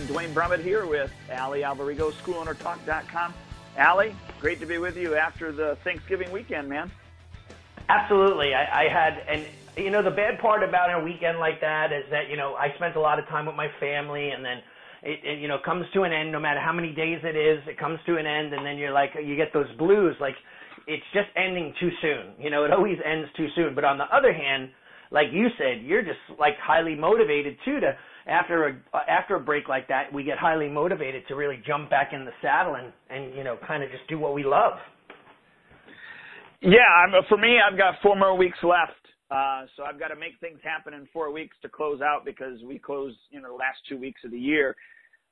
Again, 0.00 0.14
Duane 0.14 0.34
Brummett 0.34 0.62
here 0.62 0.86
with 0.86 1.12
Allie 1.30 1.60
Alberigo, 1.60 2.10
SchoolOwnerTalk.com. 2.22 3.34
Allie, 3.76 4.16
great 4.40 4.58
to 4.60 4.66
be 4.66 4.78
with 4.78 4.96
you 4.96 5.14
after 5.14 5.52
the 5.52 5.76
Thanksgiving 5.84 6.32
weekend, 6.32 6.70
man. 6.70 6.90
Absolutely. 7.88 8.54
I, 8.54 8.84
I 8.84 8.88
had, 8.88 9.22
and 9.28 9.46
you 9.76 9.90
know, 9.90 10.02
the 10.02 10.10
bad 10.10 10.38
part 10.38 10.62
about 10.62 10.88
a 10.88 11.04
weekend 11.04 11.38
like 11.38 11.60
that 11.60 11.92
is 11.92 12.04
that, 12.10 12.30
you 12.30 12.38
know, 12.38 12.54
I 12.54 12.74
spent 12.76 12.96
a 12.96 13.00
lot 13.00 13.18
of 13.18 13.26
time 13.28 13.44
with 13.44 13.56
my 13.56 13.68
family 13.78 14.30
and 14.30 14.42
then 14.42 14.58
it, 15.02 15.20
it, 15.22 15.38
you 15.38 15.48
know, 15.48 15.58
comes 15.62 15.84
to 15.92 16.04
an 16.04 16.12
end 16.12 16.32
no 16.32 16.40
matter 16.40 16.60
how 16.60 16.72
many 16.72 16.94
days 16.94 17.20
it 17.22 17.36
is, 17.36 17.60
it 17.68 17.78
comes 17.78 17.98
to 18.06 18.16
an 18.16 18.26
end 18.26 18.54
and 18.54 18.64
then 18.64 18.78
you're 18.78 18.92
like, 18.92 19.10
you 19.22 19.36
get 19.36 19.52
those 19.52 19.70
blues, 19.76 20.16
like 20.18 20.36
it's 20.86 21.04
just 21.12 21.28
ending 21.36 21.74
too 21.78 21.90
soon. 22.00 22.42
You 22.42 22.48
know, 22.48 22.64
it 22.64 22.72
always 22.72 22.98
ends 23.04 23.28
too 23.36 23.48
soon. 23.54 23.74
But 23.74 23.84
on 23.84 23.98
the 23.98 24.04
other 24.04 24.32
hand, 24.32 24.70
like 25.10 25.26
you 25.32 25.48
said, 25.58 25.82
you're 25.82 26.02
just 26.02 26.20
like 26.38 26.54
highly 26.58 26.94
motivated 26.94 27.58
too 27.66 27.80
to, 27.80 27.96
after 28.30 28.68
a, 28.68 29.10
after 29.10 29.34
a 29.34 29.40
break 29.40 29.68
like 29.68 29.88
that, 29.88 30.12
we 30.12 30.22
get 30.22 30.38
highly 30.38 30.68
motivated 30.68 31.24
to 31.28 31.34
really 31.34 31.60
jump 31.66 31.90
back 31.90 32.12
in 32.12 32.24
the 32.24 32.30
saddle 32.40 32.76
and, 32.76 32.92
and, 33.10 33.34
you 33.34 33.42
know, 33.42 33.58
kind 33.66 33.82
of 33.82 33.90
just 33.90 34.06
do 34.08 34.18
what 34.18 34.34
we 34.34 34.44
love. 34.44 34.74
Yeah, 36.62 36.78
I'm, 37.04 37.12
for 37.28 37.36
me, 37.36 37.58
I've 37.58 37.76
got 37.76 37.94
four 38.02 38.16
more 38.16 38.36
weeks 38.36 38.58
left. 38.62 38.92
Uh, 39.30 39.66
so 39.76 39.84
I've 39.84 39.98
got 39.98 40.08
to 40.08 40.16
make 40.16 40.38
things 40.40 40.58
happen 40.62 40.94
in 40.94 41.08
four 41.12 41.32
weeks 41.32 41.56
to 41.62 41.68
close 41.68 42.00
out 42.00 42.24
because 42.24 42.62
we 42.64 42.78
close, 42.78 43.14
you 43.30 43.40
know, 43.40 43.48
the 43.48 43.54
last 43.54 43.78
two 43.88 43.98
weeks 43.98 44.20
of 44.24 44.30
the 44.30 44.38
year. 44.38 44.76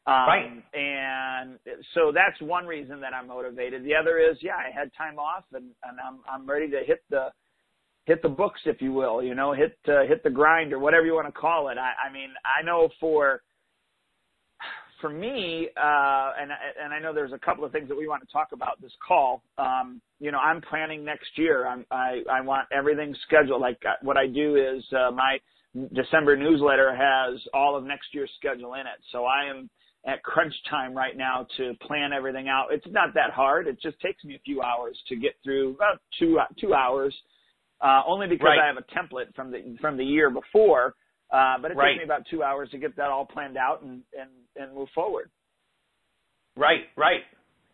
Um, 0.06 0.14
right. 0.14 0.64
And 0.72 1.58
so 1.94 2.12
that's 2.12 2.40
one 2.40 2.66
reason 2.66 3.00
that 3.00 3.12
I'm 3.12 3.28
motivated. 3.28 3.84
The 3.84 3.94
other 3.94 4.18
is, 4.18 4.38
yeah, 4.40 4.56
I 4.56 4.70
had 4.76 4.90
time 4.96 5.18
off 5.18 5.44
and, 5.52 5.66
and 5.84 5.98
I'm, 6.00 6.20
I'm 6.32 6.48
ready 6.48 6.70
to 6.70 6.80
hit 6.86 7.02
the, 7.10 7.28
hit 8.08 8.22
the 8.22 8.28
books, 8.28 8.60
if 8.64 8.80
you 8.80 8.92
will, 8.92 9.22
you 9.22 9.34
know, 9.34 9.52
hit, 9.52 9.78
uh, 9.86 10.02
hit 10.08 10.24
the 10.24 10.30
grind 10.30 10.72
or 10.72 10.78
whatever 10.80 11.06
you 11.06 11.14
want 11.14 11.28
to 11.32 11.40
call 11.40 11.68
it. 11.68 11.76
I, 11.78 12.08
I 12.08 12.12
mean, 12.12 12.30
I 12.44 12.64
know 12.64 12.88
for, 12.98 13.42
for 15.00 15.10
me, 15.10 15.68
uh, 15.76 16.30
and 16.40 16.50
and 16.82 16.92
I 16.92 16.98
know 16.98 17.14
there's 17.14 17.32
a 17.32 17.38
couple 17.38 17.64
of 17.64 17.70
things 17.70 17.88
that 17.88 17.96
we 17.96 18.08
want 18.08 18.26
to 18.26 18.32
talk 18.32 18.48
about 18.52 18.80
this 18.80 18.90
call. 19.06 19.42
Um, 19.56 20.00
you 20.18 20.32
know, 20.32 20.38
I'm 20.38 20.60
planning 20.60 21.04
next 21.04 21.28
year. 21.36 21.68
I'm, 21.68 21.86
I 21.90 22.22
I 22.28 22.40
want 22.40 22.66
everything 22.76 23.14
scheduled. 23.26 23.60
Like 23.60 23.78
uh, 23.86 23.92
what 24.02 24.16
I 24.16 24.26
do 24.26 24.56
is 24.56 24.82
uh, 24.92 25.12
my 25.12 25.38
December 25.94 26.36
newsletter 26.36 26.96
has 26.96 27.40
all 27.54 27.76
of 27.76 27.84
next 27.84 28.08
year's 28.12 28.30
schedule 28.38 28.74
in 28.74 28.80
it. 28.80 28.98
So 29.12 29.24
I 29.24 29.48
am 29.48 29.70
at 30.06 30.22
crunch 30.22 30.54
time 30.68 30.94
right 30.94 31.16
now 31.16 31.46
to 31.58 31.74
plan 31.86 32.12
everything 32.12 32.48
out. 32.48 32.68
It's 32.72 32.86
not 32.90 33.14
that 33.14 33.30
hard. 33.30 33.68
It 33.68 33.80
just 33.80 34.00
takes 34.00 34.24
me 34.24 34.34
a 34.34 34.40
few 34.40 34.62
hours 34.62 34.98
to 35.08 35.16
get 35.16 35.32
through 35.44 35.74
about 35.74 36.00
two 36.18 36.38
two 36.60 36.74
hours, 36.74 37.14
uh, 37.80 38.02
only 38.06 38.26
because 38.26 38.46
right. 38.46 38.58
I 38.62 38.66
have 38.66 38.76
a 38.76 38.86
template 38.94 39.34
from 39.34 39.50
the 39.50 39.76
from 39.80 39.96
the 39.96 40.04
year 40.04 40.30
before. 40.30 40.94
Uh, 41.30 41.56
but 41.60 41.70
it 41.70 41.76
right. 41.76 41.92
takes 41.92 41.98
me 41.98 42.04
about 42.04 42.22
two 42.30 42.42
hours 42.42 42.70
to 42.70 42.78
get 42.78 42.96
that 42.96 43.10
all 43.10 43.26
planned 43.26 43.58
out 43.58 43.82
and, 43.82 44.00
and, 44.18 44.30
and 44.56 44.74
move 44.74 44.88
forward. 44.94 45.30
Right, 46.56 46.84
right. 46.96 47.20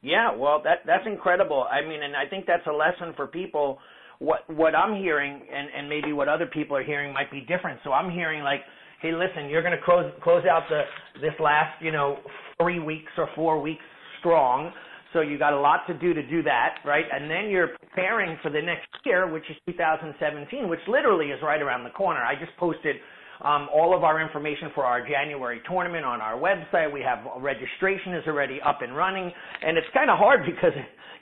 Yeah, 0.03 0.37
well, 0.37 0.61
that 0.65 0.79
that's 0.87 1.07
incredible. 1.07 1.65
I 1.71 1.81
mean, 1.81 2.03
and 2.03 2.15
I 2.15 2.27
think 2.29 2.45
that's 2.47 2.67
a 2.67 2.73
lesson 2.73 3.15
for 3.17 3.27
people. 3.27 3.79
What 4.19 4.41
what 4.51 4.75
I'm 4.75 5.01
hearing, 5.01 5.41
and 5.51 5.69
and 5.75 5.89
maybe 5.89 6.13
what 6.13 6.29
other 6.29 6.47
people 6.47 6.77
are 6.77 6.85
hearing 6.85 7.15
might 7.15 7.31
be 7.31 7.41
different. 7.41 7.81
So 7.85 7.93
I'm 7.93 8.11
hearing 8.11 8.43
like, 8.43 8.61
hey, 9.01 9.13
listen, 9.13 9.49
you're 9.49 9.63
going 9.63 9.77
to 9.77 9.83
close 9.83 10.13
close 10.23 10.45
out 10.45 10.65
the 10.69 10.83
this 11.23 11.33
last 11.41 11.81
you 11.81 11.91
know 11.91 12.19
three 12.61 12.81
weeks 12.81 13.13
or 13.17 13.29
four 13.35 13.63
weeks 13.63 13.83
strong. 14.21 14.73
So 15.15 15.21
you 15.21 15.39
got 15.39 15.53
a 15.53 15.61
lot 15.61 15.87
to 15.87 15.95
do 15.95 16.13
to 16.13 16.27
do 16.27 16.43
that, 16.43 16.79
right? 16.85 17.05
And 17.11 17.31
then 17.31 17.49
you're 17.49 17.69
preparing 17.69 18.37
for 18.43 18.51
the 18.51 18.61
next 18.61 18.89
year, 19.07 19.33
which 19.33 19.45
is 19.49 19.57
2017, 19.67 20.69
which 20.69 20.81
literally 20.89 21.27
is 21.27 21.39
right 21.41 21.63
around 21.63 21.85
the 21.85 21.91
corner. 21.91 22.21
I 22.21 22.35
just 22.35 22.55
posted 22.59 22.97
um, 23.41 23.69
all 23.73 23.97
of 23.97 24.03
our 24.03 24.21
information 24.21 24.71
for 24.75 24.85
our 24.85 25.07
January 25.07 25.61
tournament 25.71 26.05
on 26.05 26.21
our 26.21 26.37
website. 26.37 26.93
We 26.93 27.01
have 27.03 27.21
registration 27.41 28.15
is 28.15 28.25
already 28.27 28.61
up 28.61 28.83
and 28.83 28.95
running, 28.97 29.31
and 29.63 29.79
it's 29.79 29.87
kind 29.95 30.11
of 30.11 30.19
hard 30.19 30.41
because 30.47 30.73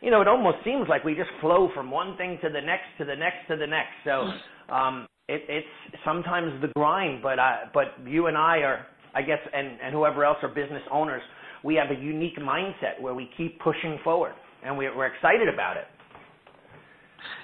you 0.00 0.10
know 0.10 0.22
it 0.22 0.28
almost 0.28 0.58
seems 0.64 0.88
like 0.88 1.04
we 1.04 1.14
just 1.14 1.30
flow 1.42 1.68
from 1.74 1.90
one 1.90 2.16
thing 2.16 2.38
to 2.42 2.48
the 2.48 2.60
next 2.60 2.88
to 2.98 3.04
the 3.04 3.14
next 3.14 3.46
to 3.48 3.56
the 3.56 3.66
next. 3.66 3.92
So 4.04 4.72
um, 4.74 5.06
it, 5.28 5.42
it's 5.48 6.00
sometimes 6.04 6.60
the 6.62 6.68
grind, 6.68 7.22
but 7.22 7.38
uh, 7.38 7.68
but 7.74 7.94
you 8.06 8.26
and 8.26 8.38
I 8.38 8.58
are, 8.58 8.86
I 9.14 9.20
guess, 9.20 9.40
and 9.52 9.78
and 9.82 9.94
whoever 9.94 10.24
else 10.24 10.38
are 10.42 10.48
business 10.48 10.82
owners, 10.90 11.22
we 11.64 11.74
have 11.76 11.90
a 11.90 12.00
unique 12.00 12.38
mindset 12.38 13.00
where 13.00 13.14
we 13.14 13.30
keep 13.36 13.60
pushing 13.60 13.98
forward, 14.02 14.34
and 14.64 14.76
we, 14.76 14.88
we're 14.90 15.06
excited 15.06 15.48
about 15.52 15.76
it. 15.76 15.84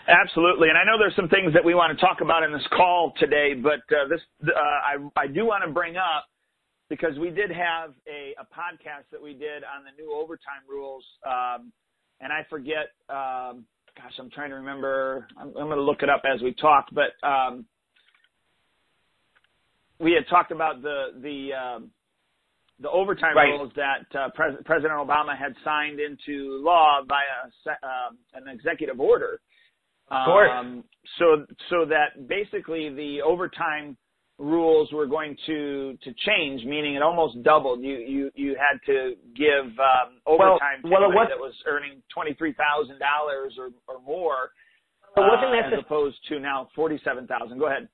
Absolutely, 0.08 0.68
and 0.70 0.78
I 0.78 0.84
know 0.84 0.98
there's 0.98 1.14
some 1.16 1.28
things 1.28 1.52
that 1.52 1.64
we 1.64 1.74
want 1.74 1.96
to 1.96 2.04
talk 2.04 2.20
about 2.22 2.42
in 2.42 2.52
this 2.52 2.66
call 2.76 3.12
today, 3.18 3.52
but 3.54 3.80
uh, 3.94 4.08
this 4.08 4.20
uh, 4.42 4.50
I, 4.56 4.96
I 5.20 5.26
do 5.26 5.44
want 5.44 5.64
to 5.66 5.72
bring 5.72 5.96
up 5.96 6.24
because 6.88 7.18
we 7.18 7.30
did 7.30 7.50
have 7.50 7.92
a, 8.08 8.34
a 8.40 8.44
podcast 8.44 9.04
that 9.12 9.22
we 9.22 9.34
did 9.34 9.62
on 9.64 9.84
the 9.84 10.02
new 10.02 10.12
overtime 10.12 10.64
rules, 10.68 11.04
um, 11.26 11.72
and 12.20 12.32
I 12.32 12.46
forget. 12.48 12.90
Um, 13.10 13.66
gosh, 13.96 14.14
I'm 14.18 14.30
trying 14.30 14.50
to 14.50 14.56
remember. 14.56 15.26
I'm, 15.38 15.48
I'm 15.48 15.66
going 15.66 15.76
to 15.76 15.82
look 15.82 16.02
it 16.02 16.08
up 16.08 16.22
as 16.24 16.40
we 16.40 16.54
talk, 16.54 16.86
but 16.92 17.26
um, 17.26 17.66
we 20.00 20.12
had 20.12 20.26
talked 20.30 20.52
about 20.52 20.82
the 20.82 21.08
the 21.20 21.50
um, 21.52 21.90
the 22.80 22.90
overtime 22.90 23.36
right. 23.36 23.48
rules 23.48 23.72
that 23.76 24.18
uh, 24.18 24.28
Pres- 24.34 24.56
President 24.64 24.94
Obama 24.94 25.36
had 25.36 25.54
signed 25.64 25.98
into 26.00 26.62
law 26.62 27.00
by 27.08 27.20
a, 27.44 27.70
uh, 27.70 28.10
an 28.34 28.48
executive 28.48 29.00
order. 29.00 29.40
Of 30.10 30.26
course. 30.26 30.50
Um, 30.54 30.84
so 31.18 31.44
so 31.70 31.84
that 31.86 32.28
basically 32.28 32.88
the 32.88 33.20
overtime 33.22 33.96
rules 34.38 34.90
were 34.92 35.06
going 35.06 35.36
to 35.46 35.98
to 36.02 36.14
change, 36.26 36.64
meaning 36.64 36.94
it 36.94 37.02
almost 37.02 37.42
doubled. 37.42 37.82
You 37.82 37.96
you 37.98 38.30
you 38.34 38.56
had 38.56 38.78
to 38.86 39.14
give 39.36 39.66
um, 39.78 40.20
overtime 40.26 40.80
well, 40.84 40.92
well, 40.92 41.10
to 41.10 41.16
was, 41.16 41.26
that 41.28 41.38
was 41.38 41.54
earning 41.66 42.02
twenty 42.14 42.34
three 42.34 42.54
thousand 42.54 42.98
dollars 42.98 43.54
or 43.58 43.70
or 43.86 44.00
more, 44.00 44.50
it 45.16 45.20
wasn't 45.20 45.52
uh, 45.52 45.76
as 45.76 45.84
opposed 45.84 46.16
to 46.28 46.38
now 46.38 46.68
forty 46.74 47.00
seven 47.04 47.26
thousand. 47.26 47.58
Go 47.58 47.66
ahead. 47.66 47.88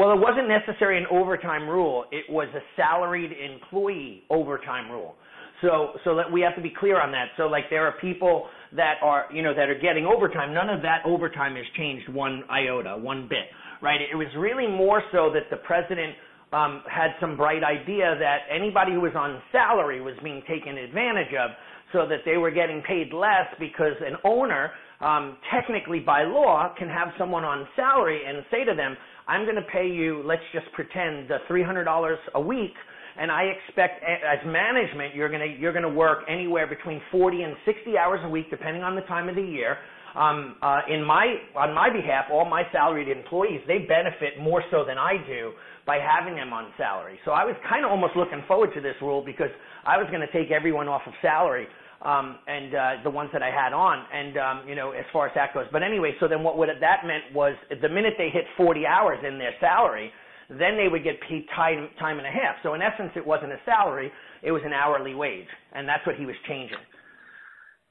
Well, 0.00 0.12
it 0.12 0.18
wasn't 0.18 0.48
necessarily 0.48 0.96
an 0.98 1.06
overtime 1.12 1.68
rule. 1.68 2.06
It 2.10 2.24
was 2.32 2.48
a 2.56 2.60
salaried 2.74 3.32
employee 3.32 4.22
overtime 4.30 4.90
rule. 4.90 5.14
So, 5.60 5.92
so 6.04 6.16
that 6.16 6.32
we 6.32 6.40
have 6.40 6.56
to 6.56 6.62
be 6.62 6.72
clear 6.72 6.98
on 6.98 7.12
that. 7.12 7.26
So, 7.36 7.48
like, 7.48 7.64
there 7.68 7.86
are 7.86 7.92
people 8.00 8.48
that 8.74 8.94
are, 9.02 9.26
you 9.30 9.42
know, 9.42 9.52
that 9.52 9.68
are 9.68 9.78
getting 9.78 10.06
overtime. 10.06 10.54
None 10.54 10.70
of 10.70 10.80
that 10.80 11.02
overtime 11.04 11.54
has 11.56 11.66
changed 11.76 12.08
one 12.08 12.44
iota, 12.48 12.96
one 12.96 13.28
bit, 13.28 13.52
right? 13.82 14.00
It 14.00 14.16
was 14.16 14.28
really 14.38 14.66
more 14.66 15.02
so 15.12 15.30
that 15.34 15.50
the 15.50 15.58
president 15.58 16.14
um, 16.54 16.82
had 16.90 17.10
some 17.20 17.36
bright 17.36 17.62
idea 17.62 18.16
that 18.18 18.48
anybody 18.50 18.92
who 18.92 19.02
was 19.02 19.12
on 19.14 19.42
salary 19.52 20.00
was 20.00 20.14
being 20.24 20.40
taken 20.48 20.78
advantage 20.78 21.34
of, 21.38 21.50
so 21.92 22.06
that 22.08 22.20
they 22.24 22.38
were 22.38 22.50
getting 22.50 22.80
paid 22.88 23.12
less 23.12 23.52
because 23.58 23.94
an 24.00 24.16
owner, 24.24 24.70
um, 25.00 25.36
technically 25.52 26.00
by 26.00 26.22
law, 26.22 26.72
can 26.78 26.88
have 26.88 27.08
someone 27.18 27.44
on 27.44 27.66
salary 27.76 28.22
and 28.26 28.44
say 28.50 28.64
to 28.64 28.74
them, 28.74 28.96
"I'm 29.26 29.44
going 29.44 29.56
to 29.56 29.68
pay 29.72 29.88
you, 29.88 30.22
let's 30.24 30.42
just 30.52 30.66
pretend, 30.72 31.28
the 31.28 31.38
$300 31.48 32.16
a 32.34 32.40
week." 32.40 32.74
and 33.18 33.30
I 33.30 33.44
expect 33.44 34.02
as 34.04 34.38
management 34.46 35.14
you're 35.14 35.28
going 35.28 35.40
to 35.40 35.60
you're 35.60 35.72
going 35.72 35.84
to 35.84 35.88
work 35.88 36.24
anywhere 36.28 36.66
between 36.66 37.00
40 37.10 37.42
and 37.42 37.54
60 37.64 37.98
hours 37.98 38.20
a 38.24 38.28
week 38.28 38.50
depending 38.50 38.82
on 38.82 38.94
the 38.94 39.02
time 39.02 39.28
of 39.28 39.34
the 39.34 39.42
year. 39.42 39.76
Um, 40.14 40.56
uh, 40.60 40.80
in 40.90 41.04
my 41.04 41.36
on 41.56 41.74
my 41.74 41.88
behalf, 41.90 42.26
all 42.32 42.44
my 42.44 42.64
salaried 42.72 43.08
employees 43.08 43.60
they 43.66 43.78
benefit 43.78 44.40
more 44.40 44.62
so 44.70 44.84
than 44.84 44.98
I 44.98 45.14
do 45.26 45.52
by 45.86 45.98
having 45.98 46.34
them 46.34 46.52
on 46.52 46.72
salary. 46.76 47.18
So 47.24 47.32
I 47.32 47.44
was 47.44 47.54
kind 47.68 47.84
of 47.84 47.90
almost 47.90 48.16
looking 48.16 48.42
forward 48.48 48.70
to 48.74 48.80
this 48.80 48.94
rule 49.00 49.22
because 49.24 49.50
I 49.84 49.98
was 49.98 50.06
going 50.10 50.20
to 50.26 50.32
take 50.32 50.50
everyone 50.50 50.88
off 50.88 51.02
of 51.06 51.12
salary 51.22 51.66
um, 52.02 52.38
and 52.46 52.74
uh, 52.74 52.90
the 53.04 53.10
ones 53.10 53.30
that 53.32 53.42
I 53.42 53.50
had 53.50 53.72
on, 53.72 54.04
and 54.12 54.36
um, 54.38 54.68
you 54.68 54.74
know 54.74 54.92
as 54.92 55.04
far 55.12 55.26
as 55.26 55.32
that 55.34 55.52
goes. 55.52 55.66
But 55.72 55.82
anyway, 55.82 56.12
so 56.20 56.28
then 56.28 56.42
what 56.42 56.56
would 56.58 56.68
that 56.68 57.04
meant 57.04 57.34
was 57.34 57.54
the 57.70 57.88
minute 57.88 58.14
they 58.16 58.30
hit 58.30 58.44
40 58.56 58.86
hours 58.86 59.18
in 59.26 59.38
their 59.38 59.52
salary, 59.60 60.10
then 60.48 60.76
they 60.76 60.88
would 60.88 61.04
get 61.04 61.20
paid 61.28 61.46
time, 61.54 61.88
time 61.98 62.18
and 62.18 62.26
a 62.26 62.30
half. 62.30 62.56
So 62.62 62.74
in 62.74 62.82
essence, 62.82 63.12
it 63.16 63.24
wasn't 63.24 63.52
a 63.52 63.60
salary, 63.64 64.10
it 64.42 64.50
was 64.50 64.62
an 64.64 64.72
hourly 64.72 65.14
wage. 65.14 65.46
And 65.72 65.88
that's 65.88 66.04
what 66.06 66.16
he 66.16 66.26
was 66.26 66.36
changing. 66.48 66.78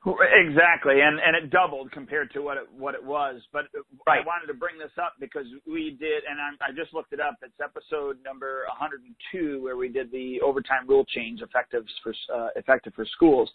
Exactly, 0.06 1.02
and 1.02 1.20
and 1.20 1.36
it 1.36 1.50
doubled 1.52 1.92
compared 1.92 2.32
to 2.32 2.40
what 2.40 2.56
it 2.56 2.64
what 2.72 2.96
it 2.96 3.04
was. 3.04 3.42
But 3.52 3.66
right. 4.08 4.24
I 4.24 4.26
wanted 4.26 4.48
to 4.48 4.54
bring 4.54 4.80
this 4.80 4.96
up 4.98 5.16
because 5.20 5.46
we 5.68 5.98
did, 6.00 6.24
and 6.24 6.40
I, 6.40 6.70
I 6.70 6.72
just 6.72 6.94
looked 6.94 7.12
it 7.12 7.20
up. 7.20 7.36
It's 7.42 7.52
episode 7.62 8.16
number 8.24 8.64
102 8.80 9.62
where 9.62 9.76
we 9.76 9.90
did 9.90 10.10
the 10.10 10.40
overtime 10.40 10.88
rule 10.88 11.04
change 11.04 11.42
effective 11.42 11.84
for 12.02 12.14
uh, 12.34 12.48
effective 12.56 12.94
for 12.96 13.06
schools. 13.14 13.50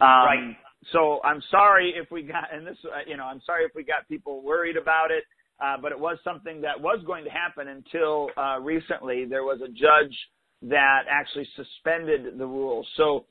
Um, 0.00 0.08
right. 0.08 0.56
So 0.92 1.20
I'm 1.24 1.42
sorry 1.50 1.94
if 1.96 2.10
we 2.10 2.22
got, 2.22 2.52
and 2.52 2.66
this, 2.66 2.76
uh, 2.84 2.98
you 3.06 3.16
know, 3.16 3.24
I'm 3.24 3.40
sorry 3.46 3.64
if 3.64 3.72
we 3.74 3.84
got 3.84 4.06
people 4.08 4.42
worried 4.42 4.76
about 4.76 5.10
it. 5.10 5.24
Uh, 5.62 5.76
but 5.80 5.92
it 5.92 5.98
was 5.98 6.18
something 6.24 6.60
that 6.60 6.78
was 6.78 7.00
going 7.06 7.24
to 7.24 7.30
happen 7.30 7.68
until 7.68 8.28
uh, 8.36 8.58
recently. 8.60 9.24
There 9.24 9.44
was 9.44 9.60
a 9.60 9.68
judge 9.68 10.14
that 10.62 11.02
actually 11.08 11.48
suspended 11.54 12.38
the 12.38 12.46
rule. 12.46 12.84
So 12.96 13.26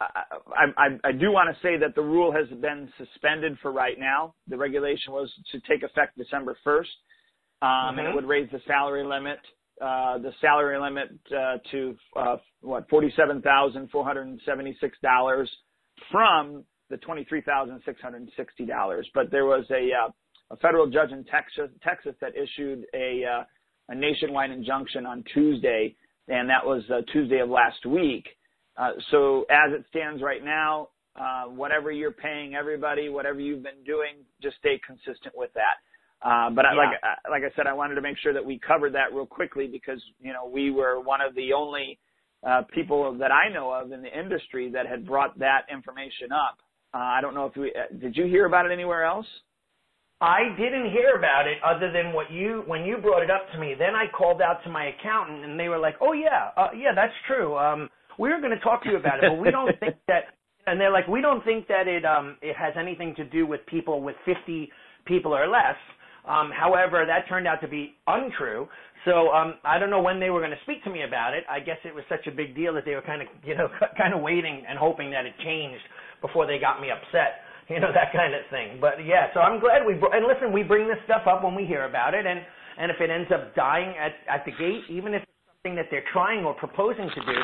I, 0.00 0.24
I, 0.78 0.86
I 1.04 1.12
do 1.12 1.30
want 1.30 1.54
to 1.54 1.62
say 1.62 1.76
that 1.76 1.94
the 1.94 2.02
rule 2.02 2.32
has 2.32 2.48
been 2.60 2.88
suspended 2.96 3.58
for 3.60 3.70
right 3.70 3.98
now. 3.98 4.34
The 4.48 4.56
regulation 4.56 5.12
was 5.12 5.30
to 5.52 5.60
take 5.68 5.82
effect 5.82 6.16
December 6.16 6.56
1st, 6.66 6.78
um, 6.80 7.68
mm-hmm. 7.68 7.98
and 7.98 8.08
it 8.08 8.14
would 8.14 8.26
raise 8.26 8.48
the 8.50 8.60
salary 8.66 9.04
limit 9.04 9.38
uh, 9.80 10.18
the 10.18 10.32
salary 10.40 10.78
limit 10.80 11.10
uh, 11.36 11.58
to 11.70 11.96
uh, 12.16 12.36
what 12.62 12.88
forty-seven 12.88 13.42
thousand 13.42 13.88
four 13.90 14.04
hundred 14.04 14.26
and 14.26 14.40
seventy-six 14.44 14.98
dollars 15.02 15.48
from 16.10 16.64
the 16.90 16.96
twenty-three 16.98 17.42
thousand 17.42 17.80
six 17.84 18.00
hundred 18.00 18.22
and 18.22 18.32
sixty 18.36 18.66
dollars. 18.66 19.08
But 19.14 19.30
there 19.30 19.46
was 19.46 19.64
a 19.70 19.90
uh, 20.06 20.10
a 20.50 20.56
federal 20.58 20.88
judge 20.88 21.10
in 21.12 21.24
Texas, 21.24 21.70
Texas 21.82 22.14
that 22.20 22.32
issued 22.36 22.84
a 22.94 23.22
uh, 23.24 23.44
a 23.90 23.94
nationwide 23.94 24.50
injunction 24.50 25.06
on 25.06 25.24
Tuesday, 25.34 25.94
and 26.28 26.48
that 26.48 26.64
was 26.64 26.82
uh, 26.90 27.00
Tuesday 27.12 27.38
of 27.38 27.48
last 27.48 27.84
week. 27.86 28.26
Uh, 28.76 28.92
so 29.10 29.44
as 29.50 29.72
it 29.72 29.84
stands 29.90 30.22
right 30.22 30.44
now, 30.44 30.88
uh, 31.18 31.44
whatever 31.44 31.90
you're 31.90 32.12
paying 32.12 32.54
everybody, 32.54 33.08
whatever 33.08 33.40
you've 33.40 33.62
been 33.62 33.82
doing, 33.84 34.24
just 34.42 34.56
stay 34.58 34.80
consistent 34.86 35.34
with 35.34 35.50
that. 35.54 35.82
Uh, 36.20 36.50
but 36.50 36.64
I, 36.64 36.74
like 36.74 36.98
uh, 37.02 37.30
like 37.30 37.42
I 37.44 37.54
said, 37.54 37.66
I 37.66 37.72
wanted 37.72 37.94
to 37.94 38.00
make 38.00 38.18
sure 38.18 38.32
that 38.32 38.44
we 38.44 38.58
covered 38.58 38.94
that 38.94 39.12
real 39.12 39.26
quickly 39.26 39.66
because 39.66 40.02
you 40.20 40.32
know 40.32 40.48
we 40.48 40.70
were 40.70 41.00
one 41.00 41.20
of 41.20 41.34
the 41.34 41.52
only 41.52 41.98
uh, 42.46 42.62
people 42.72 43.16
that 43.18 43.30
I 43.32 43.52
know 43.52 43.72
of 43.72 43.92
in 43.92 44.02
the 44.02 44.18
industry 44.18 44.70
that 44.72 44.86
had 44.86 45.06
brought 45.06 45.38
that 45.38 45.62
information 45.72 46.32
up. 46.32 46.58
Uh, 46.94 46.98
I 46.98 47.20
don't 47.20 47.34
know 47.34 47.46
if 47.46 47.56
we 47.56 47.68
uh, 47.70 47.94
did 47.98 48.16
you 48.16 48.26
hear 48.26 48.46
about 48.46 48.66
it 48.66 48.72
anywhere 48.72 49.04
else? 49.04 49.26
I 50.20 50.50
didn't 50.58 50.90
hear 50.90 51.14
about 51.16 51.46
it 51.46 51.58
other 51.64 51.92
than 51.92 52.12
what 52.12 52.30
you 52.30 52.64
when 52.66 52.84
you 52.84 52.98
brought 52.98 53.22
it 53.22 53.30
up 53.30 53.50
to 53.52 53.58
me. 53.58 53.74
Then 53.78 53.94
I 53.94 54.06
called 54.16 54.42
out 54.42 54.62
to 54.64 54.70
my 54.70 54.86
accountant 54.86 55.44
and 55.44 55.58
they 55.58 55.68
were 55.68 55.78
like, 55.78 55.96
"Oh 56.00 56.12
yeah, 56.12 56.50
uh, 56.56 56.70
yeah, 56.76 56.92
that's 56.94 57.12
true. 57.26 57.56
Um, 57.56 57.88
we 58.18 58.30
were 58.30 58.40
going 58.40 58.56
to 58.56 58.60
talk 58.60 58.82
to 58.84 58.90
you 58.90 58.96
about 58.96 59.22
it, 59.22 59.30
but 59.30 59.38
we 59.38 59.50
don't 59.50 59.78
think 59.80 59.96
that." 60.06 60.24
And 60.66 60.78
they're 60.78 60.92
like, 60.92 61.08
"We 61.08 61.22
don't 61.22 61.42
think 61.46 61.66
that 61.68 61.88
it 61.88 62.04
um, 62.04 62.36
it 62.42 62.54
has 62.54 62.74
anything 62.78 63.14
to 63.14 63.24
do 63.24 63.46
with 63.46 63.64
people 63.64 64.02
with 64.02 64.16
50 64.26 64.70
people 65.06 65.34
or 65.34 65.46
less." 65.46 65.76
Um, 66.26 66.50
however, 66.50 67.04
that 67.06 67.28
turned 67.28 67.46
out 67.46 67.60
to 67.62 67.68
be 67.68 67.94
untrue. 68.06 68.68
So 69.04 69.30
um, 69.30 69.54
I 69.64 69.78
don't 69.78 69.90
know 69.90 70.02
when 70.02 70.20
they 70.20 70.30
were 70.30 70.40
going 70.40 70.50
to 70.52 70.62
speak 70.64 70.82
to 70.84 70.90
me 70.90 71.02
about 71.02 71.34
it. 71.34 71.44
I 71.48 71.60
guess 71.60 71.78
it 71.84 71.94
was 71.94 72.04
such 72.08 72.26
a 72.26 72.30
big 72.30 72.54
deal 72.54 72.74
that 72.74 72.84
they 72.84 72.94
were 72.94 73.02
kind 73.02 73.22
of, 73.22 73.28
you 73.44 73.54
know, 73.54 73.68
kind 73.96 74.12
of 74.12 74.20
waiting 74.20 74.64
and 74.68 74.78
hoping 74.78 75.10
that 75.12 75.24
it 75.26 75.34
changed 75.44 75.82
before 76.20 76.46
they 76.46 76.58
got 76.58 76.80
me 76.80 76.88
upset. 76.90 77.44
you 77.70 77.80
know 77.80 77.92
that 77.92 78.12
kind 78.12 78.34
of 78.34 78.40
thing. 78.50 78.78
But 78.80 79.04
yeah, 79.04 79.28
so 79.34 79.40
I'm 79.40 79.60
glad 79.60 79.84
we 79.86 79.94
br- 79.94 80.12
and 80.12 80.26
listen, 80.26 80.52
we 80.52 80.62
bring 80.62 80.88
this 80.88 80.98
stuff 81.04 81.22
up 81.26 81.44
when 81.44 81.54
we 81.54 81.64
hear 81.64 81.84
about 81.84 82.14
it, 82.14 82.26
and 82.26 82.40
and 82.78 82.90
if 82.90 83.00
it 83.00 83.10
ends 83.10 83.30
up 83.32 83.54
dying 83.54 83.94
at 83.98 84.12
at 84.28 84.44
the 84.44 84.52
gate, 84.52 84.82
even 84.88 85.14
if 85.14 85.22
it's 85.22 85.32
something 85.62 85.76
that 85.76 85.86
they're 85.90 86.04
trying 86.12 86.44
or 86.44 86.54
proposing 86.54 87.08
to 87.14 87.20
do, 87.20 87.38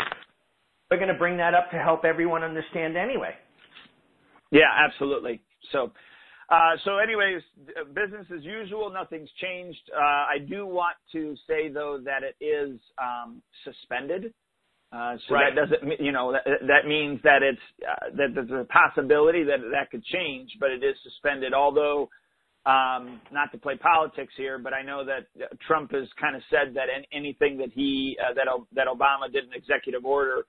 we're 0.91 0.97
going 0.97 1.13
to 1.13 1.19
bring 1.19 1.37
that 1.37 1.55
up 1.55 1.71
to 1.71 1.77
help 1.79 2.05
everyone 2.05 2.43
understand 2.43 2.97
anyway. 2.97 3.35
Yeah, 4.51 4.73
absolutely. 4.73 5.43
So. 5.73 5.93
Uh, 6.51 6.77
so 6.85 6.99
anyways, 6.99 7.43
business 7.95 8.27
as 8.37 8.45
usual, 8.45 8.91
nothing's 8.91 9.31
changed. 9.41 9.91
Uh, 9.95 10.01
I 10.01 10.39
do 10.47 10.67
want 10.67 10.97
to 11.13 11.35
say 11.49 11.69
though 11.69 11.99
that 12.05 12.23
it 12.23 12.43
is 12.45 12.79
um, 12.99 13.43
suspended 13.65 14.33
uh, 14.95 15.17
so 15.27 15.35
right. 15.35 15.53
that 15.55 15.61
doesn't, 15.61 16.01
you 16.01 16.13
know, 16.13 16.33
that, 16.33 16.45
that 16.67 16.87
means 16.87 17.19
that 17.25 17.43
it's 17.43 17.59
uh, 17.83 18.11
that 18.17 18.29
there's 18.35 18.51
a 18.51 18.65
possibility 18.71 19.43
that 19.43 19.59
that 19.73 19.91
could 19.91 20.05
change, 20.05 20.51
but 20.61 20.71
it 20.71 20.85
is 20.85 20.95
suspended. 21.03 21.53
Although, 21.53 22.09
um, 22.65 23.21
not 23.33 23.51
to 23.51 23.59
play 23.59 23.77
politics 23.77 24.33
here, 24.37 24.57
but 24.57 24.73
I 24.73 24.83
know 24.83 25.05
that 25.05 25.27
Trump 25.67 25.91
has 25.93 26.07
kind 26.21 26.37
of 26.37 26.43
said 26.49 26.75
that 26.75 26.87
anything 27.13 27.59
that 27.59 27.71
he 27.75 28.17
uh, 28.23 28.35
that 28.35 28.47
that 28.75 28.87
Obama 28.87 29.33
did 29.33 29.45
an 29.45 29.51
executive 29.53 30.05
order 30.05 30.47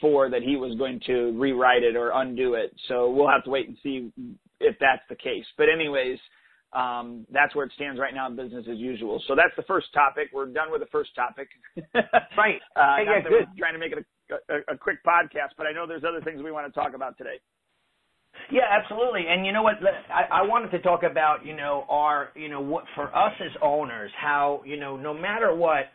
for 0.00 0.28
that 0.30 0.42
he 0.42 0.56
was 0.56 0.76
going 0.76 1.00
to 1.06 1.32
rewrite 1.38 1.82
it 1.82 1.96
or 1.96 2.10
undo 2.14 2.54
it. 2.54 2.74
So 2.88 3.10
we'll 3.10 3.28
have 3.28 3.44
to 3.44 3.50
wait 3.50 3.68
and 3.68 3.76
see 3.82 4.12
if 4.60 4.76
that's 4.80 5.02
the 5.08 5.16
case. 5.16 5.44
But 5.56 5.66
anyways, 5.72 6.18
um, 6.72 7.26
that's 7.32 7.54
where 7.54 7.64
it 7.64 7.72
stands 7.74 7.98
right 7.98 8.14
now 8.14 8.26
in 8.26 8.36
business 8.36 8.66
as 8.70 8.78
usual. 8.78 9.22
So 9.26 9.34
that's 9.34 9.54
the 9.56 9.62
first 9.62 9.86
topic. 9.94 10.28
We're 10.32 10.46
done 10.46 10.70
with 10.70 10.80
the 10.80 10.92
first 10.92 11.14
topic. 11.14 11.48
right. 12.36 12.60
Uh, 12.76 12.96
yeah, 13.04 13.20
good. 13.22 13.48
Trying 13.58 13.72
to 13.72 13.78
make 13.78 13.92
it 13.92 14.04
a, 14.30 14.54
a, 14.54 14.74
a 14.74 14.78
quick 14.78 15.02
podcast, 15.02 15.56
but 15.56 15.66
I 15.66 15.72
know 15.72 15.86
there's 15.86 16.04
other 16.04 16.20
things 16.20 16.42
we 16.42 16.52
want 16.52 16.72
to 16.72 16.78
talk 16.78 16.94
about 16.94 17.16
today. 17.16 17.40
Yeah, 18.50 18.62
absolutely. 18.70 19.24
And 19.28 19.46
you 19.46 19.52
know 19.52 19.62
what? 19.62 19.74
I, 20.12 20.40
I 20.40 20.42
wanted 20.42 20.70
to 20.72 20.80
talk 20.80 21.02
about, 21.02 21.44
you 21.44 21.56
know, 21.56 21.86
our, 21.88 22.28
you 22.36 22.48
know, 22.48 22.60
what 22.60 22.84
for 22.94 23.14
us 23.16 23.32
as 23.40 23.50
owners, 23.62 24.10
how, 24.20 24.60
you 24.64 24.78
know, 24.78 24.96
no 24.96 25.14
matter 25.14 25.54
what, 25.54 25.86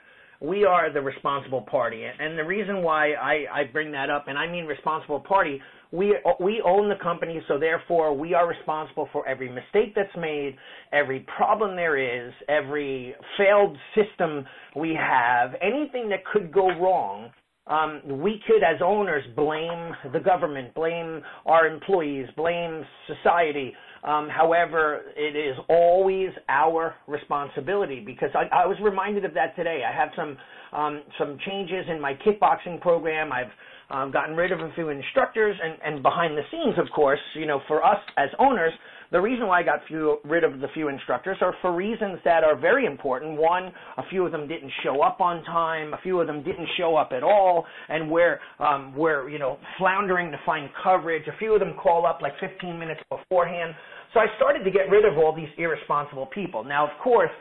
we 0.41 0.65
are 0.65 0.91
the 0.91 1.01
responsible 1.01 1.61
party. 1.61 2.03
And 2.03 2.37
the 2.37 2.43
reason 2.43 2.81
why 2.81 3.11
I, 3.13 3.45
I 3.53 3.63
bring 3.71 3.91
that 3.91 4.09
up, 4.09 4.25
and 4.27 4.37
I 4.37 4.47
mean 4.47 4.65
responsible 4.65 5.19
party, 5.19 5.61
we 5.91 6.15
we 6.39 6.61
own 6.65 6.89
the 6.89 6.95
company, 7.03 7.41
so 7.47 7.59
therefore 7.59 8.17
we 8.17 8.33
are 8.33 8.47
responsible 8.47 9.09
for 9.11 9.27
every 9.27 9.49
mistake 9.49 9.93
that's 9.95 10.15
made, 10.17 10.55
every 10.93 11.25
problem 11.37 11.75
there 11.75 11.97
is, 11.97 12.33
every 12.47 13.13
failed 13.37 13.77
system 13.93 14.45
we 14.75 14.97
have, 14.97 15.51
anything 15.61 16.09
that 16.09 16.25
could 16.25 16.51
go 16.51 16.69
wrong. 16.79 17.29
Um, 17.67 18.01
we 18.19 18.41
could, 18.47 18.63
as 18.63 18.81
owners, 18.83 19.23
blame 19.35 19.93
the 20.11 20.19
government, 20.19 20.73
blame 20.73 21.21
our 21.45 21.67
employees, 21.67 22.27
blame 22.35 22.83
society. 23.05 23.73
Um, 24.03 24.29
however, 24.29 25.01
it 25.15 25.35
is 25.35 25.55
always 25.69 26.29
our 26.49 26.95
responsibility 27.07 28.01
because 28.03 28.29
I, 28.33 28.63
I 28.63 28.65
was 28.65 28.77
reminded 28.81 29.25
of 29.25 29.33
that 29.35 29.55
today. 29.55 29.81
I 29.87 29.95
have 29.95 30.09
some 30.15 30.37
um, 30.73 31.03
some 31.19 31.37
changes 31.45 31.85
in 31.89 31.99
my 31.99 32.13
kickboxing 32.13 32.79
program. 32.81 33.31
I've 33.31 33.51
um, 33.89 34.11
gotten 34.11 34.35
rid 34.35 34.51
of 34.51 34.59
a 34.61 34.71
few 34.73 34.89
instructors, 34.89 35.55
and, 35.61 35.77
and 35.83 36.01
behind 36.01 36.37
the 36.37 36.43
scenes, 36.49 36.75
of 36.79 36.87
course, 36.95 37.19
you 37.35 37.45
know, 37.45 37.59
for 37.67 37.85
us 37.85 37.99
as 38.17 38.29
owners, 38.39 38.71
the 39.11 39.19
reason 39.19 39.47
why 39.47 39.59
I 39.59 39.63
got 39.63 39.79
few, 39.87 40.17
rid 40.23 40.43
of 40.43 40.61
the 40.61 40.67
few 40.73 40.87
instructors 40.87 41.37
are 41.41 41.53
for 41.61 41.73
reasons 41.73 42.19
that 42.23 42.43
are 42.43 42.55
very 42.55 42.85
important. 42.85 43.37
One, 43.37 43.71
a 43.97 44.03
few 44.09 44.25
of 44.25 44.31
them 44.31 44.47
didn't 44.47 44.71
show 44.83 45.01
up 45.01 45.19
on 45.19 45.43
time. 45.43 45.93
A 45.93 45.97
few 46.01 46.21
of 46.21 46.27
them 46.27 46.43
didn't 46.43 46.67
show 46.77 46.95
up 46.95 47.11
at 47.11 47.21
all, 47.21 47.65
and 47.89 48.09
we're 48.09 48.39
um, 48.59 48.95
we're 48.95 49.29
you 49.29 49.39
know 49.39 49.57
floundering 49.77 50.31
to 50.31 50.39
find 50.45 50.69
coverage. 50.81 51.27
A 51.27 51.37
few 51.37 51.53
of 51.53 51.59
them 51.59 51.73
call 51.81 52.05
up 52.05 52.21
like 52.21 52.33
15 52.39 52.79
minutes 52.79 53.01
beforehand. 53.09 53.73
So 54.13 54.19
I 54.19 54.27
started 54.37 54.63
to 54.63 54.71
get 54.71 54.89
rid 54.89 55.05
of 55.05 55.17
all 55.17 55.35
these 55.35 55.49
irresponsible 55.57 56.27
people. 56.27 56.63
Now, 56.63 56.85
of 56.85 56.91
course 57.03 57.31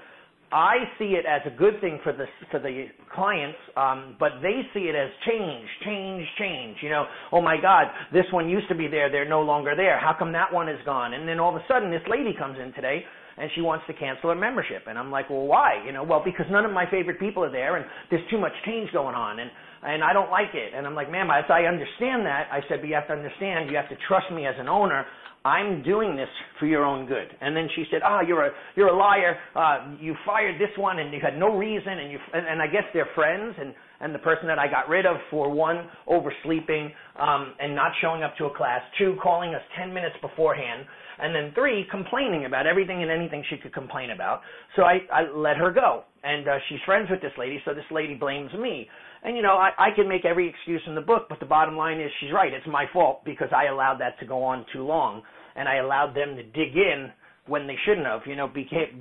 I 0.52 0.78
see 0.98 1.14
it 1.14 1.24
as 1.26 1.42
a 1.46 1.56
good 1.56 1.80
thing 1.80 2.00
for 2.02 2.12
the 2.12 2.26
for 2.50 2.58
the 2.58 2.86
clients, 3.14 3.58
um, 3.76 4.16
but 4.18 4.42
they 4.42 4.62
see 4.74 4.90
it 4.90 4.96
as 4.96 5.10
change, 5.26 5.66
change, 5.84 6.26
change. 6.38 6.76
You 6.82 6.90
know, 6.90 7.06
oh 7.32 7.40
my 7.40 7.56
God, 7.60 7.86
this 8.12 8.26
one 8.32 8.48
used 8.48 8.68
to 8.68 8.74
be 8.74 8.88
there, 8.88 9.10
they're 9.10 9.28
no 9.28 9.42
longer 9.42 9.74
there. 9.76 9.98
How 10.00 10.14
come 10.18 10.32
that 10.32 10.52
one 10.52 10.68
is 10.68 10.80
gone? 10.84 11.14
And 11.14 11.28
then 11.28 11.38
all 11.38 11.54
of 11.54 11.56
a 11.56 11.64
sudden, 11.68 11.90
this 11.90 12.02
lady 12.10 12.34
comes 12.36 12.58
in 12.58 12.72
today 12.72 13.04
and 13.38 13.48
she 13.54 13.62
wants 13.62 13.86
to 13.86 13.94
cancel 13.94 14.28
her 14.28 14.36
membership, 14.36 14.84
and 14.86 14.98
I'm 14.98 15.10
like, 15.10 15.30
well, 15.30 15.46
why? 15.46 15.82
You 15.86 15.92
know, 15.92 16.02
well, 16.02 16.20
because 16.22 16.46
none 16.50 16.66
of 16.66 16.72
my 16.72 16.84
favorite 16.90 17.18
people 17.18 17.42
are 17.42 17.50
there, 17.50 17.76
and 17.76 17.86
there's 18.10 18.28
too 18.28 18.38
much 18.38 18.52
change 18.66 18.92
going 18.92 19.14
on, 19.14 19.38
and 19.38 19.50
and 19.82 20.04
I 20.04 20.12
don't 20.12 20.30
like 20.30 20.52
it. 20.52 20.74
And 20.76 20.86
I'm 20.86 20.94
like, 20.94 21.10
ma'am, 21.10 21.30
I, 21.30 21.40
I 21.48 21.64
understand 21.64 22.26
that. 22.26 22.48
I 22.52 22.60
said, 22.68 22.80
but 22.80 22.88
you 22.88 22.94
have 22.94 23.06
to 23.06 23.14
understand, 23.14 23.70
you 23.70 23.76
have 23.76 23.88
to 23.88 23.96
trust 24.08 24.26
me 24.30 24.46
as 24.46 24.54
an 24.58 24.68
owner 24.68 25.06
I'm 25.44 25.82
doing 25.82 26.16
this 26.16 26.28
for 26.58 26.66
your 26.66 26.84
own 26.84 27.06
good. 27.06 27.28
And 27.40 27.56
then 27.56 27.68
she 27.74 27.84
said, 27.90 28.00
ah, 28.04 28.18
oh, 28.20 28.26
you're 28.26 28.46
a, 28.46 28.50
you're 28.76 28.88
a 28.88 28.96
liar. 28.96 29.38
Uh, 29.56 29.96
you 29.98 30.14
fired 30.26 30.60
this 30.60 30.76
one 30.76 30.98
and 30.98 31.12
you 31.12 31.20
had 31.22 31.38
no 31.38 31.56
reason 31.56 31.92
and 31.92 32.12
you, 32.12 32.18
and, 32.34 32.46
and 32.46 32.62
I 32.62 32.66
guess 32.66 32.84
they're 32.92 33.08
friends 33.14 33.54
and, 33.58 33.74
and 34.00 34.14
the 34.14 34.18
person 34.18 34.46
that 34.48 34.58
I 34.58 34.68
got 34.68 34.88
rid 34.88 35.06
of 35.06 35.16
for 35.30 35.50
one, 35.50 35.88
oversleeping, 36.06 36.92
um, 37.18 37.54
and 37.58 37.74
not 37.74 37.92
showing 38.02 38.22
up 38.22 38.36
to 38.36 38.46
a 38.46 38.56
class, 38.56 38.80
two, 38.98 39.16
calling 39.22 39.54
us 39.54 39.62
10 39.78 39.94
minutes 39.94 40.16
beforehand, 40.20 40.84
and 41.18 41.34
then 41.34 41.52
three, 41.54 41.86
complaining 41.90 42.44
about 42.44 42.66
everything 42.66 43.02
and 43.02 43.10
anything 43.10 43.44
she 43.48 43.56
could 43.56 43.72
complain 43.72 44.10
about. 44.10 44.40
So 44.76 44.82
I, 44.82 45.00
I 45.12 45.30
let 45.34 45.56
her 45.56 45.70
go. 45.72 46.04
And, 46.22 46.48
uh, 46.48 46.58
she's 46.68 46.78
friends 46.84 47.08
with 47.10 47.22
this 47.22 47.32
lady, 47.38 47.60
so 47.64 47.72
this 47.72 47.84
lady 47.90 48.14
blames 48.14 48.52
me. 48.54 48.88
And 49.22 49.36
you 49.36 49.42
know, 49.42 49.54
I, 49.54 49.70
I 49.78 49.88
can 49.94 50.08
make 50.08 50.24
every 50.24 50.48
excuse 50.48 50.82
in 50.86 50.94
the 50.94 51.00
book, 51.00 51.26
but 51.28 51.40
the 51.40 51.46
bottom 51.46 51.76
line 51.76 52.00
is 52.00 52.10
she's 52.20 52.32
right. 52.32 52.52
It's 52.52 52.66
my 52.66 52.86
fault 52.92 53.24
because 53.24 53.48
I 53.54 53.66
allowed 53.66 53.98
that 54.00 54.18
to 54.20 54.26
go 54.26 54.42
on 54.42 54.64
too 54.72 54.82
long, 54.82 55.22
and 55.56 55.68
I 55.68 55.76
allowed 55.76 56.14
them 56.14 56.36
to 56.36 56.42
dig 56.42 56.76
in 56.76 57.10
when 57.46 57.66
they 57.66 57.76
shouldn't 57.84 58.06
have. 58.06 58.22
You 58.26 58.36
know, 58.36 58.48
be, 58.48 58.64
get 58.64 59.00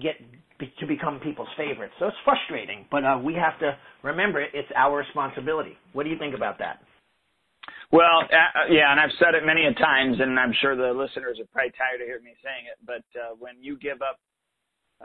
be, 0.60 0.74
to 0.80 0.86
become 0.86 1.20
people's 1.20 1.50
favorites. 1.58 1.94
So 2.00 2.08
it's 2.08 2.18
frustrating, 2.26 2.86
but 2.92 3.06
uh, 3.06 3.18
we 3.24 3.34
have 3.36 3.58
to 3.60 3.78
remember 4.04 4.42
it, 4.42 4.52
it's 4.54 4.70
our 4.76 4.98
responsibility. 4.98 5.78
What 5.94 6.04
do 6.04 6.10
you 6.10 6.18
think 6.20 6.36
about 6.36 6.60
that? 6.60 6.80
Well, 7.92 8.22
uh, 8.22 8.70
yeah, 8.70 8.92
and 8.92 9.00
I've 9.00 9.16
said 9.18 9.34
it 9.34 9.46
many 9.46 9.66
a 9.66 9.74
times, 9.74 10.18
and 10.20 10.38
I'm 10.38 10.54
sure 10.62 10.76
the 10.76 10.94
listeners 10.94 11.40
are 11.42 11.50
probably 11.50 11.74
tired 11.74 12.02
of 12.02 12.08
hearing 12.08 12.24
me 12.24 12.36
saying 12.44 12.70
it. 12.70 12.78
But 12.86 13.08
uh, 13.18 13.34
when 13.40 13.58
you 13.62 13.80
give 13.80 14.04
up 14.04 14.20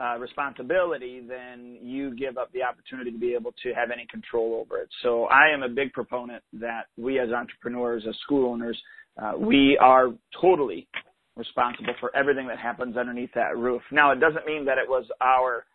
uh, 0.01 0.17
responsibility, 0.19 1.21
then 1.25 1.77
you 1.81 2.15
give 2.15 2.37
up 2.37 2.51
the 2.51 2.61
opportunity 2.61 3.11
to 3.11 3.17
be 3.17 3.33
able 3.33 3.53
to 3.63 3.73
have 3.73 3.91
any 3.91 4.05
control 4.07 4.55
over 4.61 4.81
it. 4.81 4.89
So 5.01 5.25
I 5.25 5.47
am 5.53 5.63
a 5.63 5.69
big 5.69 5.93
proponent 5.93 6.43
that 6.53 6.87
we 6.97 7.19
as 7.19 7.29
entrepreneurs, 7.31 8.03
as 8.07 8.15
school 8.23 8.51
owners, 8.51 8.77
uh, 9.21 9.33
we 9.37 9.77
are 9.81 10.09
totally 10.41 10.87
responsible 11.37 11.93
for 11.99 12.15
everything 12.15 12.47
that 12.47 12.59
happens 12.59 12.97
underneath 12.97 13.29
that 13.35 13.57
roof. 13.57 13.81
Now, 13.91 14.11
it 14.11 14.19
doesn't 14.19 14.45
mean 14.45 14.65
that 14.65 14.77
it 14.77 14.87
was 14.87 15.05
our, 15.21 15.65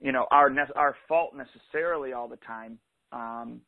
you 0.00 0.12
know, 0.12 0.26
our 0.30 0.50
our 0.76 0.96
fault 1.08 1.34
necessarily 1.34 2.12
all 2.12 2.28
the 2.28 2.38
time, 2.46 2.78
um, 3.12 3.60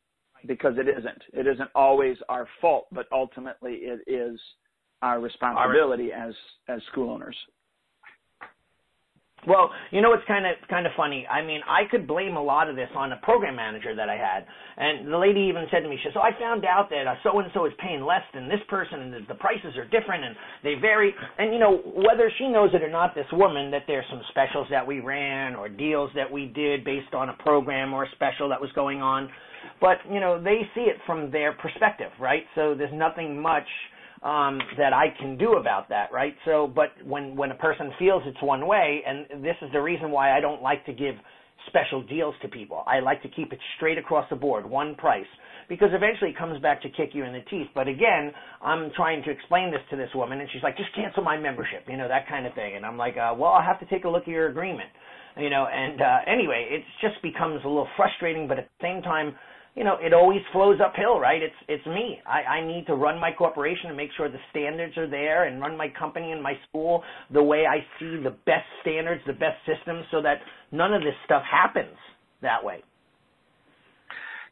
because 0.47 0.73
it 0.77 0.87
isn't. 0.87 1.21
It 1.33 1.47
isn't 1.47 1.69
always 1.73 2.17
our 2.29 2.47
fault, 2.61 2.87
but 2.91 3.07
ultimately 3.11 3.73
it 3.81 4.01
is 4.07 4.39
our 5.01 5.19
responsibility 5.19 6.11
as 6.11 6.33
as 6.67 6.81
school 6.91 7.09
owners. 7.09 7.35
Well, 9.47 9.71
you 9.91 10.01
know 10.01 10.13
it's 10.13 10.23
kind 10.27 10.45
of 10.45 10.55
kind 10.69 10.85
of 10.85 10.93
funny. 10.95 11.27
I 11.27 11.43
mean, 11.43 11.61
I 11.67 11.83
could 11.89 12.07
blame 12.07 12.35
a 12.35 12.43
lot 12.43 12.69
of 12.69 12.75
this 12.75 12.89
on 12.95 13.11
a 13.11 13.17
program 13.17 13.55
manager 13.55 13.95
that 13.95 14.09
I 14.09 14.15
had, 14.15 14.45
and 14.77 15.11
the 15.11 15.17
lady 15.17 15.41
even 15.41 15.65
said 15.71 15.81
to 15.81 15.89
me, 15.89 15.97
she 15.97 16.09
said, 16.09 16.13
"So 16.13 16.21
oh, 16.21 16.27
I 16.27 16.39
found 16.39 16.63
out 16.65 16.89
that 16.89 17.03
so 17.23 17.39
and 17.39 17.49
so 17.53 17.65
is 17.65 17.73
paying 17.79 18.03
less 18.03 18.23
than 18.33 18.47
this 18.47 18.61
person, 18.69 19.01
and 19.01 19.27
the 19.27 19.35
prices 19.35 19.75
are 19.75 19.85
different, 19.85 20.23
and 20.23 20.35
they 20.63 20.75
vary." 20.75 21.13
And 21.37 21.53
you 21.53 21.59
know, 21.59 21.77
whether 21.83 22.31
she 22.37 22.47
knows 22.47 22.71
it 22.73 22.81
or 22.81 22.89
not, 22.89 23.15
this 23.15 23.27
woman, 23.33 23.71
that 23.71 23.83
there's 23.87 24.05
some 24.09 24.21
specials 24.29 24.67
that 24.71 24.85
we 24.85 24.99
ran 24.99 25.55
or 25.55 25.67
deals 25.67 26.09
that 26.15 26.31
we 26.31 26.45
did 26.45 26.83
based 26.85 27.13
on 27.13 27.29
a 27.29 27.33
program 27.43 27.93
or 27.93 28.05
a 28.05 28.11
special 28.11 28.47
that 28.49 28.61
was 28.61 28.71
going 28.73 29.01
on, 29.01 29.29
but 29.81 29.97
you 30.09 30.19
know, 30.19 30.41
they 30.41 30.61
see 30.75 30.81
it 30.81 30.97
from 31.05 31.31
their 31.31 31.53
perspective, 31.53 32.11
right? 32.19 32.43
So 32.55 32.75
there's 32.75 32.93
nothing 32.93 33.41
much 33.41 33.67
um, 34.23 34.59
that 34.77 34.93
I 34.93 35.07
can 35.19 35.37
do 35.37 35.55
about 35.55 35.89
that, 35.89 36.11
right? 36.13 36.33
So, 36.45 36.71
but 36.73 36.89
when 37.05 37.35
when 37.35 37.51
a 37.51 37.55
person 37.55 37.91
feels 37.99 38.23
it's 38.25 38.41
one 38.41 38.65
way, 38.67 39.01
and 39.05 39.43
this 39.43 39.55
is 39.61 39.69
the 39.73 39.81
reason 39.81 40.11
why 40.11 40.35
I 40.35 40.39
don't 40.39 40.61
like 40.61 40.85
to 40.85 40.93
give 40.93 41.15
special 41.67 42.03
deals 42.03 42.35
to 42.41 42.47
people. 42.47 42.83
I 42.87 42.99
like 42.99 43.21
to 43.23 43.29
keep 43.29 43.51
it 43.53 43.59
straight 43.77 43.97
across 43.97 44.25
the 44.29 44.35
board, 44.35 44.65
one 44.65 44.95
price, 44.95 45.27
because 45.69 45.89
eventually 45.93 46.31
it 46.31 46.37
comes 46.37 46.61
back 46.61 46.81
to 46.81 46.89
kick 46.89 47.11
you 47.13 47.23
in 47.23 47.33
the 47.33 47.41
teeth. 47.49 47.67
But 47.75 47.87
again, 47.87 48.31
I'm 48.61 48.91
trying 48.95 49.23
to 49.23 49.31
explain 49.31 49.71
this 49.71 49.81
to 49.91 49.97
this 49.97 50.09
woman, 50.15 50.39
and 50.39 50.49
she's 50.51 50.63
like, 50.63 50.77
"Just 50.77 50.93
cancel 50.95 51.23
my 51.23 51.37
membership," 51.37 51.83
you 51.87 51.97
know, 51.97 52.07
that 52.07 52.27
kind 52.27 52.45
of 52.47 52.53
thing. 52.53 52.75
And 52.75 52.85
I'm 52.85 52.97
like, 52.97 53.17
uh, 53.17 53.35
"Well, 53.37 53.51
I'll 53.51 53.65
have 53.65 53.79
to 53.81 53.85
take 53.87 54.05
a 54.05 54.09
look 54.09 54.23
at 54.23 54.29
your 54.29 54.47
agreement." 54.47 54.89
You 55.35 55.49
know, 55.49 55.65
and 55.65 55.99
uh, 55.99 56.17
anyway, 56.27 56.67
it 56.69 56.83
just 57.01 57.21
becomes 57.23 57.59
a 57.65 57.67
little 57.67 57.89
frustrating, 57.97 58.47
but 58.47 58.59
at 58.59 58.69
the 58.79 58.85
same 58.85 59.01
time, 59.01 59.35
you 59.75 59.83
know, 59.83 59.97
it 59.99 60.13
always 60.13 60.41
flows 60.51 60.79
uphill, 60.85 61.19
right? 61.19 61.41
It's 61.41 61.55
it's 61.67 61.85
me. 61.87 62.21
I, 62.27 62.59
I 62.59 62.67
need 62.67 62.85
to 62.87 62.95
run 62.95 63.19
my 63.19 63.31
corporation 63.31 63.87
and 63.87 63.97
make 63.97 64.11
sure 64.15 64.29
the 64.29 64.37
standards 64.51 64.97
are 64.97 65.09
there 65.09 65.45
and 65.45 65.59
run 65.59 65.75
my 65.75 65.87
company 65.97 66.31
and 66.31 66.43
my 66.43 66.53
school 66.69 67.03
the 67.31 67.41
way 67.41 67.65
I 67.65 67.79
see 67.99 68.17
the 68.23 68.35
best 68.45 68.67
standards, 68.81 69.21
the 69.25 69.33
best 69.33 69.57
systems, 69.65 70.05
so 70.11 70.21
that 70.21 70.37
none 70.71 70.93
of 70.93 71.01
this 71.01 71.15
stuff 71.25 71.43
happens 71.49 71.97
that 72.41 72.63
way. 72.63 72.83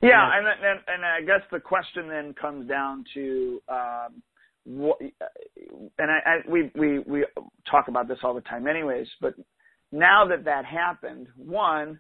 Yeah, 0.01 0.28
and 0.34 0.48
and 0.48 0.80
and 0.88 1.06
I 1.06 1.22
guess 1.22 1.46
the 1.51 1.60
question 1.60 2.08
then 2.08 2.34
comes 2.34 2.68
down 2.68 3.06
to 3.13 3.62
um, 3.70 4.24
what, 4.66 5.00
and 5.00 6.12
I, 6.12 6.20
I 6.25 6.50
we 6.50 6.72
we 6.75 7.00
we 7.00 7.25
talk 7.70 7.88
about 7.88 8.08
this 8.08 8.18
all 8.24 8.34
the 8.34 8.42
time, 8.42 8.68
anyways. 8.68 9.08
But 9.22 9.36
now 9.92 10.25
that 10.28 10.46
that 10.46 10.66
happened, 10.66 11.28
one 11.38 12.00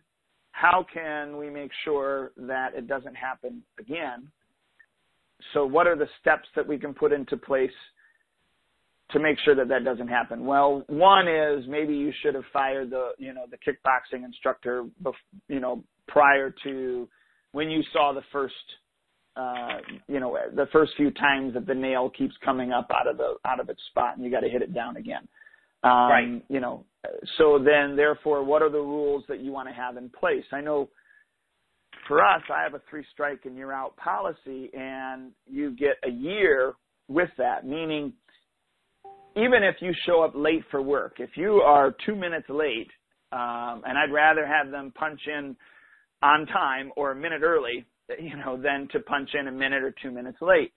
how 0.51 0.85
can 0.93 1.37
we 1.37 1.49
make 1.49 1.71
sure 1.83 2.31
that 2.37 2.73
it 2.75 2.87
doesn't 2.87 3.15
happen 3.15 3.63
again? 3.79 4.27
So 5.53 5.65
what 5.65 5.87
are 5.87 5.95
the 5.95 6.07
steps 6.19 6.47
that 6.55 6.67
we 6.67 6.77
can 6.77 6.93
put 6.93 7.11
into 7.11 7.37
place 7.37 7.71
to 9.11 9.19
make 9.19 9.37
sure 9.43 9.55
that 9.55 9.67
that 9.69 9.83
doesn't 9.83 10.07
happen? 10.07 10.45
Well, 10.45 10.83
one 10.87 11.27
is 11.27 11.65
maybe 11.67 11.95
you 11.95 12.11
should 12.21 12.35
have 12.35 12.43
fired 12.53 12.91
the, 12.91 13.11
you 13.17 13.33
know, 13.33 13.45
the 13.49 13.57
kickboxing 13.57 14.23
instructor, 14.23 14.85
you 15.47 15.59
know, 15.59 15.83
prior 16.07 16.53
to 16.63 17.07
when 17.53 17.69
you 17.69 17.81
saw 17.91 18.13
the 18.13 18.23
first, 18.31 18.53
uh, 19.35 19.79
you 20.07 20.19
know, 20.19 20.37
the 20.55 20.67
first 20.71 20.93
few 20.95 21.11
times 21.11 21.53
that 21.53 21.65
the 21.65 21.73
nail 21.73 22.09
keeps 22.09 22.35
coming 22.43 22.71
up 22.71 22.89
out 22.93 23.07
of 23.07 23.17
the, 23.17 23.35
out 23.45 23.59
of 23.59 23.69
its 23.69 23.81
spot 23.89 24.15
and 24.15 24.25
you 24.25 24.31
got 24.31 24.41
to 24.41 24.49
hit 24.49 24.61
it 24.61 24.73
down 24.73 24.97
again. 24.97 25.27
Um, 25.83 25.91
right. 25.91 26.43
You 26.49 26.59
know, 26.59 26.85
so 27.37 27.57
then 27.57 27.95
therefore, 27.95 28.43
what 28.43 28.61
are 28.61 28.69
the 28.69 28.77
rules 28.77 29.23
that 29.27 29.39
you 29.39 29.51
want 29.51 29.67
to 29.69 29.73
have 29.73 29.97
in 29.97 30.09
place? 30.09 30.45
I 30.51 30.61
know 30.61 30.89
for 32.07 32.23
us, 32.23 32.41
I 32.53 32.63
have 32.63 32.73
a 32.73 32.81
three 32.89 33.05
strike 33.11 33.41
and 33.45 33.57
you're 33.57 33.73
out 33.73 33.95
policy 33.97 34.69
and 34.73 35.31
you 35.49 35.71
get 35.71 35.95
a 36.05 36.11
year 36.11 36.73
with 37.07 37.29
that, 37.37 37.65
meaning 37.65 38.13
even 39.35 39.63
if 39.63 39.75
you 39.79 39.93
show 40.05 40.21
up 40.21 40.33
late 40.35 40.63
for 40.69 40.81
work, 40.81 41.15
if 41.19 41.31
you 41.35 41.55
are 41.55 41.95
two 42.05 42.15
minutes 42.15 42.47
late, 42.49 42.89
um, 43.31 43.83
and 43.85 43.97
I'd 43.97 44.11
rather 44.11 44.45
have 44.45 44.71
them 44.71 44.91
punch 44.93 45.21
in 45.25 45.55
on 46.21 46.45
time 46.47 46.91
or 46.95 47.11
a 47.11 47.15
minute 47.15 47.41
early, 47.43 47.85
you 48.19 48.35
know, 48.37 48.61
than 48.61 48.87
to 48.91 48.99
punch 48.99 49.29
in 49.39 49.47
a 49.47 49.51
minute 49.51 49.83
or 49.83 49.93
two 50.01 50.11
minutes 50.11 50.37
late. 50.41 50.73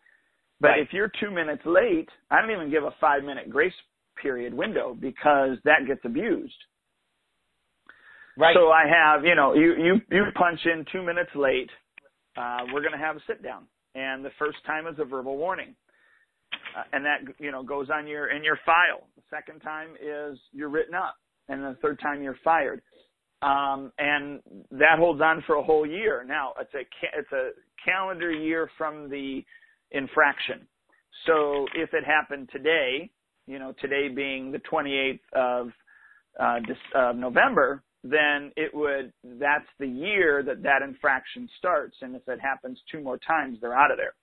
But 0.60 0.68
right. 0.68 0.80
if 0.80 0.92
you're 0.92 1.10
two 1.20 1.30
minutes 1.30 1.62
late, 1.66 2.08
I 2.30 2.40
don't 2.40 2.52
even 2.52 2.70
give 2.70 2.84
a 2.84 2.94
five 3.00 3.24
minute 3.24 3.50
grace 3.50 3.72
period 4.20 4.54
window 4.54 4.96
because 4.98 5.58
that 5.64 5.86
gets 5.86 6.00
abused. 6.04 6.54
Right. 8.36 8.56
So 8.56 8.70
I 8.70 8.84
have, 8.88 9.24
you 9.24 9.34
know, 9.34 9.54
you 9.54 9.74
you 9.76 9.94
you 10.10 10.24
punch 10.34 10.60
in 10.64 10.84
two 10.90 11.02
minutes 11.02 11.30
late, 11.34 11.70
uh, 12.36 12.64
we're 12.72 12.80
going 12.80 12.92
to 12.92 12.98
have 12.98 13.16
a 13.16 13.20
sit 13.26 13.42
down, 13.42 13.66
and 13.94 14.24
the 14.24 14.32
first 14.38 14.58
time 14.66 14.86
is 14.86 14.96
a 14.98 15.04
verbal 15.04 15.36
warning, 15.36 15.76
uh, 16.76 16.82
and 16.92 17.04
that 17.04 17.18
you 17.38 17.52
know 17.52 17.62
goes 17.62 17.90
on 17.90 18.06
your 18.08 18.30
in 18.30 18.42
your 18.42 18.58
file. 18.66 19.06
The 19.16 19.22
second 19.30 19.60
time 19.60 19.90
is 20.02 20.38
you're 20.52 20.68
written 20.68 20.94
up, 20.94 21.16
and 21.48 21.62
the 21.62 21.76
third 21.80 22.00
time 22.00 22.22
you're 22.22 22.38
fired, 22.42 22.82
um, 23.42 23.92
and 23.98 24.40
that 24.72 24.98
holds 24.98 25.20
on 25.20 25.44
for 25.46 25.56
a 25.56 25.62
whole 25.62 25.86
year. 25.86 26.24
Now 26.26 26.54
it's 26.60 26.74
a 26.74 26.84
ca- 27.00 27.16
it's 27.16 27.32
a 27.32 27.50
calendar 27.84 28.32
year 28.32 28.68
from 28.76 29.08
the 29.08 29.44
infraction. 29.92 30.66
So 31.26 31.66
if 31.76 31.94
it 31.94 32.04
happened 32.04 32.48
today, 32.52 33.10
you 33.46 33.58
know, 33.58 33.74
today 33.80 34.08
being 34.08 34.52
the 34.52 34.60
28th 34.70 35.20
of 35.34 35.70
uh, 36.40 36.58
uh, 36.98 37.12
November, 37.12 37.82
then 38.02 38.52
it 38.56 38.74
would, 38.74 39.12
that's 39.40 39.68
the 39.78 39.86
year 39.86 40.42
that 40.42 40.62
that 40.62 40.82
infraction 40.82 41.48
starts. 41.58 41.96
And 42.02 42.14
if 42.14 42.22
it 42.28 42.38
happens 42.40 42.78
two 42.90 43.00
more 43.00 43.18
times, 43.18 43.58
they're 43.60 43.76
out 43.76 43.90
of 43.90 43.96
there. 43.96 44.14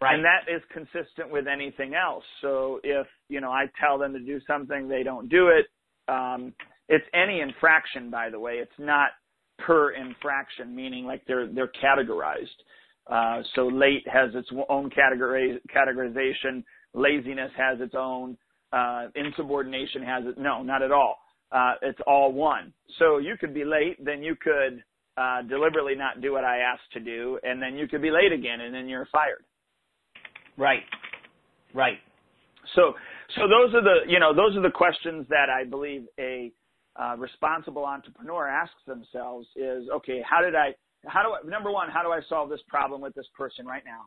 Right. 0.00 0.14
And 0.14 0.24
that 0.24 0.50
is 0.50 0.62
consistent 0.72 1.30
with 1.30 1.46
anything 1.46 1.94
else. 1.94 2.24
So 2.40 2.80
if, 2.82 3.06
you 3.28 3.42
know, 3.42 3.50
I 3.50 3.66
tell 3.78 3.98
them 3.98 4.14
to 4.14 4.18
do 4.18 4.40
something, 4.46 4.88
they 4.88 5.02
don't 5.02 5.28
do 5.28 5.48
it. 5.48 5.66
Um, 6.10 6.54
it's 6.88 7.04
any 7.12 7.40
infraction, 7.40 8.10
by 8.10 8.30
the 8.30 8.40
way. 8.40 8.54
It's 8.54 8.72
not 8.78 9.10
per 9.58 9.90
infraction, 9.92 10.74
meaning 10.74 11.04
like 11.04 11.22
they're, 11.26 11.46
they're 11.46 11.70
categorized. 11.84 12.46
Uh, 13.06 13.42
so 13.54 13.66
late 13.66 14.06
has 14.10 14.30
its 14.34 14.48
own 14.70 14.88
categori- 14.90 15.60
categorization 15.74 16.64
laziness 16.94 17.50
has 17.56 17.80
its 17.80 17.94
own, 17.96 18.36
uh, 18.72 19.06
insubordination 19.14 20.02
has 20.02 20.24
it. 20.26 20.38
No, 20.38 20.62
not 20.62 20.82
at 20.82 20.92
all. 20.92 21.18
Uh, 21.52 21.74
it's 21.82 21.98
all 22.06 22.32
one. 22.32 22.72
So 22.98 23.18
you 23.18 23.34
could 23.38 23.52
be 23.52 23.64
late, 23.64 24.02
then 24.04 24.22
you 24.22 24.36
could 24.36 24.82
uh, 25.16 25.42
deliberately 25.42 25.94
not 25.96 26.20
do 26.20 26.32
what 26.32 26.44
I 26.44 26.58
asked 26.58 26.92
to 26.92 27.00
do, 27.00 27.38
and 27.42 27.60
then 27.60 27.76
you 27.76 27.88
could 27.88 28.02
be 28.02 28.10
late 28.10 28.32
again, 28.32 28.60
and 28.60 28.74
then 28.74 28.88
you're 28.88 29.08
fired. 29.10 29.44
Right. 30.56 30.82
Right. 31.74 31.98
So, 32.74 32.94
so 33.36 33.42
those 33.42 33.74
are 33.74 33.82
the 33.82 34.00
you 34.06 34.20
know 34.20 34.34
those 34.34 34.56
are 34.56 34.62
the 34.62 34.70
questions 34.70 35.26
that 35.28 35.48
I 35.50 35.64
believe 35.64 36.06
a 36.18 36.52
uh, 37.00 37.16
responsible 37.16 37.84
entrepreneur 37.84 38.48
asks 38.48 38.82
themselves 38.86 39.46
is 39.56 39.88
okay 39.94 40.22
how 40.28 40.42
did 40.42 40.54
I 40.54 40.74
how 41.06 41.22
do 41.22 41.30
I 41.30 41.48
number 41.48 41.70
one 41.70 41.88
how 41.88 42.02
do 42.02 42.10
I 42.10 42.20
solve 42.28 42.50
this 42.50 42.60
problem 42.68 43.00
with 43.00 43.14
this 43.14 43.26
person 43.36 43.66
right 43.66 43.82
now 43.84 44.02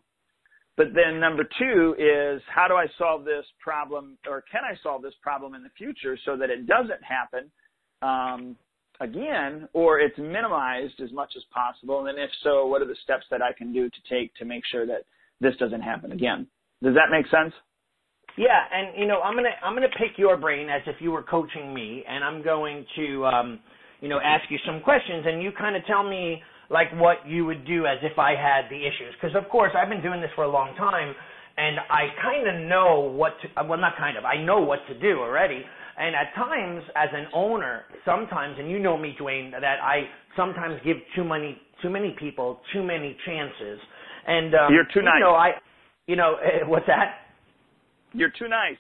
but 0.76 0.88
then 0.96 1.20
number 1.20 1.44
two 1.60 1.96
is 2.00 2.42
how 2.54 2.68
do 2.68 2.74
I 2.74 2.88
solve 2.98 3.26
this 3.26 3.46
problem 3.62 4.18
or 4.28 4.44
can 4.52 4.62
I 4.64 4.76
solve 4.82 5.02
this 5.02 5.14
problem 5.22 5.54
in 5.54 5.64
the 5.64 5.70
future 5.78 6.18
so 6.26 6.36
that 6.38 6.50
it 6.50 6.66
doesn't 6.66 7.04
happen 7.04 7.52
um, 8.02 8.56
again 9.00 9.68
or 9.74 10.00
it's 10.00 10.18
minimized 10.18 11.00
as 11.02 11.12
much 11.12 11.34
as 11.38 11.44
possible? 11.54 12.08
And 12.08 12.18
if 12.18 12.30
so, 12.44 12.66
what 12.66 12.82
are 12.82 12.88
the 12.88 12.98
steps 13.04 13.26
that 13.30 13.42
I 13.42 13.54
can 13.56 13.72
do 13.72 13.90
to 13.90 13.98
take 14.10 14.34
to 14.36 14.46
make 14.46 14.64
sure 14.72 14.88
that 14.88 15.06
this 15.40 15.56
doesn't 15.58 15.82
happen 15.82 16.12
again? 16.12 16.48
Does 16.82 16.96
that 16.96 17.12
make 17.12 17.28
sense? 17.28 17.54
Yeah, 18.36 18.60
and 18.74 19.00
you 19.00 19.06
know, 19.06 19.22
I'm 19.22 19.36
gonna 19.36 19.54
I'm 19.64 19.76
gonna 19.76 19.88
pick 19.90 20.18
your 20.18 20.38
brain 20.38 20.68
as 20.70 20.82
if 20.88 20.96
you 21.00 21.12
were 21.12 21.22
coaching 21.22 21.72
me, 21.72 22.04
and 22.10 22.24
I'm 22.24 22.44
going 22.44 22.84
to 22.96 23.26
um, 23.26 23.60
you 24.02 24.10
know 24.10 24.20
ask 24.24 24.50
you 24.50 24.58
some 24.66 24.82
questions, 24.82 25.24
and 25.28 25.44
you 25.44 25.52
kind 25.52 25.76
of 25.76 25.86
tell 25.86 26.04
me 26.04 26.42
like 26.70 26.88
what 26.96 27.28
you 27.28 27.46
would 27.46 27.66
do 27.66 27.86
as 27.86 27.98
if 28.02 28.18
I 28.18 28.32
had 28.32 28.70
the 28.70 28.80
issues. 28.80 29.14
Because 29.20 29.36
of 29.36 29.50
course 29.50 29.72
I've 29.76 29.90
been 29.90 30.02
doing 30.02 30.22
this 30.22 30.32
for 30.36 30.44
a 30.44 30.52
long 30.52 30.76
time, 30.76 31.14
and 31.58 31.78
I 31.90 32.08
kind 32.22 32.48
of 32.48 32.68
know 32.68 33.12
what 33.14 33.34
to. 33.42 33.64
Well, 33.64 33.80
not 33.80 33.98
kind 33.98 34.18
of. 34.18 34.26
I 34.26 34.42
know 34.44 34.62
what 34.62 34.80
to 34.88 35.00
do 35.00 35.20
already. 35.20 35.64
And 35.96 36.16
at 36.16 36.34
times, 36.36 36.82
as 36.96 37.10
an 37.14 37.28
owner, 37.36 37.84
sometimes, 38.04 38.56
and 38.58 38.70
you 38.70 38.80
know 38.80 38.98
me, 38.98 39.14
Duane, 39.18 39.52
that 39.52 39.64
I 39.64 40.10
sometimes 40.36 40.80
give 40.84 40.98
too 41.16 41.24
many 41.24 41.60
too 41.82 41.90
many 41.90 42.16
people 42.18 42.62
too 42.74 42.84
many 42.84 43.16
chances. 43.26 43.80
And 44.26 44.56
um, 44.56 44.74
you're 44.74 44.86
too 44.86 45.02
you 45.02 45.06
nice. 45.06 45.20
know, 45.20 45.36
I, 45.36 45.52
you 46.08 46.16
know, 46.16 46.36
what's 46.66 46.88
that? 46.88 47.28
You're 48.14 48.32
too 48.32 48.48
nice. 48.48 48.80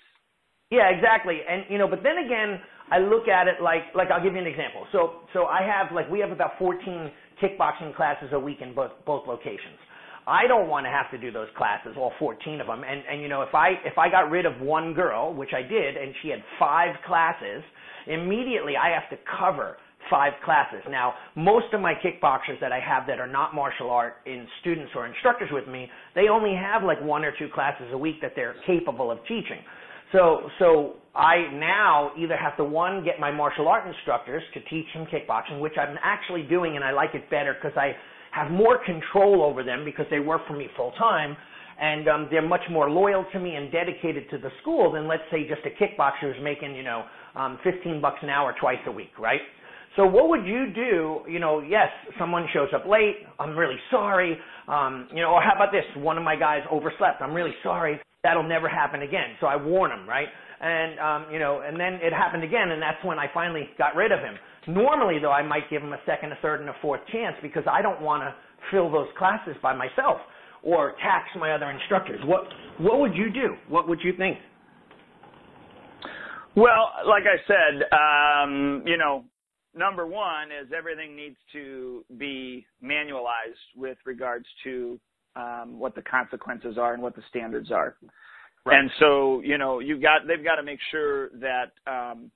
Yeah, 0.71 0.89
exactly. 0.89 1.41
And 1.47 1.65
you 1.69 1.77
know, 1.77 1.87
but 1.87 2.01
then 2.01 2.17
again, 2.25 2.59
I 2.89 2.99
look 2.99 3.27
at 3.27 3.47
it 3.47 3.61
like 3.61 3.93
like 3.95 4.09
I'll 4.09 4.23
give 4.23 4.33
you 4.33 4.39
an 4.39 4.47
example. 4.47 4.87
So 4.91 5.21
so 5.33 5.45
I 5.45 5.61
have 5.61 5.93
like 5.93 6.09
we 6.09 6.19
have 6.19 6.31
about 6.31 6.57
14 6.57 7.11
kickboxing 7.41 7.95
classes 7.95 8.29
a 8.33 8.39
week 8.39 8.57
in 8.61 8.73
both 8.73 8.91
both 9.05 9.27
locations. 9.27 9.79
I 10.25 10.47
don't 10.47 10.69
want 10.69 10.85
to 10.85 10.89
have 10.89 11.11
to 11.11 11.17
do 11.17 11.31
those 11.31 11.49
classes, 11.57 11.95
all 11.97 12.13
14 12.19 12.61
of 12.61 12.67
them. 12.67 12.83
And 12.83 13.03
and 13.09 13.21
you 13.21 13.27
know, 13.27 13.41
if 13.41 13.53
I 13.53 13.71
if 13.85 13.97
I 13.97 14.09
got 14.09 14.29
rid 14.29 14.45
of 14.45 14.59
one 14.61 14.93
girl, 14.93 15.33
which 15.33 15.51
I 15.53 15.61
did, 15.61 15.97
and 15.97 16.13
she 16.21 16.29
had 16.29 16.39
five 16.59 16.95
classes, 17.05 17.63
immediately 18.07 18.73
I 18.77 18.89
have 18.89 19.09
to 19.09 19.17
cover 19.39 19.77
five 20.09 20.33
classes. 20.43 20.81
Now, 20.89 21.13
most 21.35 21.73
of 21.73 21.81
my 21.81 21.93
kickboxers 21.93 22.59
that 22.61 22.71
I 22.71 22.79
have 22.79 23.07
that 23.07 23.19
are 23.19 23.27
not 23.27 23.55
martial 23.55 23.89
art 23.89 24.15
in 24.25 24.47
students 24.61 24.91
or 24.95 25.07
instructors 25.07 25.49
with 25.51 25.67
me, 25.67 25.89
they 26.15 26.27
only 26.29 26.55
have 26.55 26.83
like 26.83 27.01
one 27.01 27.23
or 27.23 27.31
two 27.37 27.47
classes 27.53 27.87
a 27.91 27.97
week 27.97 28.21
that 28.21 28.33
they're 28.35 28.55
capable 28.65 29.11
of 29.11 29.19
teaching. 29.23 29.63
So, 30.13 30.49
so 30.59 30.93
I 31.15 31.47
now 31.53 32.11
either 32.17 32.37
have 32.37 32.55
to 32.57 32.63
one 32.63 33.03
get 33.03 33.19
my 33.19 33.31
martial 33.31 33.67
art 33.67 33.87
instructors 33.87 34.43
to 34.53 34.61
teach 34.69 34.85
them 34.93 35.05
kickboxing, 35.07 35.59
which 35.59 35.73
I'm 35.77 35.97
actually 36.03 36.43
doing, 36.43 36.75
and 36.75 36.85
I 36.85 36.91
like 36.91 37.15
it 37.15 37.29
better 37.29 37.55
because 37.59 37.75
I 37.77 37.93
have 38.31 38.51
more 38.51 38.79
control 38.85 39.43
over 39.43 39.63
them 39.63 39.83
because 39.83 40.05
they 40.09 40.19
work 40.19 40.41
for 40.47 40.55
me 40.55 40.67
full 40.77 40.91
time, 40.91 41.35
and 41.81 42.07
um, 42.07 42.27
they're 42.31 42.47
much 42.47 42.61
more 42.69 42.89
loyal 42.89 43.25
to 43.33 43.39
me 43.39 43.55
and 43.55 43.71
dedicated 43.71 44.29
to 44.29 44.37
the 44.37 44.49
school 44.61 44.91
than 44.91 45.07
let's 45.07 45.23
say 45.31 45.47
just 45.47 45.61
a 45.65 45.83
kickboxer 45.83 46.33
who's 46.33 46.43
making 46.43 46.75
you 46.75 46.83
know 46.83 47.05
um, 47.35 47.59
15 47.63 47.99
bucks 47.99 48.19
an 48.21 48.29
hour 48.29 48.55
twice 48.59 48.77
a 48.87 48.91
week, 48.91 49.17
right? 49.19 49.41
So 49.95 50.05
what 50.05 50.29
would 50.29 50.45
you 50.45 50.73
do? 50.73 51.21
You 51.29 51.39
know, 51.39 51.59
yes, 51.59 51.89
someone 52.17 52.47
shows 52.53 52.69
up 52.73 52.85
late. 52.87 53.17
I'm 53.39 53.55
really 53.55 53.77
sorry. 53.91 54.37
Um, 54.67 55.07
you 55.13 55.21
know, 55.21 55.31
or 55.31 55.41
how 55.41 55.53
about 55.55 55.71
this? 55.71 55.83
One 55.97 56.17
of 56.17 56.23
my 56.23 56.35
guys 56.35 56.61
overslept. 56.71 57.21
I'm 57.21 57.33
really 57.33 57.53
sorry. 57.61 57.99
That'll 58.23 58.47
never 58.47 58.69
happen 58.69 59.01
again. 59.01 59.35
So 59.41 59.47
I 59.47 59.55
warn 59.55 59.91
him, 59.91 60.07
right? 60.07 60.27
And 60.61 60.99
um, 60.99 61.31
you 61.31 61.39
know, 61.39 61.61
and 61.65 61.77
then 61.77 61.95
it 62.01 62.13
happened 62.13 62.43
again, 62.43 62.71
and 62.71 62.81
that's 62.81 63.03
when 63.03 63.19
I 63.19 63.27
finally 63.33 63.69
got 63.77 63.95
rid 63.95 64.11
of 64.11 64.19
him. 64.19 64.35
Normally, 64.67 65.19
though, 65.19 65.31
I 65.31 65.43
might 65.43 65.69
give 65.69 65.81
him 65.81 65.91
a 65.91 65.99
second, 66.05 66.31
a 66.31 66.37
third, 66.41 66.61
and 66.61 66.69
a 66.69 66.75
fourth 66.81 67.01
chance 67.11 67.35
because 67.41 67.63
I 67.69 67.81
don't 67.81 68.01
want 68.01 68.23
to 68.23 68.33
fill 68.71 68.89
those 68.89 69.09
classes 69.17 69.55
by 69.61 69.75
myself 69.75 70.17
or 70.63 70.93
tax 71.03 71.27
my 71.37 71.51
other 71.51 71.69
instructors. 71.69 72.21
What 72.23 72.43
what 72.79 72.99
would 72.99 73.13
you 73.13 73.29
do? 73.29 73.55
What 73.67 73.89
would 73.89 73.99
you 74.01 74.13
think? 74.17 74.37
Well, 76.55 76.91
like 77.07 77.23
I 77.23 77.37
said, 77.47 77.83
um, 77.91 78.83
you 78.85 78.97
know, 78.97 79.25
number 79.75 80.05
one 80.05 80.49
is 80.51 80.71
everything 80.75 81.15
needs 81.15 81.37
to 81.51 82.05
be 82.17 82.65
manualized 82.81 83.75
with 83.75 83.97
regards 84.05 84.45
to 84.63 84.99
um, 85.35 85.79
what 85.79 85.95
the 85.95 86.01
consequences 86.01 86.77
are 86.77 86.93
and 86.93 87.01
what 87.01 87.15
the 87.15 87.23
standards 87.29 87.71
are. 87.71 87.95
Right. 88.65 88.79
And 88.79 88.89
so, 88.99 89.41
you 89.41 89.57
know, 89.57 89.79
you've 89.79 90.01
got 90.01 90.27
they've 90.27 90.43
got 90.43 90.55
to 90.55 90.63
make 90.63 90.79
sure 90.91 91.29
that 91.39 91.71
um, 91.85 92.31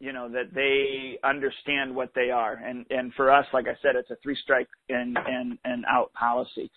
you 0.00 0.12
know 0.12 0.28
that 0.30 0.54
they 0.54 1.18
understand 1.26 1.94
what 1.94 2.10
they 2.14 2.30
are. 2.30 2.54
And 2.54 2.86
and 2.90 3.12
for 3.14 3.30
us, 3.30 3.46
like 3.52 3.66
I 3.66 3.76
said, 3.82 3.96
it's 3.96 4.10
a 4.10 4.16
three 4.22 4.36
strike 4.42 4.68
and 4.88 5.16
and 5.16 5.58
and 5.64 5.84
out 5.90 6.12
policy. 6.14 6.70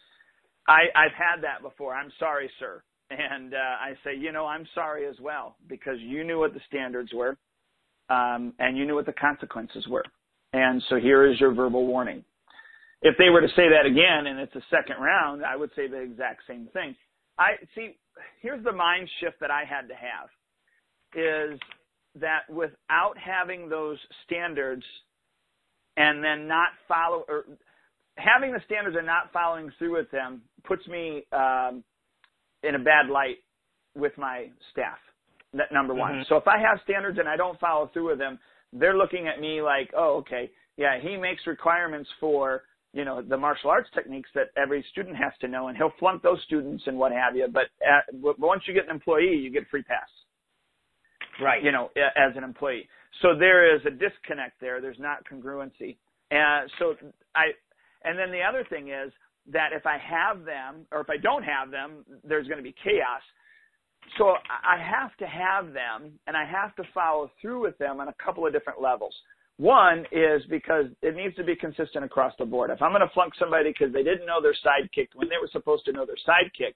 I 0.67 0.81
I've 0.95 1.13
had 1.13 1.41
that 1.43 1.61
before. 1.61 1.95
I'm 1.95 2.11
sorry, 2.19 2.49
sir. 2.59 2.83
And 3.11 3.53
uh, 3.53 3.57
I 3.57 3.93
say, 4.05 4.15
you 4.17 4.31
know, 4.31 4.45
I'm 4.45 4.65
sorry 4.73 5.05
as 5.05 5.15
well 5.21 5.57
because 5.67 5.99
you 5.99 6.23
knew 6.23 6.39
what 6.39 6.53
the 6.53 6.61
standards 6.69 7.11
were 7.13 7.37
um, 8.09 8.53
and 8.59 8.77
you 8.77 8.85
knew 8.85 8.95
what 8.95 9.05
the 9.05 9.13
consequences 9.13 9.85
were. 9.87 10.05
And 10.53 10.81
so 10.89 10.97
here 10.97 11.25
is 11.25 11.39
your 11.39 11.53
verbal 11.53 11.87
warning. 11.87 12.23
If 13.01 13.17
they 13.17 13.29
were 13.29 13.41
to 13.41 13.47
say 13.49 13.69
that 13.69 13.85
again 13.85 14.27
and 14.27 14.39
it's 14.39 14.55
a 14.55 14.63
second 14.69 15.01
round, 15.01 15.43
I 15.43 15.55
would 15.55 15.71
say 15.75 15.87
the 15.87 16.01
exact 16.01 16.41
same 16.47 16.67
thing. 16.73 16.95
I 17.39 17.53
see. 17.73 17.97
Here's 18.41 18.63
the 18.63 18.71
mind 18.71 19.09
shift 19.19 19.39
that 19.39 19.49
I 19.49 19.63
had 19.63 19.87
to 19.87 19.95
have 19.95 20.29
is 21.13 21.59
that 22.19 22.49
without 22.49 23.13
having 23.17 23.69
those 23.69 23.97
standards 24.25 24.83
and 25.97 26.23
then 26.23 26.47
not 26.47 26.69
follow 26.87 27.25
or 27.27 27.45
having 28.17 28.51
the 28.51 28.61
standards 28.65 28.95
and 28.97 29.05
not 29.05 29.31
following 29.33 29.71
through 29.77 29.97
with 29.97 30.11
them 30.11 30.41
puts 30.63 30.87
me 30.87 31.23
um, 31.31 31.83
in 32.63 32.75
a 32.75 32.79
bad 32.79 33.09
light 33.11 33.37
with 33.95 34.17
my 34.17 34.47
staff. 34.71 34.97
That 35.53 35.71
number 35.71 35.93
one. 35.93 36.13
Mm-hmm. 36.13 36.21
So 36.29 36.37
if 36.37 36.47
I 36.47 36.57
have 36.59 36.79
standards 36.83 37.17
and 37.19 37.27
I 37.27 37.35
don't 37.35 37.59
follow 37.59 37.89
through 37.91 38.09
with 38.09 38.19
them, 38.19 38.39
they're 38.71 38.97
looking 38.97 39.27
at 39.27 39.41
me 39.41 39.61
like, 39.61 39.91
oh, 39.97 40.17
okay, 40.17 40.49
yeah, 40.77 40.99
he 41.01 41.17
makes 41.17 41.45
requirements 41.45 42.09
for 42.19 42.63
you 42.93 43.05
know 43.05 43.21
the 43.21 43.37
martial 43.37 43.69
arts 43.69 43.89
techniques 43.93 44.29
that 44.35 44.47
every 44.57 44.85
student 44.91 45.15
has 45.15 45.33
to 45.41 45.47
know, 45.47 45.67
and 45.67 45.77
he'll 45.77 45.93
flunk 45.99 46.21
those 46.21 46.41
students 46.45 46.83
and 46.87 46.97
what 46.97 47.11
have 47.11 47.35
you. 47.35 47.47
But 47.51 47.67
uh, 47.85 48.29
at, 48.29 48.39
once 48.39 48.63
you 48.67 48.73
get 48.73 48.85
an 48.85 48.91
employee, 48.91 49.35
you 49.35 49.51
get 49.51 49.67
free 49.69 49.83
pass. 49.83 50.09
Right. 51.41 51.63
You 51.63 51.71
know, 51.71 51.89
as 51.95 52.35
an 52.35 52.43
employee. 52.43 52.87
So 53.21 53.29
there 53.37 53.75
is 53.75 53.81
a 53.85 53.89
disconnect 53.89 54.59
there. 54.59 54.81
There's 54.81 54.99
not 54.99 55.23
congruency. 55.31 55.97
And 56.29 56.69
so 56.77 56.95
I, 57.35 57.51
and 58.03 58.17
then 58.17 58.31
the 58.31 58.41
other 58.41 58.65
thing 58.69 58.89
is 58.89 59.11
that 59.51 59.69
if 59.73 59.85
I 59.85 59.97
have 59.97 60.45
them 60.45 60.85
or 60.91 61.01
if 61.01 61.09
I 61.09 61.17
don't 61.17 61.43
have 61.43 61.71
them, 61.71 62.05
there's 62.23 62.47
going 62.47 62.59
to 62.59 62.63
be 62.63 62.75
chaos 62.83 63.21
so 64.17 64.33
I 64.49 64.77
have 64.77 65.15
to 65.17 65.27
have 65.27 65.73
them 65.73 66.19
and 66.27 66.35
I 66.35 66.45
have 66.45 66.75
to 66.75 66.83
follow 66.93 67.31
through 67.41 67.61
with 67.61 67.77
them 67.77 67.99
on 67.99 68.07
a 68.07 68.15
couple 68.23 68.45
of 68.45 68.53
different 68.53 68.81
levels. 68.81 69.15
One 69.61 70.07
is 70.11 70.41
because 70.49 70.85
it 71.03 71.15
needs 71.15 71.35
to 71.35 71.43
be 71.43 71.55
consistent 71.55 72.03
across 72.03 72.33
the 72.39 72.45
board. 72.45 72.71
If 72.71 72.81
I'm 72.81 72.89
going 72.89 73.07
to 73.07 73.13
flunk 73.13 73.33
somebody 73.37 73.69
because 73.69 73.93
they 73.93 74.01
didn't 74.01 74.25
know 74.25 74.41
their 74.41 74.55
sidekick 74.65 75.09
when 75.13 75.29
they 75.29 75.35
were 75.39 75.49
supposed 75.51 75.85
to 75.85 75.91
know 75.91 76.03
their 76.03 76.15
sidekick, 76.27 76.73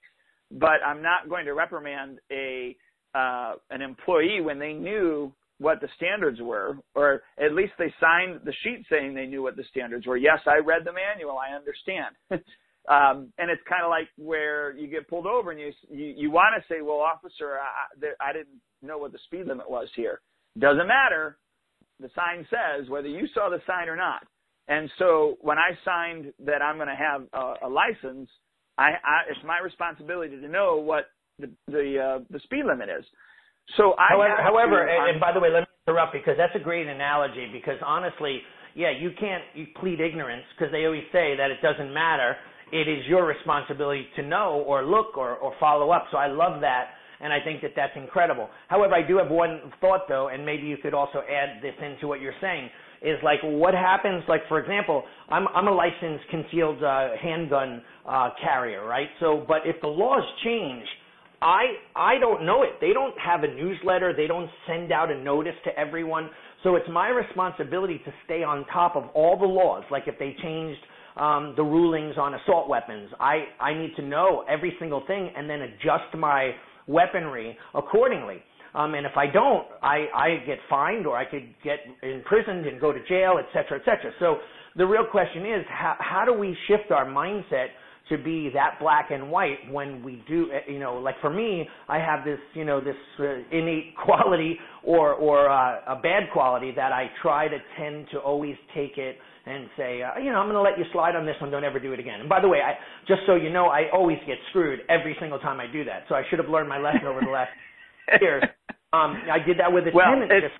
but 0.52 0.78
I'm 0.86 1.02
not 1.02 1.28
going 1.28 1.46
to 1.46 1.54
reprimand 1.54 2.20
a 2.30 2.76
uh, 3.12 3.54
an 3.70 3.82
employee 3.82 4.40
when 4.40 4.60
they 4.60 4.72
knew 4.72 5.32
what 5.58 5.80
the 5.80 5.88
standards 5.96 6.38
were, 6.40 6.78
or 6.94 7.22
at 7.44 7.54
least 7.54 7.72
they 7.76 7.92
signed 8.00 8.42
the 8.44 8.52
sheet 8.62 8.86
saying 8.88 9.14
they 9.14 9.26
knew 9.26 9.42
what 9.42 9.56
the 9.56 9.64
standards 9.68 10.06
were. 10.06 10.16
Yes, 10.16 10.38
I 10.46 10.58
read 10.58 10.82
the 10.84 10.92
manual. 10.92 11.38
I 11.38 11.56
understand. 11.56 12.14
Um, 12.88 13.32
and 13.36 13.50
it's 13.50 13.62
kind 13.68 13.82
of 13.82 13.90
like 13.90 14.06
where 14.16 14.70
you 14.76 14.86
get 14.86 15.08
pulled 15.08 15.26
over 15.26 15.50
and 15.50 15.58
you 15.58 15.72
you, 15.90 16.14
you 16.16 16.30
want 16.30 16.54
to 16.54 16.72
say, 16.72 16.82
well, 16.82 16.98
officer, 16.98 17.58
I, 17.58 18.30
I 18.30 18.32
didn't 18.32 18.60
know 18.80 18.96
what 18.96 19.10
the 19.10 19.18
speed 19.24 19.48
limit 19.48 19.68
was 19.68 19.88
here. 19.96 20.20
Doesn't 20.56 20.86
matter. 20.86 21.36
The 22.00 22.10
sign 22.14 22.46
says 22.50 22.88
whether 22.88 23.08
you 23.08 23.26
saw 23.34 23.48
the 23.50 23.60
sign 23.66 23.88
or 23.88 23.96
not. 23.96 24.26
And 24.68 24.90
so 24.98 25.36
when 25.40 25.58
I 25.58 25.78
signed 25.84 26.32
that 26.44 26.60
I'm 26.60 26.76
going 26.76 26.88
to 26.88 26.96
have 26.96 27.22
a, 27.32 27.66
a 27.66 27.68
license, 27.68 28.28
I, 28.78 28.90
I, 28.90 29.30
it's 29.30 29.40
my 29.44 29.58
responsibility 29.62 30.36
to 30.40 30.48
know 30.48 30.76
what 30.76 31.06
the 31.38 31.50
the, 31.68 31.98
uh, 31.98 32.24
the 32.30 32.40
speed 32.40 32.64
limit 32.66 32.88
is. 32.88 33.04
So 33.76 33.94
I 33.98 34.08
however, 34.10 34.42
however 34.42 34.88
and, 34.88 35.12
and 35.12 35.20
by 35.20 35.32
the 35.32 35.40
way, 35.40 35.50
let 35.50 35.60
me 35.60 35.66
interrupt 35.86 36.12
because 36.12 36.34
that's 36.36 36.54
a 36.54 36.62
great 36.62 36.86
analogy. 36.86 37.48
Because 37.52 37.78
honestly, 37.84 38.40
yeah, 38.74 38.90
you 38.90 39.10
can't 39.18 39.44
you 39.54 39.66
plead 39.80 40.00
ignorance 40.00 40.44
because 40.56 40.72
they 40.72 40.84
always 40.84 41.04
say 41.12 41.36
that 41.36 41.50
it 41.50 41.58
doesn't 41.62 41.92
matter 41.92 42.36
it 42.72 42.88
is 42.88 43.06
your 43.06 43.26
responsibility 43.26 44.06
to 44.16 44.22
know 44.22 44.64
or 44.66 44.84
look 44.84 45.16
or, 45.16 45.36
or 45.36 45.54
follow 45.60 45.90
up. 45.90 46.06
So 46.10 46.18
I 46.18 46.26
love 46.26 46.60
that. 46.62 46.88
And 47.20 47.32
I 47.32 47.38
think 47.42 47.62
that 47.62 47.72
that's 47.74 47.92
incredible. 47.96 48.48
However, 48.68 48.94
I 48.94 49.06
do 49.06 49.16
have 49.18 49.30
one 49.30 49.72
thought 49.80 50.08
though, 50.08 50.28
and 50.28 50.44
maybe 50.44 50.66
you 50.66 50.76
could 50.76 50.94
also 50.94 51.20
add 51.20 51.62
this 51.62 51.74
into 51.82 52.06
what 52.06 52.20
you're 52.20 52.34
saying, 52.40 52.68
is 53.02 53.18
like 53.22 53.38
what 53.42 53.74
happens, 53.74 54.24
like 54.28 54.42
for 54.48 54.58
example, 54.58 55.04
I'm, 55.28 55.46
I'm 55.48 55.68
a 55.68 55.72
licensed 55.72 56.24
concealed 56.30 56.82
uh, 56.82 57.10
handgun 57.22 57.82
uh, 58.08 58.30
carrier, 58.42 58.84
right? 58.84 59.08
So, 59.20 59.44
but 59.46 59.62
if 59.64 59.80
the 59.80 59.88
laws 59.88 60.24
change, 60.44 60.84
I 61.42 61.64
I 61.94 62.18
don't 62.18 62.46
know 62.46 62.62
it. 62.62 62.80
They 62.80 62.94
don't 62.94 63.14
have 63.18 63.44
a 63.44 63.48
newsletter. 63.48 64.14
They 64.16 64.26
don't 64.26 64.48
send 64.66 64.90
out 64.90 65.10
a 65.10 65.18
notice 65.18 65.54
to 65.64 65.78
everyone. 65.78 66.30
So 66.62 66.76
it's 66.76 66.88
my 66.90 67.08
responsibility 67.08 67.98
to 67.98 68.12
stay 68.24 68.42
on 68.42 68.64
top 68.72 68.96
of 68.96 69.04
all 69.14 69.38
the 69.38 69.46
laws. 69.46 69.84
Like 69.90 70.04
if 70.06 70.18
they 70.18 70.34
changed 70.42 70.80
um, 71.16 71.54
the 71.56 71.62
rulings 71.62 72.16
on 72.18 72.34
assault 72.34 72.68
weapons. 72.68 73.10
I, 73.18 73.44
I 73.60 73.74
need 73.74 73.94
to 73.96 74.02
know 74.02 74.44
every 74.48 74.74
single 74.78 75.02
thing 75.06 75.30
and 75.36 75.48
then 75.48 75.62
adjust 75.62 76.14
my 76.16 76.52
weaponry 76.86 77.56
accordingly. 77.74 78.42
Um, 78.74 78.94
and 78.94 79.06
if 79.06 79.16
I 79.16 79.26
don't, 79.26 79.66
I, 79.82 80.06
I 80.14 80.28
get 80.46 80.58
fined 80.68 81.06
or 81.06 81.16
I 81.16 81.24
could 81.24 81.48
get 81.64 81.78
imprisoned 82.02 82.66
and 82.66 82.80
go 82.80 82.92
to 82.92 82.98
jail, 83.08 83.36
et 83.38 83.46
cetera, 83.52 83.78
et 83.78 83.84
cetera. 83.84 84.12
So 84.20 84.36
the 84.76 84.84
real 84.86 85.06
question 85.10 85.46
is, 85.46 85.64
how, 85.68 85.96
how 85.98 86.24
do 86.26 86.34
we 86.34 86.56
shift 86.68 86.90
our 86.90 87.06
mindset 87.06 87.68
to 88.10 88.18
be 88.18 88.50
that 88.54 88.78
black 88.78 89.10
and 89.10 89.30
white 89.30 89.58
when 89.70 90.02
we 90.04 90.22
do, 90.28 90.48
eh, 90.52 90.70
you 90.70 90.78
know, 90.78 90.94
like 90.96 91.16
for 91.20 91.30
me, 91.30 91.66
I 91.88 91.98
have 91.98 92.24
this, 92.24 92.38
you 92.54 92.64
know, 92.64 92.80
this 92.80 92.94
uh, 93.18 93.24
innate 93.50 93.96
quality 94.04 94.58
or, 94.84 95.14
or 95.14 95.50
uh, 95.50 95.80
a 95.86 95.96
bad 96.00 96.24
quality 96.32 96.72
that 96.76 96.92
I 96.92 97.10
try 97.22 97.48
to 97.48 97.58
tend 97.78 98.06
to 98.12 98.18
always 98.18 98.56
take 98.74 98.98
it 98.98 99.16
and 99.46 99.68
say, 99.76 100.02
uh, 100.02 100.18
you 100.18 100.32
know, 100.32 100.38
I'm 100.38 100.50
going 100.50 100.58
to 100.58 100.62
let 100.62 100.76
you 100.76 100.84
slide 100.92 101.14
on 101.14 101.24
this 101.24 101.36
one. 101.40 101.50
Don't 101.50 101.64
ever 101.64 101.78
do 101.78 101.92
it 101.92 102.00
again. 102.00 102.20
And 102.20 102.28
by 102.28 102.40
the 102.40 102.48
way, 102.48 102.58
I, 102.58 102.74
just 103.06 103.20
so 103.26 103.36
you 103.36 103.48
know, 103.48 103.66
I 103.66 103.88
always 103.92 104.18
get 104.26 104.36
screwed 104.50 104.80
every 104.88 105.16
single 105.20 105.38
time 105.38 105.60
I 105.60 105.70
do 105.70 105.84
that. 105.84 106.04
So 106.08 106.14
I 106.16 106.22
should 106.28 106.40
have 106.40 106.48
learned 106.48 106.68
my 106.68 106.78
lesson 106.78 107.06
over 107.06 107.20
the 107.20 107.30
last 107.30 107.50
years. 108.20 108.42
Um, 108.92 109.18
I 109.28 109.44
did 109.44 109.58
that 109.58 109.74
with 109.74 109.84
a 109.84 109.90
well, 109.92 110.14
tenant, 110.14 110.30
just, 110.30 110.54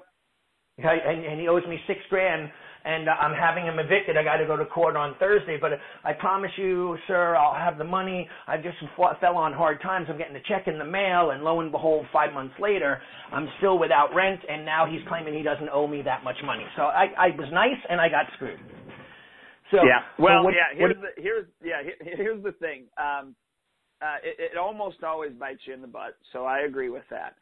and, 0.76 1.24
and 1.24 1.40
he 1.40 1.48
owes 1.48 1.62
me 1.66 1.78
six 1.86 2.00
grand 2.10 2.50
and 2.86 3.10
I'm 3.10 3.34
having 3.34 3.64
him 3.64 3.80
evicted. 3.80 4.16
I 4.16 4.22
got 4.22 4.36
to 4.36 4.46
go 4.46 4.56
to 4.56 4.64
court 4.64 4.94
on 4.94 5.16
Thursday, 5.18 5.58
but 5.60 5.72
I 6.04 6.12
promise 6.12 6.52
you, 6.56 6.96
sir, 7.08 7.34
I'll 7.34 7.58
have 7.58 7.78
the 7.78 7.84
money. 7.84 8.28
I 8.46 8.56
just 8.56 8.76
fell 8.96 9.36
on 9.36 9.52
hard 9.52 9.82
times. 9.82 10.06
I'm 10.08 10.16
getting 10.16 10.36
a 10.36 10.42
check 10.46 10.68
in 10.68 10.78
the 10.78 10.84
mail, 10.84 11.30
and 11.32 11.42
lo 11.42 11.60
and 11.60 11.72
behold, 11.72 12.06
five 12.12 12.32
months 12.32 12.54
later, 12.60 13.00
I'm 13.32 13.48
still 13.58 13.78
without 13.78 14.14
rent, 14.14 14.40
and 14.48 14.64
now 14.64 14.86
he's 14.88 15.00
claiming 15.08 15.34
he 15.34 15.42
doesn't 15.42 15.68
owe 15.68 15.88
me 15.88 16.00
that 16.02 16.22
much 16.22 16.36
money. 16.44 16.64
So 16.76 16.82
I, 16.82 17.06
I 17.18 17.26
was 17.36 17.48
nice, 17.52 17.80
and 17.90 18.00
I 18.00 18.08
got 18.08 18.26
screwed. 18.36 18.60
So 19.72 19.78
yeah, 19.78 20.06
well, 20.16 20.42
so 20.42 20.44
what, 20.44 20.54
yeah. 20.54 20.78
Here's 20.78 20.96
what, 20.96 21.10
the, 21.16 21.22
here's 21.22 21.46
yeah 21.60 21.82
here's 22.00 22.42
the 22.44 22.52
thing. 22.52 22.84
Um, 22.96 23.34
uh, 24.00 24.22
it, 24.22 24.52
it 24.52 24.58
almost 24.58 25.02
always 25.02 25.32
bites 25.32 25.62
you 25.66 25.74
in 25.74 25.80
the 25.80 25.88
butt. 25.88 26.16
So 26.32 26.44
I 26.44 26.60
agree 26.60 26.88
with 26.88 27.02
that. 27.10 27.34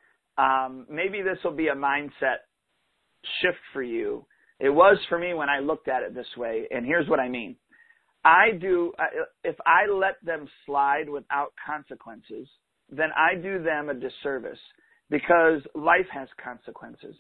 Um, 0.42 0.87
maybe 0.88 1.20
this 1.20 1.37
will 1.44 1.54
be 1.54 1.68
a 1.68 1.74
mindset 1.74 2.48
shift 3.42 3.59
for 3.74 3.83
you 3.83 4.24
it 4.61 4.71
was 4.71 4.99
for 5.09 5.19
me 5.19 5.35
when 5.35 5.49
I 5.49 5.59
looked 5.59 5.88
at 5.88 6.03
it 6.03 6.14
this 6.14 6.27
way, 6.37 6.67
and 6.71 6.87
here's 6.87 7.09
what 7.09 7.21
I 7.21 7.29
mean. 7.29 7.57
I 8.25 8.53
do, 8.59 8.93
if 9.43 9.57
I 9.67 9.90
let 9.93 10.14
them 10.25 10.49
slide 10.64 11.09
without 11.11 11.53
consequences, 11.64 12.49
then 12.90 13.11
I 13.17 13.35
do 13.35 13.62
them 13.62 13.90
a 13.90 13.95
disservice 13.95 14.59
because 15.11 15.61
life 15.75 16.07
has 16.11 16.29
consequences. 16.43 17.14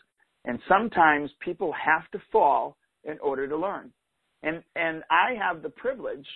And 0.46 0.58
sometimes 0.68 1.30
people 1.40 1.72
have 1.72 2.10
to 2.12 2.18
fall 2.32 2.76
in 3.04 3.18
order 3.18 3.46
to 3.48 3.56
learn. 3.56 3.92
And, 4.42 4.62
and 4.76 5.02
I 5.10 5.34
have 5.38 5.62
the 5.62 5.70
privilege 5.70 6.26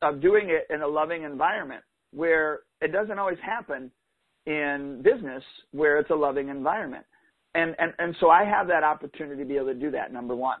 of 0.00 0.20
doing 0.20 0.48
it 0.50 0.72
in 0.72 0.82
a 0.82 0.86
loving 0.86 1.22
environment 1.24 1.82
where 2.12 2.60
it 2.80 2.92
doesn't 2.92 3.18
always 3.18 3.38
happen 3.44 3.90
in 4.46 5.02
business 5.02 5.42
where 5.70 5.98
it's 5.98 6.10
a 6.10 6.14
loving 6.14 6.48
environment. 6.48 7.04
And, 7.54 7.74
and, 7.78 7.92
and 7.98 8.16
so 8.20 8.30
I 8.30 8.44
have 8.44 8.66
that 8.68 8.82
opportunity 8.82 9.42
to 9.42 9.48
be 9.48 9.56
able 9.56 9.66
to 9.66 9.74
do 9.74 9.90
that, 9.90 10.12
number 10.12 10.34
one. 10.34 10.58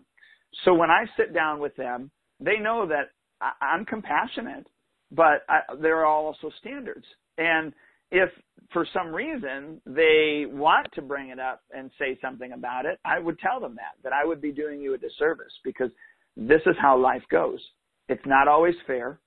So 0.64 0.74
when 0.74 0.90
I 0.90 1.04
sit 1.16 1.32
down 1.32 1.58
with 1.58 1.74
them, 1.76 2.10
they 2.40 2.58
know 2.58 2.86
that 2.86 3.10
I, 3.40 3.52
I'm 3.64 3.84
compassionate, 3.84 4.66
but 5.10 5.44
I, 5.48 5.60
there 5.80 5.98
are 6.00 6.06
also 6.06 6.50
standards. 6.60 7.06
And 7.38 7.72
if 8.10 8.28
for 8.72 8.86
some 8.92 9.14
reason 9.14 9.80
they 9.86 10.44
want 10.48 10.86
to 10.92 11.02
bring 11.02 11.30
it 11.30 11.38
up 11.38 11.62
and 11.74 11.90
say 11.98 12.18
something 12.20 12.52
about 12.52 12.84
it, 12.84 12.98
I 13.04 13.18
would 13.18 13.38
tell 13.38 13.58
them 13.58 13.74
that, 13.76 14.02
that 14.04 14.12
I 14.12 14.26
would 14.26 14.40
be 14.40 14.52
doing 14.52 14.80
you 14.80 14.94
a 14.94 14.98
disservice 14.98 15.52
because 15.64 15.90
this 16.36 16.60
is 16.66 16.76
how 16.80 16.98
life 16.98 17.22
goes. 17.30 17.60
It's 18.08 18.24
not 18.26 18.48
always 18.48 18.74
fair. 18.86 19.18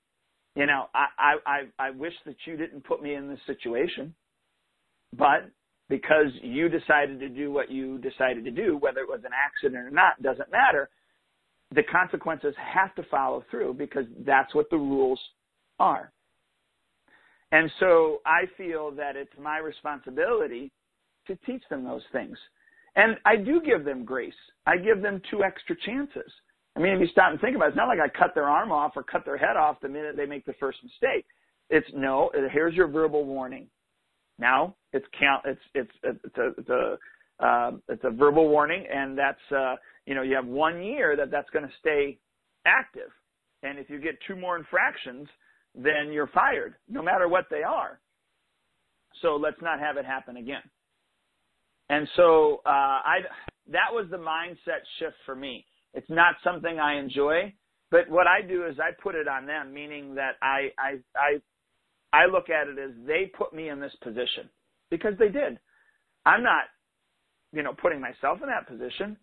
You 0.55 0.67
know, 0.67 0.85
I, 0.93 1.35
I, 1.45 1.61
I 1.79 1.89
wish 1.91 2.13
that 2.25 2.35
you 2.45 2.55
didn't 2.55 2.85
put 2.85 3.01
me 3.01 3.15
in 3.15 3.27
this 3.27 3.39
situation, 3.45 4.13
but 5.17 5.49
because 5.89 6.27
you 6.41 6.69
decided 6.69 7.19
to 7.19 7.29
do 7.29 7.51
what 7.51 7.69
you 7.69 7.97
decided 7.99 8.43
to 8.45 8.51
do, 8.51 8.77
whether 8.77 9.01
it 9.01 9.09
was 9.09 9.21
an 9.23 9.31
accident 9.33 9.85
or 9.85 9.91
not, 9.91 10.21
doesn't 10.21 10.51
matter. 10.51 10.89
The 11.73 11.83
consequences 11.83 12.55
have 12.57 12.95
to 12.95 13.03
follow 13.09 13.43
through 13.51 13.75
because 13.75 14.05
that's 14.25 14.53
what 14.55 14.69
the 14.69 14.77
rules 14.77 15.19
are. 15.79 16.11
And 17.51 17.69
so 17.79 18.21
I 18.25 18.45
feel 18.57 18.91
that 18.91 19.15
it's 19.15 19.31
my 19.39 19.59
responsibility 19.59 20.71
to 21.27 21.37
teach 21.45 21.63
them 21.69 21.83
those 21.83 22.03
things. 22.11 22.37
And 22.95 23.17
I 23.25 23.35
do 23.35 23.61
give 23.61 23.85
them 23.85 24.05
grace. 24.05 24.33
I 24.65 24.77
give 24.77 25.01
them 25.01 25.21
two 25.29 25.43
extra 25.43 25.75
chances. 25.85 26.31
I 26.75 26.79
mean, 26.79 26.93
if 26.93 27.01
you 27.01 27.07
stop 27.07 27.31
and 27.31 27.39
think 27.39 27.55
about 27.55 27.65
it, 27.65 27.69
it's 27.69 27.77
not 27.77 27.87
like 27.87 27.99
I 27.99 28.09
cut 28.09 28.33
their 28.35 28.49
arm 28.49 28.71
off 28.71 28.93
or 28.95 29.03
cut 29.03 29.25
their 29.25 29.37
head 29.37 29.55
off 29.55 29.79
the 29.81 29.89
minute 29.89 30.17
they 30.17 30.25
make 30.25 30.45
the 30.45 30.53
first 30.59 30.79
mistake. 30.83 31.25
It's 31.69 31.87
no, 31.93 32.31
here's 32.51 32.75
your 32.75 32.87
verbal 32.87 33.25
warning. 33.25 33.67
Now 34.37 34.75
it's 34.93 35.05
count. 35.19 35.43
It's 35.45 35.61
it's 35.73 35.91
it's 36.03 36.37
a 36.37 36.47
it's 36.57 36.69
a, 36.69 36.97
uh, 37.39 37.71
it's 37.89 38.03
a 38.03 38.09
verbal 38.11 38.49
warning, 38.49 38.85
and 38.91 39.17
that's 39.17 39.39
uh, 39.55 39.75
you 40.05 40.15
know 40.15 40.21
you 40.21 40.35
have 40.35 40.45
one 40.45 40.81
year 40.83 41.15
that 41.17 41.31
that's 41.31 41.49
going 41.51 41.65
to 41.65 41.71
stay 41.79 42.17
active, 42.65 43.11
and 43.63 43.79
if 43.79 43.89
you 43.89 43.99
get 43.99 44.17
two 44.27 44.35
more 44.35 44.57
infractions, 44.57 45.27
then 45.73 46.11
you're 46.11 46.27
fired, 46.27 46.75
no 46.89 47.01
matter 47.01 47.27
what 47.27 47.45
they 47.49 47.63
are. 47.63 47.99
So 49.21 49.35
let's 49.35 49.61
not 49.61 49.79
have 49.79 49.97
it 49.97 50.05
happen 50.05 50.37
again. 50.37 50.61
And 51.89 52.07
so 52.15 52.61
uh, 52.65 52.69
I 52.69 53.17
that 53.71 53.91
was 53.91 54.07
the 54.09 54.17
mindset 54.17 54.81
shift 54.99 55.15
for 55.25 55.35
me. 55.35 55.65
It's 55.93 56.09
not 56.09 56.35
something 56.43 56.79
I 56.79 56.99
enjoy, 56.99 57.53
but 57.91 58.09
what 58.09 58.27
I 58.27 58.45
do 58.45 58.65
is 58.65 58.77
I 58.79 58.91
put 59.01 59.15
it 59.15 59.27
on 59.27 59.45
them, 59.45 59.73
meaning 59.73 60.15
that 60.15 60.33
I 60.41 60.69
I 60.77 60.99
I 61.15 61.41
I 62.13 62.25
look 62.25 62.49
at 62.49 62.67
it 62.67 62.79
as 62.79 62.91
they 63.05 63.31
put 63.37 63.53
me 63.53 63.69
in 63.69 63.79
this 63.79 63.95
position 64.01 64.49
because 64.89 65.13
they 65.19 65.29
did. 65.29 65.59
I'm 66.25 66.43
not, 66.43 66.65
you 67.51 67.63
know, 67.63 67.73
putting 67.73 68.01
myself 68.01 68.39
in 68.41 68.49
that 68.49 68.67
position. 68.67 69.17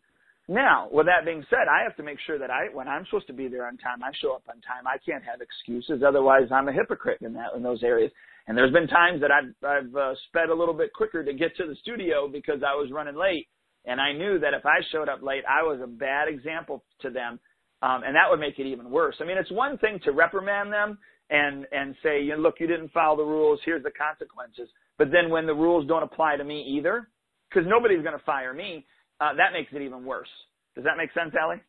Now, 0.48 0.88
with 0.90 1.06
that 1.06 1.24
being 1.24 1.44
said, 1.48 1.70
I 1.70 1.82
have 1.84 1.96
to 1.96 2.02
make 2.02 2.18
sure 2.26 2.38
that 2.38 2.50
I, 2.50 2.66
when 2.74 2.88
I'm 2.88 3.04
supposed 3.06 3.28
to 3.28 3.32
be 3.32 3.48
there 3.48 3.66
on 3.66 3.76
time, 3.78 4.02
I 4.02 4.10
show 4.20 4.32
up 4.34 4.42
on 4.48 4.56
time. 4.60 4.86
I 4.86 4.98
can't 4.98 5.22
have 5.24 5.40
excuses, 5.40 6.02
otherwise 6.06 6.48
I'm 6.50 6.68
a 6.68 6.72
hypocrite 6.72 7.22
in 7.22 7.32
that 7.34 7.54
in 7.56 7.62
those 7.62 7.82
areas. 7.82 8.10
And 8.46 8.58
there's 8.58 8.72
been 8.72 8.88
times 8.88 9.20
that 9.20 9.30
I've 9.30 9.54
I've 9.64 9.94
uh, 9.94 10.14
sped 10.28 10.50
a 10.50 10.54
little 10.54 10.74
bit 10.74 10.92
quicker 10.92 11.24
to 11.24 11.32
get 11.32 11.56
to 11.56 11.66
the 11.66 11.76
studio 11.76 12.28
because 12.28 12.60
I 12.66 12.74
was 12.74 12.90
running 12.90 13.14
late, 13.14 13.46
and 13.84 14.00
I 14.00 14.12
knew 14.12 14.40
that 14.40 14.52
if 14.52 14.66
I 14.66 14.80
showed 14.90 15.08
up 15.08 15.22
late, 15.22 15.44
I 15.48 15.62
was 15.62 15.80
a 15.82 15.86
bad 15.86 16.26
example 16.26 16.82
to 17.02 17.10
them, 17.10 17.38
um, 17.82 18.02
and 18.04 18.16
that 18.16 18.28
would 18.28 18.40
make 18.40 18.58
it 18.58 18.66
even 18.66 18.90
worse. 18.90 19.14
I 19.20 19.24
mean, 19.24 19.38
it's 19.38 19.50
one 19.52 19.78
thing 19.78 20.00
to 20.04 20.10
reprimand 20.10 20.72
them 20.72 20.98
and 21.32 21.66
and 21.72 21.96
say, 22.02 22.22
you 22.22 22.36
know, 22.36 22.42
look, 22.42 22.56
you 22.60 22.66
didn't 22.68 22.92
follow 22.92 23.16
the 23.16 23.24
rules. 23.24 23.58
Here's 23.64 23.82
the 23.82 23.90
consequences. 23.90 24.68
But 24.98 25.08
then 25.10 25.30
when 25.30 25.46
the 25.46 25.54
rules 25.54 25.88
don't 25.88 26.02
apply 26.02 26.36
to 26.36 26.44
me 26.44 26.62
either, 26.76 27.08
because 27.48 27.66
nobody's 27.66 28.04
going 28.04 28.16
to 28.16 28.24
fire 28.24 28.52
me, 28.52 28.84
uh, 29.20 29.34
that 29.34 29.52
makes 29.52 29.72
it 29.72 29.80
even 29.80 30.04
worse. 30.04 30.28
Does 30.76 30.84
that 30.84 30.96
make 30.96 31.10
sense, 31.12 31.34
Allie? 31.34 31.62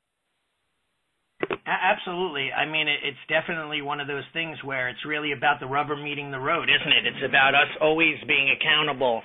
Absolutely. 1.65 2.52
I 2.52 2.67
mean, 2.67 2.88
it's 2.88 3.19
definitely 3.28 3.82
one 3.82 3.99
of 3.99 4.08
those 4.08 4.28
things 4.34 4.58
where 4.63 4.89
it's 4.89 5.04
really 5.08 5.32
about 5.32 5.60
the 5.60 5.65
rubber 5.65 5.95
meeting 5.95 6.32
the 6.32 6.39
road, 6.39 6.67
isn't 6.67 6.91
it? 6.91 7.08
It's 7.08 7.23
about 7.28 7.56
us 7.56 7.71
always 7.82 8.15
being 8.28 8.52
accountable 8.52 9.23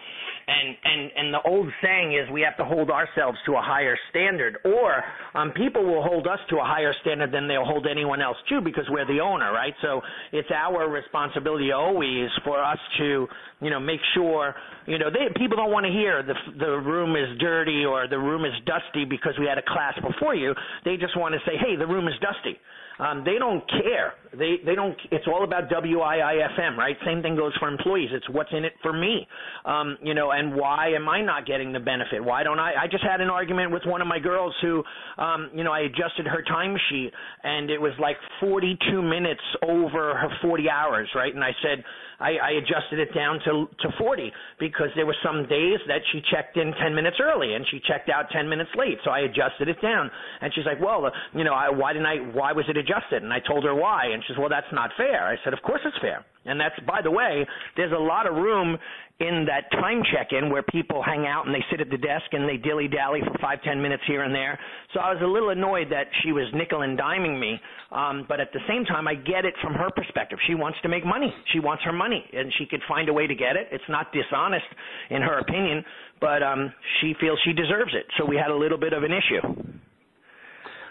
and 0.48 0.76
and 0.84 1.10
and 1.16 1.34
the 1.34 1.42
old 1.44 1.68
saying 1.82 2.14
is 2.16 2.30
we 2.32 2.40
have 2.40 2.56
to 2.56 2.64
hold 2.64 2.90
ourselves 2.90 3.36
to 3.44 3.52
a 3.52 3.60
higher 3.60 3.96
standard 4.10 4.58
or 4.64 5.04
um 5.34 5.52
people 5.52 5.84
will 5.84 6.02
hold 6.02 6.26
us 6.26 6.38
to 6.48 6.56
a 6.56 6.64
higher 6.64 6.94
standard 7.02 7.30
than 7.30 7.46
they'll 7.46 7.64
hold 7.64 7.86
anyone 7.86 8.22
else 8.22 8.36
to 8.48 8.60
because 8.60 8.84
we're 8.90 9.06
the 9.06 9.20
owner 9.20 9.52
right? 9.52 9.74
So 9.82 10.00
it's 10.32 10.48
our 10.50 10.88
responsibility 10.88 11.72
always 11.72 12.30
for 12.44 12.62
us 12.64 12.78
to 12.98 13.28
you 13.60 13.70
know 13.70 13.80
make 13.80 14.00
sure 14.14 14.54
you 14.86 14.98
know 14.98 15.10
they 15.10 15.28
people 15.38 15.56
don't 15.56 15.70
want 15.70 15.84
to 15.84 15.92
hear 15.92 16.22
the 16.22 16.34
the 16.58 16.80
room 16.80 17.14
is 17.14 17.38
dirty 17.38 17.84
or 17.84 18.08
the 18.08 18.18
room 18.18 18.44
is 18.44 18.52
dusty 18.64 19.04
because 19.04 19.34
we 19.38 19.46
had 19.46 19.58
a 19.58 19.66
class 19.68 19.94
before 20.00 20.34
you. 20.34 20.54
They 20.84 20.96
just 20.96 21.16
want 21.16 21.34
to 21.34 21.40
say 21.44 21.56
hey 21.60 21.76
the 21.76 21.86
room 21.86 22.08
is 22.08 22.14
dusty. 22.20 22.58
Um, 22.98 23.22
they 23.24 23.38
don't 23.38 23.62
care. 23.70 24.14
They 24.32 24.56
they 24.64 24.74
don't. 24.74 24.96
It's 25.10 25.26
all 25.26 25.44
about 25.44 25.70
WIIFM, 25.70 26.76
right? 26.76 26.96
Same 27.04 27.22
thing 27.22 27.36
goes 27.36 27.52
for 27.58 27.68
employees. 27.68 28.10
It's 28.12 28.28
what's 28.30 28.50
in 28.52 28.64
it 28.64 28.72
for 28.82 28.92
me, 28.92 29.26
um, 29.64 29.96
you 30.02 30.14
know, 30.14 30.30
and 30.32 30.54
why 30.54 30.88
am 30.94 31.08
I 31.08 31.22
not 31.22 31.46
getting 31.46 31.72
the 31.72 31.80
benefit? 31.80 32.22
Why 32.22 32.42
don't 32.42 32.58
I? 32.58 32.72
I 32.82 32.86
just 32.90 33.04
had 33.04 33.20
an 33.20 33.30
argument 33.30 33.72
with 33.72 33.82
one 33.86 34.00
of 34.02 34.08
my 34.08 34.18
girls 34.18 34.54
who, 34.60 34.82
um, 35.16 35.50
you 35.54 35.64
know, 35.64 35.72
I 35.72 35.80
adjusted 35.80 36.26
her 36.26 36.42
timesheet 36.50 37.10
and 37.42 37.70
it 37.70 37.80
was 37.80 37.92
like 38.00 38.16
42 38.40 39.02
minutes 39.02 39.40
over 39.62 40.14
her 40.16 40.28
40 40.42 40.68
hours, 40.70 41.08
right? 41.14 41.34
And 41.34 41.42
I 41.42 41.52
said, 41.62 41.84
I, 42.20 42.34
I 42.42 42.50
adjusted 42.58 42.98
it 42.98 43.14
down 43.14 43.38
to 43.44 43.68
to 43.80 43.88
40 43.98 44.32
because 44.58 44.88
there 44.96 45.06
were 45.06 45.16
some 45.24 45.46
days 45.46 45.78
that 45.86 46.02
she 46.12 46.20
checked 46.32 46.56
in 46.56 46.72
10 46.82 46.94
minutes 46.94 47.16
early 47.22 47.54
and 47.54 47.64
she 47.70 47.80
checked 47.86 48.10
out 48.10 48.26
10 48.32 48.48
minutes 48.48 48.70
late, 48.76 48.98
so 49.04 49.10
I 49.10 49.20
adjusted 49.20 49.68
it 49.68 49.80
down. 49.80 50.10
And 50.40 50.52
she's 50.54 50.66
like, 50.66 50.80
well, 50.80 51.06
uh, 51.06 51.10
you 51.32 51.44
know, 51.44 51.54
I, 51.54 51.70
why 51.70 51.92
didn't 51.92 52.06
I? 52.06 52.16
Why 52.34 52.52
was 52.52 52.64
it 52.68 52.76
adjusted? 52.76 53.22
And 53.22 53.32
I 53.32 53.38
told 53.46 53.64
her 53.64 53.74
why, 53.74 54.10
she 54.22 54.32
says, 54.32 54.38
well, 54.38 54.48
that's 54.48 54.72
not 54.72 54.90
fair. 54.96 55.26
I 55.26 55.36
said, 55.44 55.52
of 55.52 55.62
course 55.62 55.80
it's 55.84 55.96
fair. 56.00 56.24
And 56.44 56.58
that's, 56.58 56.78
by 56.86 57.02
the 57.02 57.10
way, 57.10 57.46
there's 57.76 57.92
a 57.92 57.98
lot 57.98 58.26
of 58.26 58.34
room 58.34 58.78
in 59.20 59.46
that 59.46 59.70
time 59.72 60.02
check-in 60.14 60.50
where 60.50 60.62
people 60.62 61.02
hang 61.02 61.26
out 61.26 61.44
and 61.46 61.54
they 61.54 61.64
sit 61.70 61.80
at 61.80 61.90
the 61.90 61.98
desk 61.98 62.24
and 62.32 62.48
they 62.48 62.56
dilly-dally 62.56 63.20
for 63.26 63.36
five, 63.40 63.60
ten 63.62 63.82
minutes 63.82 64.02
here 64.06 64.22
and 64.22 64.34
there. 64.34 64.58
So 64.94 65.00
I 65.00 65.12
was 65.12 65.20
a 65.22 65.26
little 65.26 65.50
annoyed 65.50 65.88
that 65.90 66.06
she 66.22 66.32
was 66.32 66.44
nickel 66.54 66.82
and 66.82 66.98
diming 66.98 67.38
me. 67.38 67.60
Um, 67.90 68.24
but 68.28 68.40
at 68.40 68.52
the 68.52 68.60
same 68.68 68.84
time, 68.84 69.08
I 69.08 69.14
get 69.14 69.44
it 69.44 69.54
from 69.62 69.74
her 69.74 69.90
perspective. 69.90 70.38
She 70.46 70.54
wants 70.54 70.78
to 70.82 70.88
make 70.88 71.04
money. 71.04 71.34
She 71.52 71.60
wants 71.60 71.82
her 71.84 71.92
money, 71.92 72.24
and 72.32 72.52
she 72.58 72.66
could 72.66 72.82
find 72.88 73.08
a 73.08 73.12
way 73.12 73.26
to 73.26 73.34
get 73.34 73.56
it. 73.56 73.68
It's 73.72 73.88
not 73.88 74.12
dishonest, 74.12 74.66
in 75.10 75.20
her 75.22 75.38
opinion, 75.40 75.84
but 76.20 76.42
um, 76.42 76.72
she 77.00 77.14
feels 77.20 77.38
she 77.44 77.52
deserves 77.52 77.92
it. 77.94 78.06
So 78.18 78.24
we 78.24 78.36
had 78.36 78.50
a 78.50 78.56
little 78.56 78.78
bit 78.78 78.92
of 78.92 79.02
an 79.02 79.10
issue. 79.10 79.78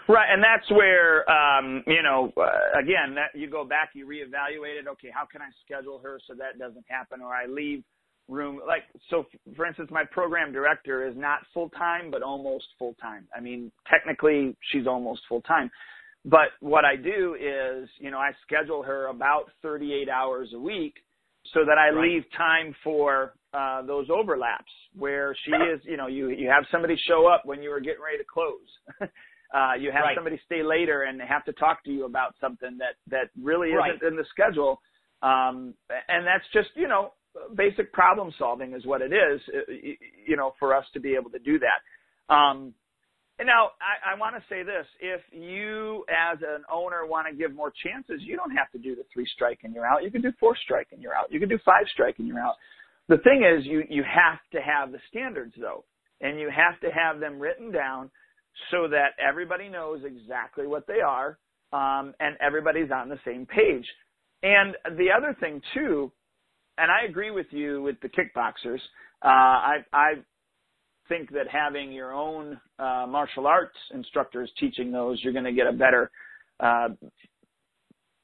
Right, 0.08 0.32
and 0.32 0.42
that's 0.42 0.68
where 0.70 1.30
um, 1.30 1.82
you 1.86 2.02
know, 2.02 2.32
uh, 2.36 2.78
again, 2.80 3.14
that 3.14 3.38
you 3.38 3.48
go 3.48 3.64
back, 3.64 3.90
you 3.92 4.06
reevaluate 4.06 4.80
it. 4.80 4.88
Okay, 4.88 5.08
how 5.12 5.26
can 5.30 5.42
I 5.42 5.50
schedule 5.64 5.98
her 6.02 6.18
so 6.26 6.34
that 6.34 6.58
doesn't 6.58 6.86
happen, 6.88 7.20
or 7.20 7.34
I 7.34 7.46
leave 7.46 7.84
room 8.26 8.60
like 8.66 8.84
so. 9.10 9.26
For 9.54 9.66
instance, 9.66 9.90
my 9.92 10.04
program 10.04 10.50
director 10.50 11.06
is 11.06 11.14
not 11.14 11.40
full 11.52 11.68
time, 11.70 12.10
but 12.10 12.22
almost 12.22 12.66
full 12.78 12.94
time. 13.00 13.28
I 13.36 13.40
mean, 13.40 13.70
technically, 13.90 14.56
she's 14.72 14.86
almost 14.86 15.22
full 15.28 15.42
time. 15.42 15.70
But 16.24 16.48
what 16.60 16.84
I 16.84 16.96
do 16.96 17.36
is, 17.40 17.88
you 17.98 18.10
know, 18.10 18.18
I 18.18 18.32
schedule 18.42 18.82
her 18.82 19.06
about 19.06 19.44
38 19.62 20.08
hours 20.08 20.50
a 20.54 20.58
week 20.58 20.94
so 21.54 21.60
that 21.66 21.78
I 21.78 21.90
right. 21.90 22.02
leave 22.02 22.24
time 22.36 22.74
for 22.82 23.34
uh, 23.54 23.82
those 23.82 24.08
overlaps 24.10 24.70
where 24.96 25.34
she 25.44 25.50
is, 25.74 25.80
you 25.84 25.96
know, 25.96 26.06
you, 26.06 26.30
you 26.30 26.48
have 26.48 26.64
somebody 26.70 26.96
show 27.06 27.26
up 27.26 27.42
when 27.44 27.62
you 27.62 27.70
were 27.70 27.80
getting 27.80 28.02
ready 28.04 28.18
to 28.18 28.24
close. 28.24 29.10
Uh, 29.54 29.72
you 29.80 29.90
have 29.90 30.02
right. 30.02 30.14
somebody 30.14 30.38
stay 30.44 30.62
later 30.62 31.02
and 31.02 31.20
have 31.22 31.44
to 31.44 31.52
talk 31.54 31.82
to 31.84 31.90
you 31.90 32.04
about 32.04 32.34
something 32.40 32.76
that 32.78 32.96
that 33.10 33.30
really 33.42 33.68
isn't 33.68 33.78
right. 33.78 34.02
in 34.02 34.14
the 34.14 34.24
schedule, 34.30 34.80
um, 35.22 35.72
and 36.08 36.26
that's 36.26 36.44
just 36.52 36.68
you 36.74 36.86
know 36.86 37.12
basic 37.56 37.92
problem 37.92 38.32
solving 38.38 38.74
is 38.74 38.84
what 38.84 39.00
it 39.00 39.12
is. 39.12 39.40
Uh, 39.48 39.72
you 40.26 40.36
know, 40.36 40.52
for 40.58 40.76
us 40.76 40.84
to 40.92 41.00
be 41.00 41.14
able 41.14 41.30
to 41.30 41.38
do 41.38 41.58
that. 41.58 42.34
Um, 42.34 42.74
and 43.38 43.46
now 43.46 43.70
I, 43.80 44.14
I 44.14 44.18
want 44.18 44.34
to 44.36 44.42
say 44.50 44.62
this: 44.62 44.84
if 45.00 45.20
you, 45.32 46.04
as 46.10 46.38
an 46.42 46.64
owner, 46.70 47.06
want 47.06 47.28
to 47.30 47.34
give 47.34 47.54
more 47.54 47.72
chances, 47.84 48.20
you 48.20 48.36
don't 48.36 48.50
have 48.50 48.70
to 48.72 48.78
do 48.78 48.96
the 48.96 49.04
three 49.14 49.26
strike 49.34 49.60
and 49.62 49.72
you're 49.72 49.86
out. 49.86 50.02
You 50.02 50.10
can 50.10 50.20
do 50.20 50.32
four 50.38 50.56
strike 50.64 50.88
and 50.92 51.00
you're 51.00 51.14
out. 51.14 51.32
You 51.32 51.40
can 51.40 51.48
do 51.48 51.58
five 51.64 51.84
strike 51.92 52.16
and 52.18 52.26
you're 52.26 52.40
out. 52.40 52.56
The 53.08 53.18
thing 53.18 53.46
is, 53.46 53.64
you 53.64 53.84
you 53.88 54.02
have 54.02 54.40
to 54.52 54.60
have 54.60 54.92
the 54.92 54.98
standards 55.08 55.54
though, 55.58 55.84
and 56.20 56.38
you 56.38 56.50
have 56.50 56.78
to 56.80 56.88
have 56.90 57.20
them 57.20 57.38
written 57.38 57.72
down 57.72 58.10
so 58.70 58.88
that 58.88 59.10
everybody 59.18 59.68
knows 59.68 60.00
exactly 60.04 60.66
what 60.66 60.86
they 60.86 61.00
are 61.00 61.38
um, 61.72 62.14
and 62.20 62.36
everybody's 62.40 62.90
on 62.90 63.08
the 63.08 63.18
same 63.24 63.46
page. 63.46 63.86
And 64.42 64.74
the 64.96 65.08
other 65.16 65.36
thing 65.40 65.60
too, 65.74 66.12
and 66.76 66.90
I 66.90 67.08
agree 67.08 67.30
with 67.30 67.46
you 67.50 67.82
with 67.82 67.96
the 68.00 68.08
kickboxers. 68.08 68.80
Uh, 69.24 69.28
I, 69.28 69.76
I 69.92 70.12
think 71.08 71.32
that 71.32 71.48
having 71.50 71.90
your 71.92 72.12
own 72.12 72.60
uh, 72.78 73.06
martial 73.08 73.46
arts 73.46 73.76
instructors 73.92 74.50
teaching 74.60 74.92
those, 74.92 75.18
you're 75.22 75.32
going 75.32 75.44
to 75.44 75.52
get 75.52 75.66
a 75.66 75.72
better 75.72 76.10
uh, 76.60 76.88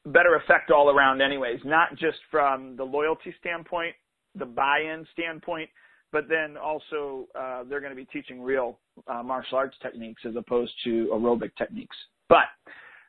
better 0.06 0.36
effect 0.36 0.70
all 0.70 0.90
around 0.90 1.22
anyways, 1.22 1.60
not 1.64 1.90
just 1.92 2.18
from 2.30 2.76
the 2.76 2.84
loyalty 2.84 3.34
standpoint, 3.40 3.94
the 4.34 4.44
buy-in 4.44 5.06
standpoint, 5.12 5.70
but 6.14 6.28
then 6.28 6.56
also 6.56 7.26
uh, 7.34 7.64
they're 7.68 7.80
going 7.80 7.90
to 7.90 7.96
be 7.96 8.04
teaching 8.04 8.40
real 8.40 8.78
uh, 9.08 9.20
martial 9.20 9.58
arts 9.58 9.76
techniques 9.82 10.22
as 10.24 10.36
opposed 10.36 10.72
to 10.84 11.10
aerobic 11.12 11.50
techniques. 11.58 11.96
But 12.28 12.46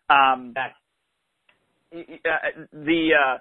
um, 0.10 0.56
the 1.92 3.10
uh, 3.14 3.38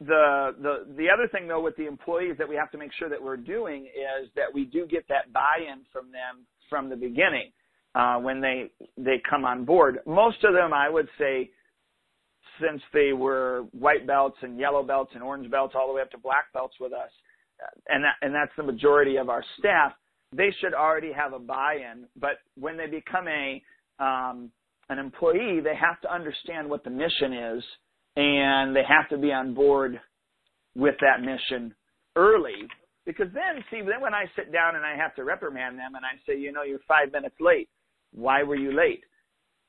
the 0.00 0.50
the 0.60 0.94
the 0.96 1.06
other 1.08 1.28
thing 1.28 1.46
though 1.46 1.62
with 1.62 1.76
the 1.76 1.86
employees 1.86 2.34
that 2.38 2.48
we 2.48 2.56
have 2.56 2.72
to 2.72 2.78
make 2.78 2.90
sure 2.98 3.08
that 3.08 3.22
we're 3.22 3.36
doing 3.36 3.84
is 3.84 4.28
that 4.34 4.52
we 4.52 4.64
do 4.64 4.84
get 4.84 5.06
that 5.08 5.32
buy-in 5.32 5.82
from 5.92 6.06
them 6.06 6.44
from 6.68 6.90
the 6.90 6.96
beginning 6.96 7.52
uh, 7.94 8.16
when 8.16 8.40
they 8.40 8.68
they 8.98 9.22
come 9.30 9.44
on 9.44 9.64
board. 9.64 10.00
Most 10.06 10.42
of 10.42 10.54
them, 10.54 10.74
I 10.74 10.90
would 10.90 11.08
say, 11.20 11.50
since 12.60 12.82
they 12.92 13.12
were 13.12 13.64
white 13.70 14.08
belts 14.08 14.38
and 14.42 14.58
yellow 14.58 14.82
belts 14.82 15.12
and 15.14 15.22
orange 15.22 15.48
belts 15.52 15.74
all 15.76 15.86
the 15.86 15.94
way 15.94 16.02
up 16.02 16.10
to 16.10 16.18
black 16.18 16.52
belts 16.52 16.74
with 16.80 16.92
us, 16.92 17.10
and 17.88 18.04
that, 18.04 18.14
and 18.22 18.34
that's 18.34 18.52
the 18.56 18.62
majority 18.62 19.16
of 19.16 19.28
our 19.28 19.44
staff. 19.58 19.92
They 20.34 20.54
should 20.60 20.74
already 20.74 21.12
have 21.12 21.32
a 21.34 21.38
buy-in, 21.38 22.06
but 22.18 22.38
when 22.58 22.76
they 22.76 22.86
become 22.86 23.28
a 23.28 23.62
um, 23.98 24.50
an 24.88 24.98
employee, 24.98 25.60
they 25.62 25.76
have 25.76 26.00
to 26.02 26.12
understand 26.12 26.68
what 26.68 26.84
the 26.84 26.90
mission 26.90 27.32
is, 27.32 27.64
and 28.16 28.74
they 28.74 28.82
have 28.86 29.08
to 29.10 29.18
be 29.18 29.32
on 29.32 29.54
board 29.54 30.00
with 30.74 30.94
that 31.00 31.24
mission 31.24 31.74
early. 32.16 32.68
Because 33.04 33.28
then, 33.34 33.64
see, 33.70 33.80
then 33.80 34.00
when 34.00 34.14
I 34.14 34.24
sit 34.36 34.52
down 34.52 34.76
and 34.76 34.84
I 34.84 34.96
have 34.96 35.14
to 35.16 35.24
reprimand 35.24 35.78
them, 35.78 35.94
and 35.94 36.04
I 36.04 36.18
say, 36.26 36.38
you 36.38 36.52
know, 36.52 36.62
you're 36.62 36.78
five 36.86 37.12
minutes 37.12 37.36
late. 37.40 37.68
Why 38.14 38.42
were 38.42 38.56
you 38.56 38.76
late? 38.76 39.02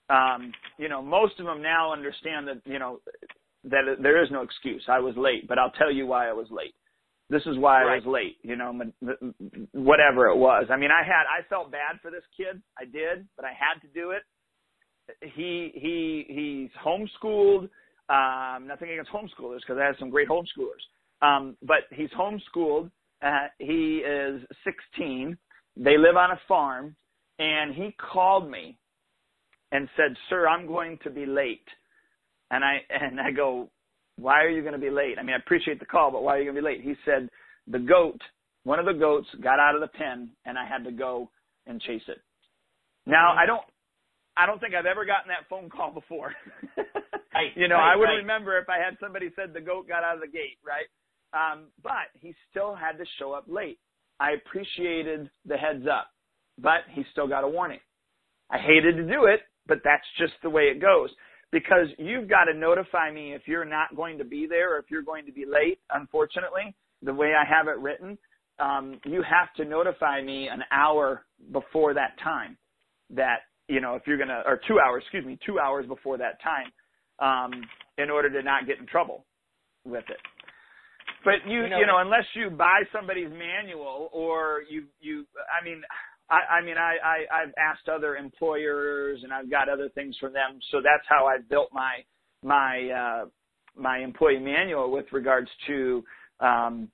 Um, 0.09 0.51
you 0.77 0.89
know, 0.89 1.01
most 1.01 1.39
of 1.39 1.45
them 1.45 1.61
now 1.61 1.93
understand 1.93 2.47
that, 2.47 2.61
you 2.65 2.77
know, 2.77 2.99
that 3.63 3.97
there 4.01 4.21
is 4.21 4.29
no 4.29 4.41
excuse. 4.41 4.83
I 4.87 4.99
was 4.99 5.15
late, 5.15 5.47
but 5.47 5.57
I'll 5.57 5.71
tell 5.71 5.91
you 5.91 6.05
why 6.05 6.29
I 6.29 6.33
was 6.33 6.47
late. 6.51 6.75
This 7.29 7.41
is 7.45 7.57
why 7.57 7.83
right. 7.83 7.93
I 7.93 7.95
was 7.95 8.05
late, 8.05 8.37
you 8.43 8.55
know, 8.55 8.73
whatever 9.71 10.27
it 10.27 10.37
was. 10.37 10.65
I 10.69 10.77
mean, 10.77 10.91
I 10.91 11.03
had, 11.03 11.23
I 11.23 11.47
felt 11.49 11.71
bad 11.71 11.99
for 12.01 12.11
this 12.11 12.23
kid. 12.35 12.61
I 12.77 12.85
did, 12.85 13.27
but 13.35 13.45
I 13.45 13.49
had 13.49 13.81
to 13.81 13.87
do 13.93 14.11
it. 14.11 14.23
He, 15.35 15.71
he, 15.73 16.25
he's 16.27 16.69
homeschooled. 16.85 17.69
Um, 18.09 18.67
nothing 18.67 18.89
against 18.91 19.11
homeschoolers 19.11 19.59
because 19.61 19.77
I 19.81 19.85
have 19.85 19.95
some 19.99 20.09
great 20.09 20.27
homeschoolers. 20.27 20.83
Um, 21.21 21.55
but 21.63 21.87
he's 21.91 22.09
homeschooled. 22.11 22.91
Uh, 23.21 23.47
he 23.57 24.03
is 24.05 24.41
16. 24.65 25.37
They 25.77 25.97
live 25.97 26.17
on 26.17 26.31
a 26.31 26.39
farm 26.47 26.95
and 27.39 27.73
he 27.73 27.95
called 28.13 28.49
me 28.49 28.77
and 29.71 29.89
said, 29.97 30.15
"Sir, 30.29 30.47
I'm 30.47 30.67
going 30.67 30.99
to 31.03 31.09
be 31.09 31.25
late." 31.25 31.67
And 32.51 32.63
I 32.63 32.81
and 32.89 33.19
I 33.19 33.31
go, 33.31 33.69
"Why 34.23 34.41
are 34.41 34.49
you 34.49 34.61
going 34.61 34.73
to 34.73 34.79
be 34.79 34.89
late?" 34.89 35.17
I 35.19 35.23
mean, 35.23 35.35
I 35.35 35.37
appreciate 35.37 35.79
the 35.79 35.85
call, 35.85 36.11
but 36.11 36.23
why 36.23 36.35
are 36.35 36.39
you 36.39 36.45
going 36.45 36.55
to 36.55 36.61
be 36.61 36.65
late? 36.65 36.81
He 36.81 36.95
said, 37.03 37.29
"The 37.67 37.79
goat, 37.79 38.19
one 38.63 38.79
of 38.79 38.85
the 38.85 38.93
goats 38.93 39.27
got 39.41 39.59
out 39.59 39.75
of 39.75 39.81
the 39.81 39.87
pen 39.87 40.29
and 40.45 40.57
I 40.57 40.65
had 40.65 40.83
to 40.85 40.91
go 40.91 41.29
and 41.67 41.81
chase 41.81 42.07
it." 42.07 42.19
Now, 43.05 43.31
mm-hmm. 43.31 43.39
I 43.39 43.45
don't 43.45 43.63
I 44.37 44.45
don't 44.45 44.59
think 44.59 44.73
I've 44.73 44.85
ever 44.85 45.05
gotten 45.05 45.27
that 45.27 45.49
phone 45.49 45.69
call 45.69 45.91
before. 45.91 46.33
right, 47.33 47.51
you 47.55 47.67
know, 47.67 47.75
right, 47.75 47.93
I 47.93 47.95
would 47.97 48.05
right. 48.05 48.23
remember 48.23 48.57
if 48.57 48.69
I 48.69 48.77
had 48.77 48.97
somebody 48.99 49.29
said 49.35 49.53
the 49.53 49.61
goat 49.61 49.87
got 49.87 50.03
out 50.03 50.15
of 50.15 50.21
the 50.21 50.31
gate, 50.31 50.57
right? 50.65 50.87
Um, 51.33 51.67
but 51.83 52.13
he 52.19 52.33
still 52.49 52.75
had 52.75 52.97
to 52.97 53.05
show 53.19 53.33
up 53.33 53.45
late. 53.47 53.79
I 54.19 54.31
appreciated 54.31 55.29
the 55.45 55.57
heads 55.57 55.85
up, 55.91 56.07
but 56.57 56.85
he 56.91 57.03
still 57.11 57.27
got 57.27 57.43
a 57.43 57.47
warning. 57.47 57.79
I 58.49 58.57
hated 58.57 58.95
to 58.97 59.03
do 59.03 59.25
it, 59.25 59.41
but 59.67 59.79
that's 59.83 60.05
just 60.17 60.33
the 60.43 60.49
way 60.49 60.63
it 60.63 60.81
goes 60.81 61.09
because 61.53 61.87
you've 61.97 62.27
got 62.27 62.45
to 62.45 62.53
notify 62.53 63.11
me 63.11 63.33
if 63.33 63.43
you're 63.45 63.63
not 63.63 63.95
going 63.95 64.17
to 64.17 64.25
be 64.25 64.47
there 64.49 64.75
or 64.75 64.79
if 64.79 64.85
you're 64.89 65.03
going 65.03 65.25
to 65.25 65.31
be 65.31 65.45
late. 65.45 65.79
Unfortunately, 65.91 66.75
the 67.01 67.13
way 67.13 67.33
I 67.33 67.45
have 67.47 67.67
it 67.67 67.79
written, 67.79 68.17
um, 68.59 68.99
you 69.05 69.21
have 69.23 69.53
to 69.57 69.63
notify 69.63 70.21
me 70.21 70.49
an 70.49 70.63
hour 70.71 71.25
before 71.51 71.93
that 71.93 72.19
time 72.21 72.57
that 73.11 73.41
you 73.67 73.79
know 73.79 73.95
if 73.95 74.03
you're 74.05 74.17
gonna 74.17 74.43
or 74.45 74.59
two 74.67 74.79
hours, 74.79 75.03
excuse 75.03 75.25
me, 75.25 75.37
two 75.45 75.59
hours 75.59 75.85
before 75.85 76.17
that 76.17 76.39
time, 76.41 76.71
um, 77.19 77.63
in 77.97 78.09
order 78.09 78.29
to 78.29 78.43
not 78.43 78.67
get 78.67 78.79
in 78.79 78.87
trouble 78.87 79.25
with 79.85 80.03
it. 80.09 80.17
But 81.23 81.47
you, 81.47 81.63
you 81.63 81.69
know, 81.69 81.79
you 81.79 81.85
know, 81.85 81.99
unless 81.99 82.25
you 82.33 82.49
buy 82.49 82.81
somebody's 82.91 83.31
manual 83.31 84.09
or 84.11 84.63
you, 84.69 84.85
you, 84.99 85.25
I 85.49 85.63
mean, 85.63 85.81
I, 86.29 86.55
I 86.55 86.65
mean, 86.65 86.77
I, 86.77 86.95
I, 87.03 87.43
I've 87.43 87.53
asked 87.57 87.89
other 87.89 88.15
employers 88.15 89.19
and 89.23 89.33
I've 89.33 89.49
got 89.49 89.69
other 89.69 89.89
things 89.89 90.15
from 90.19 90.33
them. 90.33 90.59
So 90.71 90.77
that's 90.77 91.05
how 91.07 91.25
I 91.25 91.37
built 91.49 91.69
my, 91.73 92.03
my, 92.43 92.89
uh, 92.89 93.25
my 93.75 93.99
employee 93.99 94.39
manual 94.39 94.91
with 94.91 95.05
regards 95.11 95.49
to, 95.67 96.03
um, 96.39 96.89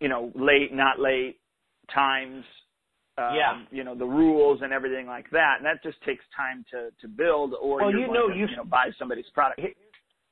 you 0.00 0.08
know, 0.08 0.32
late, 0.34 0.72
not 0.72 0.98
late, 0.98 1.38
times, 1.94 2.44
um, 3.16 3.34
yeah. 3.34 3.62
you 3.70 3.82
know, 3.82 3.94
the 3.94 4.04
rules 4.04 4.60
and 4.62 4.72
everything 4.72 5.06
like 5.06 5.30
that. 5.30 5.56
And 5.58 5.66
that 5.66 5.82
just 5.82 6.00
takes 6.04 6.24
time 6.36 6.64
to, 6.70 6.90
to 7.00 7.08
build 7.08 7.54
or 7.60 7.78
well, 7.78 7.90
you 7.90 8.06
know, 8.06 8.28
to, 8.28 8.34
you, 8.34 8.46
you 8.46 8.56
know, 8.56 8.64
buy 8.64 8.90
somebody's 8.98 9.28
product. 9.34 9.60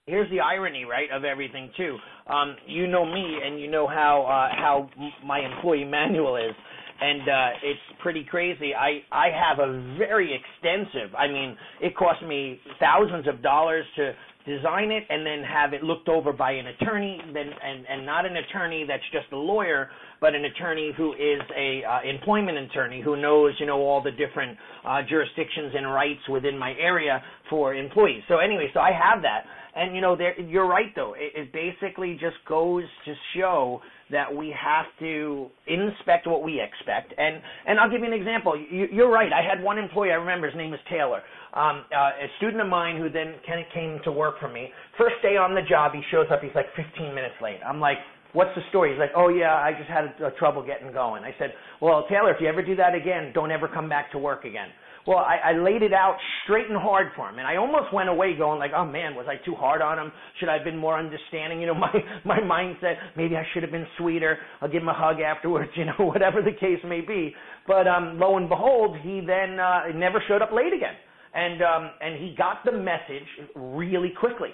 Here's 0.06 0.30
the 0.30 0.38
irony, 0.38 0.84
right, 0.84 1.08
of 1.12 1.24
everything 1.24 1.70
too. 1.76 1.96
Um, 2.32 2.54
you 2.66 2.86
know 2.86 3.04
me, 3.04 3.38
and 3.44 3.60
you 3.60 3.68
know 3.68 3.88
how 3.88 4.22
uh, 4.22 4.54
how 4.56 4.88
my 5.24 5.40
employee 5.40 5.84
manual 5.84 6.36
is 6.36 6.54
and 7.00 7.22
uh, 7.22 7.48
it's 7.62 7.80
pretty 8.02 8.24
crazy. 8.24 8.74
I 8.74 9.02
I 9.12 9.28
have 9.28 9.58
a 9.58 9.96
very 9.98 10.32
extensive. 10.32 11.14
I 11.14 11.28
mean, 11.28 11.56
it 11.80 11.96
cost 11.96 12.22
me 12.22 12.60
thousands 12.80 13.28
of 13.28 13.42
dollars 13.42 13.84
to 13.96 14.12
design 14.46 14.92
it 14.92 15.02
and 15.10 15.26
then 15.26 15.42
have 15.42 15.72
it 15.72 15.82
looked 15.82 16.08
over 16.08 16.32
by 16.32 16.52
an 16.52 16.68
attorney 16.68 17.20
then 17.34 17.50
and 17.62 17.84
and 17.90 18.06
not 18.06 18.24
an 18.24 18.36
attorney 18.36 18.84
that's 18.86 19.02
just 19.10 19.26
a 19.32 19.36
lawyer 19.36 19.90
but 20.20 20.34
an 20.34 20.44
attorney 20.44 20.92
who 20.96 21.12
is 21.14 21.42
a 21.56 21.82
uh, 21.82 22.08
employment 22.08 22.56
attorney 22.56 23.02
who 23.02 23.20
knows 23.20 23.52
you 23.58 23.66
know 23.66 23.80
all 23.80 24.00
the 24.00 24.12
different 24.12 24.56
uh, 24.86 25.00
jurisdictions 25.08 25.72
and 25.76 25.92
rights 25.92 26.20
within 26.30 26.56
my 26.56 26.72
area 26.78 27.20
for 27.50 27.74
employees 27.74 28.22
so 28.28 28.38
anyway 28.38 28.68
so 28.72 28.78
i 28.78 28.92
have 28.92 29.20
that 29.20 29.44
and 29.76 29.94
you 29.94 30.00
know, 30.00 30.16
there, 30.16 30.38
you're 30.40 30.66
right 30.66 30.92
though. 30.94 31.14
It, 31.14 31.32
it 31.34 31.52
basically 31.52 32.14
just 32.14 32.36
goes 32.48 32.84
to 33.04 33.14
show 33.36 33.80
that 34.10 34.34
we 34.34 34.54
have 34.56 34.86
to 35.00 35.48
inspect 35.66 36.26
what 36.26 36.42
we 36.42 36.60
expect. 36.60 37.12
And 37.18 37.42
and 37.66 37.78
I'll 37.78 37.90
give 37.90 38.00
you 38.00 38.06
an 38.06 38.12
example. 38.12 38.56
You, 38.56 38.86
you're 38.90 39.10
right. 39.10 39.30
I 39.32 39.42
had 39.46 39.62
one 39.62 39.78
employee. 39.78 40.10
I 40.10 40.14
remember 40.14 40.46
his 40.46 40.56
name 40.56 40.70
was 40.70 40.80
Taylor, 40.88 41.22
um, 41.54 41.84
uh, 41.92 42.24
a 42.24 42.28
student 42.38 42.62
of 42.62 42.68
mine 42.68 42.96
who 42.96 43.10
then 43.10 43.34
came 43.44 44.00
to 44.04 44.12
work 44.12 44.40
for 44.40 44.48
me. 44.48 44.70
First 44.98 45.16
day 45.22 45.36
on 45.36 45.54
the 45.54 45.62
job, 45.68 45.92
he 45.92 46.00
shows 46.10 46.26
up. 46.32 46.40
He's 46.42 46.54
like 46.54 46.66
15 46.76 47.14
minutes 47.14 47.34
late. 47.42 47.58
I'm 47.66 47.80
like, 47.80 47.98
what's 48.32 48.54
the 48.54 48.62
story? 48.68 48.90
He's 48.92 48.98
like, 48.98 49.12
oh 49.16 49.28
yeah, 49.28 49.54
I 49.54 49.72
just 49.76 49.88
had 49.88 50.12
a, 50.20 50.28
a 50.28 50.30
trouble 50.38 50.64
getting 50.64 50.92
going. 50.92 51.24
I 51.24 51.34
said, 51.38 51.52
well, 51.80 52.06
Taylor, 52.08 52.32
if 52.32 52.40
you 52.40 52.48
ever 52.48 52.62
do 52.62 52.76
that 52.76 52.94
again, 52.94 53.32
don't 53.34 53.50
ever 53.50 53.68
come 53.68 53.88
back 53.88 54.12
to 54.12 54.18
work 54.18 54.44
again. 54.44 54.68
Well, 55.06 55.18
I, 55.18 55.52
I 55.52 55.52
laid 55.52 55.82
it 55.82 55.92
out 55.92 56.16
straight 56.42 56.66
and 56.68 56.76
hard 56.76 57.08
for 57.14 57.28
him, 57.28 57.38
and 57.38 57.46
I 57.46 57.56
almost 57.56 57.92
went 57.92 58.08
away 58.08 58.36
going 58.36 58.58
like, 58.58 58.72
"Oh 58.76 58.84
man, 58.84 59.14
was 59.14 59.26
I 59.28 59.36
too 59.44 59.54
hard 59.54 59.80
on 59.80 59.98
him? 59.98 60.12
Should 60.40 60.48
I 60.48 60.54
have 60.54 60.64
been 60.64 60.76
more 60.76 60.98
understanding?" 60.98 61.60
You 61.60 61.68
know, 61.68 61.74
my 61.86 61.92
my 62.24 62.40
mindset. 62.40 62.94
Maybe 63.16 63.36
I 63.36 63.44
should 63.54 63.62
have 63.62 63.70
been 63.70 63.86
sweeter. 63.98 64.38
I'll 64.60 64.68
give 64.70 64.82
him 64.82 64.88
a 64.88 64.94
hug 64.94 65.20
afterwards. 65.20 65.70
You 65.76 65.84
know, 65.84 66.06
whatever 66.06 66.40
the 66.42 66.52
case 66.52 66.80
may 66.84 67.02
be. 67.02 67.34
But 67.66 67.86
um, 67.86 68.18
lo 68.18 68.36
and 68.38 68.48
behold, 68.48 68.96
he 69.02 69.20
then 69.20 69.60
uh, 69.60 69.88
never 69.94 70.22
showed 70.26 70.42
up 70.42 70.50
late 70.50 70.72
again, 70.72 70.94
and 71.34 71.62
um, 71.62 71.90
and 72.00 72.20
he 72.20 72.34
got 72.36 72.64
the 72.64 72.72
message 72.72 73.28
really 73.54 74.12
quickly. 74.18 74.50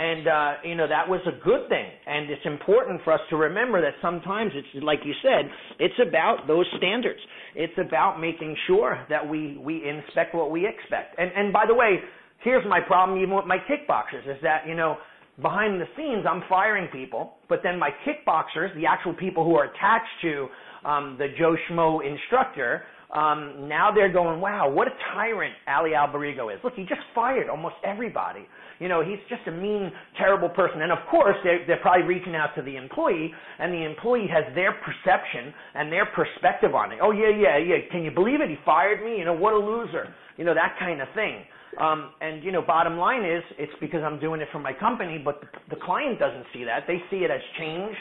And 0.00 0.26
uh, 0.26 0.52
you 0.64 0.76
know 0.76 0.88
that 0.88 1.06
was 1.06 1.20
a 1.28 1.36
good 1.44 1.68
thing, 1.68 1.84
and 2.06 2.30
it's 2.30 2.46
important 2.46 3.02
for 3.04 3.12
us 3.12 3.20
to 3.28 3.36
remember 3.36 3.82
that 3.82 3.92
sometimes 4.00 4.50
it's 4.54 4.82
like 4.82 5.00
you 5.04 5.12
said, 5.20 5.50
it's 5.78 6.00
about 6.00 6.46
those 6.46 6.64
standards. 6.78 7.20
It's 7.54 7.76
about 7.76 8.18
making 8.18 8.56
sure 8.66 9.04
that 9.10 9.28
we 9.28 9.58
we 9.58 9.84
inspect 9.86 10.34
what 10.34 10.50
we 10.50 10.66
expect. 10.66 11.18
And 11.18 11.30
and 11.36 11.52
by 11.52 11.64
the 11.68 11.74
way, 11.74 12.00
here's 12.42 12.64
my 12.66 12.80
problem 12.80 13.18
even 13.18 13.36
with 13.36 13.44
my 13.44 13.58
kickboxers 13.58 14.24
is 14.24 14.40
that 14.42 14.66
you 14.66 14.74
know 14.74 14.96
behind 15.42 15.78
the 15.78 15.86
scenes 15.98 16.24
I'm 16.26 16.44
firing 16.48 16.88
people, 16.90 17.34
but 17.50 17.60
then 17.62 17.78
my 17.78 17.90
kickboxers, 18.06 18.74
the 18.76 18.86
actual 18.86 19.12
people 19.12 19.44
who 19.44 19.54
are 19.56 19.64
attached 19.64 20.16
to 20.22 20.48
um, 20.88 21.16
the 21.18 21.28
Joe 21.38 21.56
Schmo 21.68 22.00
instructor, 22.00 22.84
um, 23.14 23.68
now 23.68 23.90
they're 23.94 24.12
going, 24.12 24.40
wow, 24.40 24.70
what 24.70 24.86
a 24.86 24.92
tyrant 25.12 25.54
Allie 25.66 25.90
Alberigo 25.90 26.54
is. 26.54 26.60
Look, 26.62 26.74
he 26.74 26.82
just 26.82 27.00
fired 27.14 27.48
almost 27.48 27.74
everybody. 27.84 28.46
You 28.80 28.88
know, 28.88 29.04
he's 29.04 29.20
just 29.28 29.46
a 29.46 29.52
mean, 29.52 29.92
terrible 30.16 30.48
person. 30.48 30.80
And 30.82 30.90
of 30.90 30.98
course, 31.10 31.36
they're, 31.44 31.64
they're 31.66 31.80
probably 31.82 32.06
reaching 32.06 32.34
out 32.34 32.56
to 32.56 32.62
the 32.62 32.76
employee, 32.76 33.30
and 33.60 33.72
the 33.72 33.84
employee 33.84 34.26
has 34.32 34.42
their 34.54 34.72
perception 34.72 35.52
and 35.74 35.92
their 35.92 36.06
perspective 36.06 36.74
on 36.74 36.90
it. 36.90 36.98
Oh, 37.02 37.12
yeah, 37.12 37.28
yeah, 37.28 37.58
yeah. 37.58 37.76
Can 37.92 38.02
you 38.02 38.10
believe 38.10 38.40
it? 38.40 38.48
He 38.48 38.56
fired 38.64 39.04
me? 39.04 39.18
You 39.18 39.26
know, 39.26 39.34
what 39.34 39.52
a 39.52 39.58
loser. 39.58 40.08
You 40.36 40.44
know, 40.44 40.54
that 40.54 40.76
kind 40.80 41.00
of 41.00 41.08
thing. 41.14 41.44
Um, 41.78 42.10
and 42.20 42.42
you 42.42 42.50
know, 42.50 42.62
bottom 42.62 42.96
line 42.96 43.24
is, 43.24 43.44
it's 43.58 43.72
because 43.80 44.02
I'm 44.02 44.18
doing 44.18 44.40
it 44.40 44.48
for 44.50 44.58
my 44.58 44.72
company, 44.72 45.20
but 45.22 45.40
the, 45.40 45.76
the 45.76 45.80
client 45.80 46.18
doesn't 46.18 46.46
see 46.52 46.64
that. 46.64 46.84
They 46.88 46.98
see 47.10 47.18
it 47.18 47.30
as 47.30 47.40
change 47.58 47.94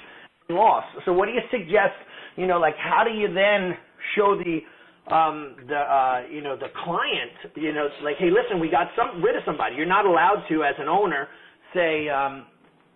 loss. 0.49 0.85
So 1.05 1.13
what 1.13 1.27
do 1.27 1.33
you 1.33 1.41
suggest? 1.51 1.93
You 2.35 2.47
know, 2.47 2.57
like 2.57 2.75
how 2.77 3.03
do 3.03 3.11
you 3.11 3.27
then 3.27 3.77
show 4.15 4.35
the 4.35 4.59
um, 5.07 5.55
the 5.67 5.75
uh, 5.75 6.21
you 6.31 6.41
know 6.41 6.55
the 6.55 6.69
client? 6.83 7.55
You 7.55 7.73
know, 7.73 7.87
like 8.03 8.17
hey, 8.17 8.29
listen, 8.29 8.59
we 8.59 8.69
got 8.69 8.87
some 8.95 9.23
rid 9.23 9.35
of 9.35 9.43
somebody. 9.45 9.75
You're 9.75 9.85
not 9.85 10.05
allowed 10.05 10.43
to, 10.49 10.63
as 10.63 10.75
an 10.79 10.87
owner, 10.87 11.27
say 11.73 12.09
um, 12.09 12.45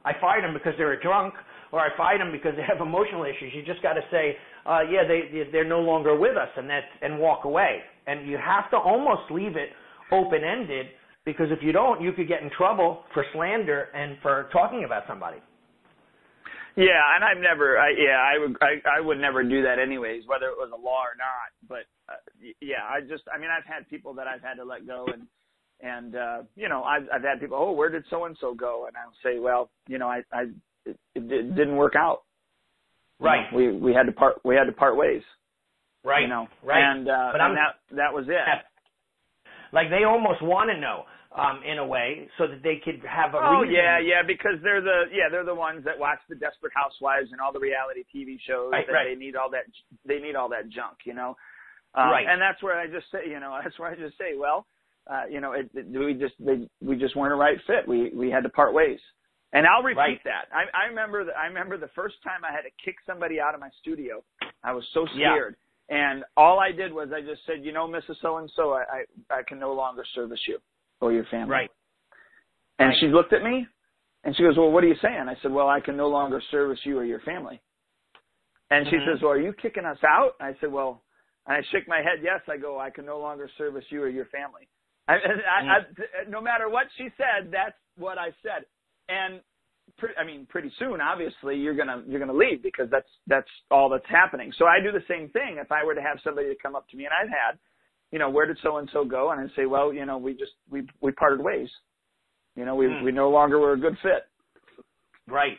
I 0.06 0.14
fired 0.20 0.44
them 0.44 0.54
because 0.54 0.74
they're 0.78 0.94
a 0.94 1.02
drunk 1.02 1.34
or 1.72 1.80
I 1.80 1.90
fired 1.98 2.22
them 2.22 2.32
because 2.32 2.54
they 2.56 2.64
have 2.64 2.86
emotional 2.86 3.24
issues. 3.24 3.52
You 3.54 3.64
just 3.66 3.82
got 3.82 3.94
to 3.94 4.02
say, 4.12 4.38
uh, 4.66 4.82
yeah, 4.90 5.02
they 5.08 5.50
they're 5.52 5.68
no 5.68 5.80
longer 5.80 6.18
with 6.18 6.38
us, 6.38 6.50
and 6.56 6.70
that 6.70 6.84
and 7.02 7.20
walk 7.20 7.46
away. 7.46 7.80
And 8.06 8.28
you 8.28 8.38
have 8.38 8.70
to 8.72 8.78
almost 8.78 9.32
leave 9.32 9.56
it 9.56 9.70
open 10.12 10.44
ended 10.44 10.88
because 11.26 11.48
if 11.50 11.64
you 11.64 11.72
don't, 11.72 12.02
you 12.02 12.12
could 12.12 12.28
get 12.28 12.44
in 12.44 12.50
trouble 12.56 13.04
for 13.14 13.26
slander 13.34 13.88
and 13.96 14.18
for 14.22 14.50
talking 14.52 14.84
about 14.86 15.04
somebody. 15.08 15.38
Yeah, 16.76 17.02
and 17.16 17.24
I've 17.24 17.42
never, 17.42 17.78
I, 17.78 17.92
yeah, 17.92 18.18
I 18.18 18.40
would, 18.40 18.58
I, 18.62 18.82
I 18.98 19.00
would 19.00 19.20
never 19.20 19.44
do 19.44 19.62
that 19.64 19.78
anyways, 19.78 20.24
whether 20.26 20.48
it 20.48 20.58
was 20.58 20.72
a 20.74 20.82
law 20.82 21.04
or 21.04 21.16
not. 21.18 21.54
But 21.68 21.86
uh, 22.10 22.18
yeah, 22.62 22.84
I 22.90 23.02
just, 23.02 23.24
I 23.34 23.38
mean, 23.38 23.50
I've 23.56 23.66
had 23.66 23.88
people 23.90 24.16
that 24.16 24.28
I've 24.28 24.42
had 24.42 24.56
to 24.56 24.64
let 24.64 24.88
go, 24.88 25.06
and 25.12 25.28
and 25.82 26.16
uh, 26.16 26.38
you 26.56 26.70
know, 26.70 26.84
I've 26.84 27.04
I've 27.14 27.22
had 27.22 27.40
people, 27.40 27.58
oh, 27.60 27.72
where 27.74 27.90
did 27.90 28.04
so 28.10 28.26
and 28.26 28.36
so 28.42 28.56
go? 28.56 28.86
And 28.88 28.96
I'll 28.98 29.14
say, 29.24 29.40
well, 29.40 29.70
you 29.88 30.00
know, 30.00 30.08
I, 30.08 30.24
I, 30.34 30.44
it, 30.86 30.98
it 31.16 31.56
didn't 31.56 31.76
work 31.76 31.94
out. 31.96 32.24
Right. 33.20 33.46
You 33.52 33.68
know, 33.68 33.74
we 33.76 33.92
we 33.92 33.94
had 33.94 34.08
to 34.08 34.12
part, 34.12 34.42
we 34.44 34.56
had 34.56 34.66
to 34.66 34.72
part 34.72 34.98
ways. 34.98 35.22
Right. 36.04 36.24
You 36.24 36.28
know, 36.28 36.48
right. 36.64 36.84
And 36.84 37.08
uh, 37.08 37.30
but 37.34 37.42
and 37.42 37.56
that 37.56 37.96
that 37.96 38.14
was 38.14 38.26
it. 38.28 38.66
Like 39.72 39.90
they 39.90 40.06
almost 40.06 40.42
want 40.42 40.70
to 40.70 40.80
know 40.80 41.04
um, 41.36 41.62
in 41.66 41.80
a 41.80 41.86
way, 41.86 42.30
so 42.38 42.46
that 42.48 42.62
they 42.62 42.78
could 42.84 43.02
have 43.10 43.34
a. 43.34 43.38
Oh 43.42 43.62
reason. 43.62 43.74
yeah, 43.74 44.00
yeah, 44.00 44.22
because 44.26 44.62
they're 44.62 44.82
the 44.82 45.10
yeah 45.12 45.30
they're 45.32 45.46
the 45.46 45.56
ones 45.56 45.84
that 45.86 45.98
watch 45.98 46.20
the 46.30 46.36
Desperate 46.36 46.74
Housewives 46.76 47.32
and 47.32 47.42
all 47.42 47.52
the 47.52 47.60
reality 47.60 48.04
TV 48.14 48.38
shows, 48.46 48.72
right, 48.72 48.86
right. 48.92 49.08
they 49.10 49.16
need 49.16 49.36
all 49.36 49.50
that 49.50 49.66
they 50.06 50.20
need 50.20 50.36
all 50.36 50.50
that 50.50 50.70
junk, 50.70 50.98
you 51.06 51.14
know. 51.14 51.36
Um, 51.96 52.10
right. 52.10 52.26
And 52.28 52.42
that's 52.42 52.62
where 52.62 52.80
I 52.80 52.88
just 52.88 53.06
say, 53.12 53.30
you 53.30 53.40
know, 53.40 53.58
that's 53.64 53.78
where 53.80 53.90
I 53.90 53.96
just 53.96 54.18
say, 54.18 54.38
well, 54.38 54.68
uh, 55.10 55.24
you 55.30 55.42
know, 55.42 55.54
it, 55.54 55.70
it, 55.74 55.88
we 55.88 56.14
just 56.14 56.36
they, 56.40 56.68
we 56.82 56.98
just 56.98 57.16
weren't 57.16 57.34
a 57.34 57.38
right 57.38 57.58
fit. 57.66 57.88
We 57.88 58.12
we 58.14 58.30
had 58.30 58.44
to 58.44 58.50
part 58.50 58.74
ways. 58.74 59.00
And 59.54 59.68
I'll 59.68 59.84
repeat 59.84 60.00
right. 60.00 60.20
that. 60.26 60.50
I, 60.52 60.66
I 60.74 60.90
remember 60.90 61.26
the, 61.26 61.32
I 61.34 61.46
remember 61.46 61.78
the 61.78 61.90
first 61.94 62.16
time 62.24 62.42
I 62.44 62.52
had 62.52 62.62
to 62.62 62.74
kick 62.84 62.96
somebody 63.06 63.40
out 63.40 63.54
of 63.54 63.60
my 63.60 63.70
studio. 63.82 64.24
I 64.64 64.74
was 64.74 64.84
so 64.96 65.06
scared. 65.14 65.56
Yeah. 65.90 65.96
And 65.96 66.24
all 66.36 66.60
I 66.60 66.72
did 66.72 66.92
was 66.92 67.10
I 67.14 67.22
just 67.22 67.42
said, 67.46 67.64
you 67.64 67.72
know, 67.72 67.88
Mrs. 67.88 68.16
So 68.22 68.38
and 68.38 68.50
So, 68.56 68.74
I 68.74 69.06
I 69.30 69.42
can 69.48 69.60
no 69.60 69.74
longer 69.74 70.04
service 70.16 70.40
you 70.48 70.60
or 71.04 71.12
your 71.12 71.26
family. 71.26 71.52
Right. 71.52 71.72
And 72.80 72.90
Right. 72.90 72.98
she 73.00 73.08
looked 73.08 73.34
at 73.34 73.44
me 73.44 73.68
and 74.24 74.36
she 74.36 74.44
goes, 74.44 74.58
Well, 74.58 74.72
what 74.72 74.84
are 74.84 74.88
you 74.88 74.96
saying? 75.02 75.28
I 75.30 75.36
said, 75.42 75.52
Well, 75.52 75.68
I 75.70 75.80
can 75.80 75.96
no 75.98 76.08
longer 76.08 76.42
service 76.50 76.80
you 76.86 76.98
or 76.98 77.04
your 77.04 77.20
family. 77.22 77.62
And 78.72 78.88
she 78.88 78.96
Mhm. 78.96 79.06
says, 79.06 79.22
Well, 79.22 79.32
are 79.34 79.40
you 79.40 79.54
kicking 79.54 79.86
us 79.86 80.02
out? 80.04 80.36
I 80.40 80.54
said, 80.60 80.72
Well, 80.72 81.04
and 81.46 81.58
I 81.58 81.62
shake 81.72 81.88
my 81.88 82.02
head, 82.02 82.24
Yes. 82.24 82.42
I 82.48 82.58
go, 82.58 82.80
I 82.80 82.90
can 82.90 83.06
no 83.06 83.20
longer 83.20 83.48
service 83.58 83.86
you 83.92 84.02
or 84.02 84.08
your 84.08 84.26
family. 84.26 84.68
I, 85.08 85.16
I, 85.16 85.62
I, 85.76 85.80
no 86.30 86.40
matter 86.40 86.70
what 86.70 86.88
she 86.98 87.10
said, 87.18 87.52
that's 87.52 87.78
what 87.98 88.18
I 88.18 88.30
said. 88.42 88.66
And 89.10 89.42
pre- 89.98 90.16
I 90.18 90.24
mean, 90.24 90.46
pretty 90.48 90.72
soon, 90.80 91.02
obviously, 91.02 91.58
you're 91.58 91.76
gonna 91.76 92.04
you're 92.08 92.22
gonna 92.22 92.32
leave 92.34 92.64
because 92.64 92.90
that's 92.90 93.10
that's 93.28 93.50
all 93.70 93.90
that's 93.90 94.08
happening. 94.08 94.54
So 94.58 94.66
I 94.66 94.80
do 94.80 94.92
the 94.94 95.04
same 95.08 95.30
thing. 95.30 95.58
If 95.60 95.72
I 95.72 95.84
were 95.84 95.94
to 95.94 96.02
have 96.02 96.20
somebody 96.24 96.48
to 96.48 96.56
come 96.62 96.76
up 96.76 96.88
to 96.90 96.98
me, 96.98 97.06
and 97.06 97.14
I've 97.14 97.30
had, 97.30 97.60
you 98.14 98.20
know, 98.20 98.30
where 98.30 98.46
did 98.46 98.60
so 98.62 98.78
and 98.78 98.88
so 98.94 99.04
go? 99.04 99.32
And 99.32 99.42
I 99.42 99.56
say, 99.56 99.66
well, 99.66 99.92
you 99.92 100.06
know, 100.06 100.20
we 100.20 100.34
just 100.34 100.52
we 100.70 100.88
we 101.02 101.12
parted 101.14 101.42
ways. 101.42 101.68
You 102.56 102.64
know, 102.64 102.76
we 102.76 102.88
Hmm. 102.88 103.04
we 103.04 103.12
no 103.12 103.32
longer 103.32 103.58
were 103.58 103.74
a 103.74 103.78
good 103.78 103.98
fit. 104.04 104.30
Right. 105.28 105.58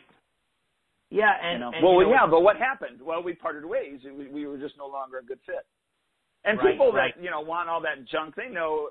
Yeah, 1.09 1.33
and, 1.43 1.53
you 1.53 1.59
know, 1.59 1.71
and 1.75 1.83
well, 1.83 1.95
you 1.95 2.03
know, 2.03 2.11
yeah, 2.11 2.27
but 2.29 2.41
what 2.41 2.55
happened? 2.55 3.01
Well, 3.01 3.21
we 3.21 3.33
parted 3.33 3.65
ways. 3.65 3.99
We, 4.05 4.29
we 4.29 4.47
were 4.47 4.57
just 4.57 4.75
no 4.77 4.87
longer 4.87 5.19
a 5.19 5.23
good 5.23 5.39
fit. 5.45 5.65
And 6.45 6.57
Right, 6.57 6.71
people 6.71 6.93
right. 6.93 7.13
that 7.13 7.21
you 7.21 7.29
know 7.29 7.41
want 7.41 7.67
all 7.67 7.81
that 7.81 8.07
junk, 8.09 8.35
they 8.35 8.47
know 8.47 8.87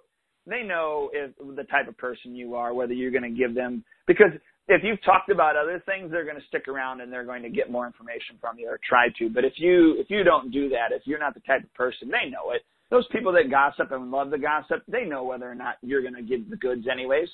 they 0.46 0.62
know 0.62 1.09
if 1.14 1.33
the 1.38 1.64
type 1.64 1.88
of 1.88 1.96
person 1.96 2.37
you 2.37 2.55
are, 2.57 2.74
whether 2.74 2.92
you're 2.92 3.11
going 3.11 3.22
to 3.22 3.31
give 3.31 3.55
them 3.55 3.83
because 4.07 4.33
if 4.68 4.83
you've 4.85 5.03
talked 5.05 5.31
about 5.31 5.57
other 5.57 5.83
things, 5.87 6.11
they're 6.11 6.24
going 6.24 6.37
to 6.37 6.46
stick 6.48 6.68
around 6.68 7.00
and 7.00 7.11
they're 7.11 7.24
going 7.24 7.42
to 7.42 7.50
get 7.50 7.70
more 7.70 7.87
information 7.87 8.37
from 8.40 8.59
you 8.59 8.68
or 8.68 8.79
try 8.87 9.09
to. 9.18 9.31
But 9.31 9.44
if 9.46 9.55
you 9.57 9.96
if 9.98 10.11
you 10.11 10.22
don't 10.22 10.50
do 10.50 10.68
that, 10.68 10.92
if 10.92 11.07
you're 11.07 11.18
not 11.18 11.33
the 11.33 11.40
type 11.40 11.64
of 11.64 11.72
person, 11.72 12.09
they 12.09 12.29
know 12.29 12.53
it. 12.53 12.61
Those 12.90 13.06
people 13.08 13.32
that 13.32 13.50
gossip 13.50 13.90
and 13.92 14.10
love 14.10 14.30
the 14.30 14.38
gossip, 14.38 14.82
they 14.86 15.04
know 15.04 15.24
whether 15.24 15.50
or 15.50 15.54
not 15.54 15.76
you're 15.82 16.02
going 16.02 16.14
to 16.14 16.22
give 16.22 16.48
the 16.48 16.56
goods 16.56 16.86
anyways. 16.90 17.28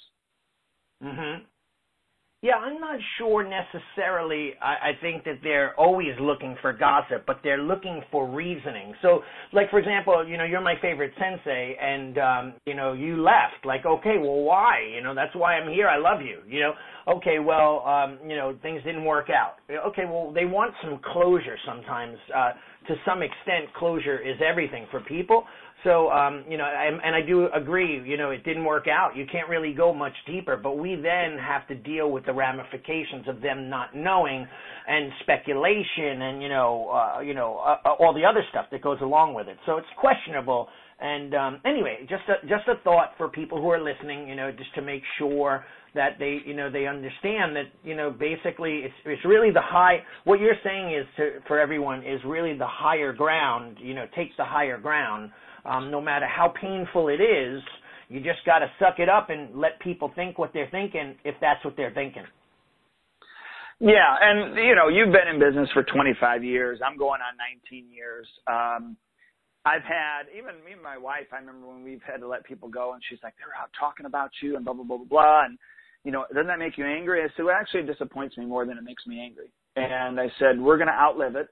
Mhm. 1.03 1.45
Yeah, 2.43 2.55
I'm 2.55 2.81
not 2.81 2.99
sure 3.19 3.45
necessarily. 3.47 4.53
I, 4.63 4.91
I 4.91 4.93
think 5.03 5.25
that 5.25 5.41
they're 5.43 5.79
always 5.79 6.15
looking 6.19 6.57
for 6.63 6.73
gossip, 6.73 7.25
but 7.27 7.41
they're 7.43 7.61
looking 7.63 8.01
for 8.11 8.27
reasoning. 8.27 8.95
So, 9.03 9.21
like 9.53 9.69
for 9.69 9.79
example, 9.79 10.27
you 10.27 10.39
know, 10.39 10.45
you're 10.45 10.63
my 10.63 10.77
favorite 10.81 11.13
sensei, 11.19 11.77
and 11.79 12.17
um, 12.17 12.55
you 12.65 12.75
know, 12.75 12.95
you 12.95 13.23
left. 13.23 13.67
Like, 13.67 13.85
okay, 13.85 14.17
well, 14.19 14.41
why? 14.41 14.81
You 14.95 15.03
know, 15.03 15.15
that's 15.15 15.35
why 15.37 15.57
I'm 15.57 15.71
here. 15.71 15.87
I 15.87 15.99
love 15.99 16.23
you. 16.23 16.39
You 16.49 16.61
know, 16.61 16.73
okay, 17.17 17.41
well, 17.41 17.85
um, 17.87 18.19
you 18.27 18.37
know, 18.37 18.57
things 18.63 18.83
didn't 18.85 19.05
work 19.05 19.29
out. 19.29 19.57
Okay, 19.89 20.07
well, 20.07 20.33
they 20.33 20.47
want 20.47 20.73
some 20.83 20.99
closure 21.13 21.59
sometimes. 21.67 22.17
Uh, 22.35 22.53
to 22.89 22.95
some 23.05 23.21
extent, 23.23 23.73
closure 23.77 24.19
is 24.19 24.37
everything 24.43 24.87
for 24.91 25.01
people. 25.01 25.45
So, 25.85 26.11
um, 26.11 26.45
you 26.47 26.59
know, 26.59 26.65
and, 26.65 27.01
and 27.03 27.17
I 27.17 27.23
do 27.27 27.49
agree, 27.55 28.03
you 28.05 28.19
know, 28.19 28.31
it 28.31 28.45
didn't 28.45 28.65
work 28.65 28.87
out. 28.87 29.17
You 29.17 29.25
can't 29.31 29.49
really 29.49 29.73
go 29.73 29.95
much 29.95 30.13
deeper, 30.27 30.57
but 30.57 30.77
we 30.77 30.95
then 30.95 31.39
have 31.39 31.67
to 31.69 31.75
deal 31.75 32.11
with 32.11 32.27
the 32.27 32.35
ramifications 32.35 33.27
of 33.27 33.41
them 33.41 33.71
not 33.71 33.97
knowing 33.97 34.47
and 34.87 35.11
speculation 35.23 36.21
and, 36.21 36.43
you 36.43 36.51
know, 36.51 36.91
uh, 36.91 37.21
you 37.21 37.33
know, 37.33 37.59
uh, 37.65 37.77
uh, 37.89 37.93
all 37.95 38.13
the 38.13 38.25
other 38.25 38.43
stuff 38.51 38.67
that 38.73 38.83
goes 38.83 38.99
along 39.01 39.33
with 39.33 39.49
it. 39.49 39.57
So 39.65 39.79
it's 39.79 39.87
questionable. 39.99 40.69
And, 41.01 41.35
um, 41.35 41.61
anyway, 41.65 42.01
just 42.11 42.25
a, 42.29 42.47
just 42.47 42.69
a 42.69 42.83
thought 42.85 43.13
for 43.17 43.29
people 43.29 43.59
who 43.59 43.71
are 43.71 43.83
listening, 43.83 44.29
you 44.29 44.37
know, 44.37 44.53
just 44.53 44.75
to 44.75 44.83
make 44.83 45.03
sure 45.19 45.65
that 45.95 46.19
they, 46.19 46.41
you 46.45 46.55
know, 46.55 46.71
they 46.71 46.87
understand 46.87 47.57
that, 47.57 47.73
you 47.83 47.97
know, 47.97 48.11
basically 48.11 48.83
it's, 48.85 48.95
it's 49.07 49.25
really 49.25 49.51
the 49.51 49.63
high, 49.63 50.01
what 50.25 50.41
you're 50.41 50.61
saying 50.63 50.95
is 50.95 51.07
to, 51.17 51.31
for 51.49 51.59
everyone 51.59 52.01
is 52.01 52.21
really 52.27 52.57
the 52.57 52.67
higher 52.69 53.15
ground, 53.15 53.79
you 53.81 53.95
know, 53.95 54.05
takes 54.15 54.37
the 54.37 54.45
higher 54.45 54.79
ground 54.79 55.31
um, 55.65 55.91
no 55.91 56.01
matter 56.01 56.27
how 56.27 56.53
painful 56.61 57.09
it 57.09 57.21
is, 57.21 57.63
you 58.09 58.21
just 58.21 58.45
got 58.45 58.59
to 58.59 58.71
suck 58.79 58.99
it 58.99 59.09
up 59.09 59.31
and 59.31 59.55
let 59.55 59.79
people 59.81 60.11
think 60.15 60.39
what 60.39 60.53
they're 60.53 60.71
thinking 60.71 61.15
if 61.25 61.35
that's 61.41 61.65
what 61.65 61.77
they're 61.77 61.93
thinking. 61.93 62.25
Yeah, 63.79 64.15
and 64.21 64.57
you 64.57 64.75
know, 64.75 64.89
you've 64.89 65.13
been 65.13 65.29
in 65.33 65.41
business 65.41 65.71
for 65.73 65.83
25 65.83 66.45
years. 66.45 66.81
I'm 66.85 66.99
going 66.99 67.21
on 67.23 67.33
19 67.71 67.91
years. 67.91 68.29
Um, 68.47 68.97
I've 69.65 69.83
had 69.83 70.29
even 70.37 70.63
me 70.65 70.73
and 70.73 70.83
my 70.83 70.99
wife. 70.99 71.29
I 71.33 71.37
remember 71.37 71.67
when 71.67 71.83
we've 71.83 72.03
had 72.07 72.19
to 72.21 72.29
let 72.29 72.45
people 72.45 72.69
go, 72.69 72.93
and 72.93 73.03
she's 73.09 73.19
like, 73.23 73.35
"They're 73.39 73.57
out 73.61 73.71
talking 73.79 74.07
about 74.07 74.31
you 74.43 74.57
and 74.57 74.65
blah 74.65 74.75
blah 74.75 74.85
blah 74.85 74.99
blah 74.99 75.07
blah." 75.07 75.45
And 75.45 75.59
you 76.05 76.13
know, 76.13 76.27
doesn't 76.29 76.47
that 76.47 76.59
make 76.59 76.77
you 76.77 76.85
angry? 76.85 77.23
I 77.23 77.29
said, 77.37 77.45
"Well, 77.45 77.57
actually, 77.59 77.81
it 77.81 77.87
disappoints 77.87 78.37
me 78.37 78.45
more 78.45 78.67
than 78.67 78.77
it 78.77 78.85
makes 78.85 79.07
me 79.07 79.21
angry." 79.21 79.51
And 79.77 80.21
I 80.21 80.31
said, 80.39 80.61
"We're 80.61 80.77
going 80.77 80.89
to 80.89 80.95
outlive 80.95 81.37
it. 81.37 81.49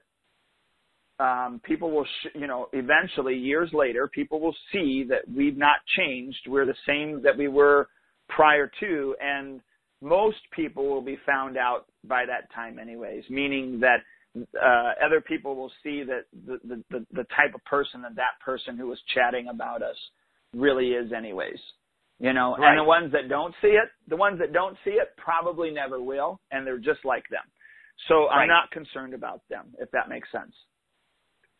Um, 1.19 1.59
people 1.63 1.91
will, 1.91 2.05
sh- 2.05 2.35
you 2.35 2.47
know, 2.47 2.69
eventually, 2.73 3.35
years 3.35 3.69
later, 3.73 4.07
people 4.07 4.39
will 4.39 4.55
see 4.71 5.03
that 5.09 5.21
we've 5.33 5.57
not 5.57 5.77
changed. 5.97 6.39
We're 6.47 6.65
the 6.65 6.75
same 6.87 7.21
that 7.23 7.37
we 7.37 7.47
were 7.49 7.89
prior 8.29 8.71
to, 8.79 9.15
and 9.21 9.59
most 10.01 10.37
people 10.55 10.87
will 10.87 11.01
be 11.01 11.17
found 11.25 11.57
out 11.57 11.85
by 12.05 12.25
that 12.25 12.51
time, 12.53 12.79
anyways. 12.79 13.23
Meaning 13.29 13.79
that 13.81 13.97
uh, 14.61 14.93
other 15.05 15.19
people 15.19 15.55
will 15.55 15.71
see 15.83 16.03
that 16.03 16.25
the, 16.45 16.59
the 16.63 16.83
the 16.89 17.05
the 17.11 17.23
type 17.35 17.53
of 17.53 17.63
person 17.65 18.01
that 18.03 18.15
that 18.15 18.39
person 18.45 18.77
who 18.77 18.87
was 18.87 18.99
chatting 19.13 19.47
about 19.49 19.81
us 19.81 19.97
really 20.53 20.89
is, 20.91 21.11
anyways. 21.11 21.59
You 22.19 22.33
know, 22.33 22.55
Right. 22.57 22.69
and 22.71 22.79
the 22.79 22.83
ones 22.83 23.11
that 23.13 23.27
don't 23.29 23.53
see 23.61 23.69
it, 23.69 23.89
the 24.07 24.15
ones 24.15 24.39
that 24.39 24.53
don't 24.53 24.77
see 24.85 24.91
it 24.91 25.09
probably 25.17 25.71
never 25.71 26.01
will, 26.01 26.39
and 26.51 26.65
they're 26.65 26.77
just 26.77 27.03
like 27.03 27.27
them. 27.29 27.43
So 28.07 28.27
Right. 28.27 28.43
I'm 28.43 28.47
not 28.47 28.71
concerned 28.71 29.13
about 29.13 29.41
them, 29.49 29.73
if 29.79 29.89
that 29.91 30.07
makes 30.09 30.31
sense. 30.31 30.53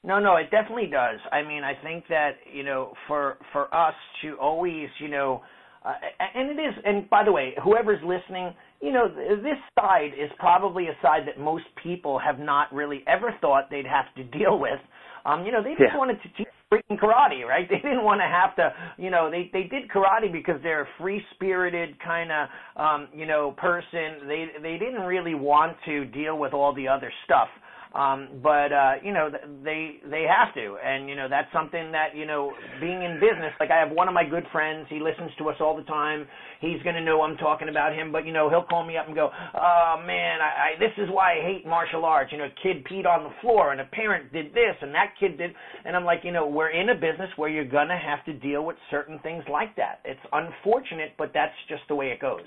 No, 0.03 0.19
no, 0.19 0.37
it 0.37 0.49
definitely 0.49 0.87
does. 0.87 1.19
I 1.31 1.41
mean, 1.43 1.63
I 1.63 1.73
think 1.83 2.05
that 2.09 2.31
you 2.51 2.63
know, 2.63 2.93
for 3.07 3.37
for 3.51 3.73
us 3.73 3.93
to 4.21 4.35
always, 4.39 4.87
you 4.99 5.09
know, 5.09 5.41
uh, 5.85 5.93
and 6.35 6.49
it 6.49 6.61
is. 6.61 6.73
And 6.85 7.09
by 7.09 7.23
the 7.25 7.31
way, 7.31 7.53
whoever's 7.63 8.01
listening, 8.03 8.53
you 8.81 8.91
know, 8.93 9.09
th- 9.09 9.41
this 9.43 9.57
side 9.77 10.11
is 10.17 10.29
probably 10.39 10.87
a 10.87 10.95
side 11.01 11.23
that 11.27 11.37
most 11.39 11.65
people 11.83 12.17
have 12.17 12.39
not 12.39 12.73
really 12.73 13.03
ever 13.07 13.33
thought 13.41 13.69
they'd 13.69 13.85
have 13.85 14.05
to 14.15 14.23
deal 14.37 14.57
with. 14.57 14.79
Um, 15.25 15.45
you 15.45 15.51
know, 15.51 15.61
they 15.61 15.71
just 15.71 15.91
Yeah. 15.91 15.97
wanted 15.97 16.21
to 16.23 16.29
teach 16.29 16.47
freaking 16.71 16.97
karate, 16.97 17.45
right? 17.45 17.67
They 17.69 17.79
didn't 17.79 18.03
want 18.05 18.21
to 18.21 18.27
have 18.27 18.55
to, 18.55 18.73
you 18.97 19.09
know, 19.09 19.29
they 19.29 19.49
they 19.51 19.63
did 19.63 19.89
karate 19.89 20.31
because 20.31 20.61
they're 20.63 20.83
a 20.83 20.87
free 20.97 21.21
spirited 21.35 21.99
kind 21.99 22.31
of, 22.31 22.47
um, 22.77 23.07
you 23.13 23.25
know, 23.25 23.51
person. 23.51 24.27
They 24.29 24.47
they 24.61 24.77
didn't 24.77 25.01
really 25.01 25.35
want 25.35 25.75
to 25.85 26.05
deal 26.05 26.37
with 26.37 26.53
all 26.53 26.73
the 26.73 26.87
other 26.87 27.11
stuff. 27.25 27.49
Um, 27.93 28.41
but 28.43 28.71
uh, 28.71 28.93
you 29.03 29.11
know, 29.13 29.29
they 29.63 29.97
they 30.11 30.25
have 30.29 30.53
to, 30.53 30.77
and 30.77 31.09
you 31.09 31.15
know 31.15 31.27
that's 31.27 31.51
something 31.51 31.91
that 31.91 32.15
you 32.15 32.27
know, 32.27 32.53
being 32.79 33.01
in 33.01 33.15
business. 33.15 33.49
Like 33.59 33.71
I 33.71 33.79
have 33.79 33.89
one 33.89 34.07
of 34.07 34.13
my 34.13 34.23
good 34.23 34.45
friends, 34.51 34.85
he 34.89 34.99
listens 34.99 35.31
to 35.39 35.49
us 35.49 35.55
all 35.59 35.75
the 35.75 35.83
time. 35.83 36.27
He's 36.61 36.81
gonna 36.83 37.03
know 37.03 37.23
I'm 37.23 37.35
talking 37.37 37.67
about 37.67 37.95
him, 37.95 38.11
but 38.11 38.27
you 38.27 38.33
know, 38.33 38.47
he'll 38.47 38.63
call 38.63 38.85
me 38.85 38.95
up 38.95 39.07
and 39.07 39.15
go, 39.15 39.31
"Oh 39.33 40.03
man, 40.05 40.37
I, 40.39 40.77
I 40.77 40.79
this 40.79 40.93
is 40.99 41.09
why 41.09 41.39
I 41.39 41.41
hate 41.41 41.65
martial 41.65 42.05
arts." 42.05 42.31
You 42.31 42.37
know, 42.37 42.45
a 42.45 42.61
kid 42.61 42.85
peed 42.85 43.07
on 43.07 43.23
the 43.23 43.33
floor, 43.41 43.71
and 43.71 43.81
a 43.81 43.85
parent 43.85 44.31
did 44.31 44.53
this, 44.53 44.75
and 44.81 44.93
that 44.93 45.13
kid 45.19 45.39
did, 45.39 45.51
and 45.83 45.95
I'm 45.95 46.05
like, 46.05 46.19
you 46.23 46.31
know, 46.31 46.45
we're 46.45 46.69
in 46.69 46.89
a 46.89 46.95
business 46.95 47.29
where 47.37 47.49
you're 47.49 47.65
gonna 47.65 47.97
have 47.97 48.23
to 48.25 48.33
deal 48.33 48.65
with 48.65 48.77
certain 48.91 49.17
things 49.23 49.43
like 49.51 49.75
that. 49.77 50.01
It's 50.05 50.21
unfortunate, 50.31 51.13
but 51.17 51.31
that's 51.33 51.57
just 51.67 51.81
the 51.87 51.95
way 51.95 52.11
it 52.11 52.19
goes. 52.19 52.45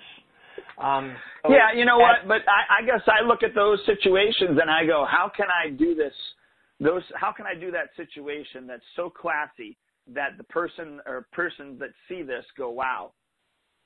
Um, 0.78 1.14
yeah, 1.48 1.72
you 1.76 1.84
know 1.84 1.98
what? 1.98 2.26
But 2.26 2.42
I, 2.48 2.82
I 2.82 2.86
guess 2.86 3.02
I 3.06 3.24
look 3.26 3.42
at 3.42 3.54
those 3.54 3.78
situations 3.86 4.58
and 4.60 4.70
I 4.70 4.84
go, 4.86 5.06
how 5.08 5.30
can 5.34 5.46
I 5.46 5.70
do 5.70 5.94
this? 5.94 6.14
Those, 6.80 7.02
how 7.14 7.32
can 7.32 7.46
I 7.46 7.54
do 7.58 7.70
that 7.70 7.90
situation 7.96 8.66
that's 8.66 8.82
so 8.96 9.08
classy 9.08 9.76
that 10.08 10.36
the 10.38 10.44
person 10.44 11.00
or 11.06 11.26
persons 11.32 11.78
that 11.78 11.90
see 12.08 12.22
this 12.22 12.44
go, 12.56 12.70
wow, 12.70 13.12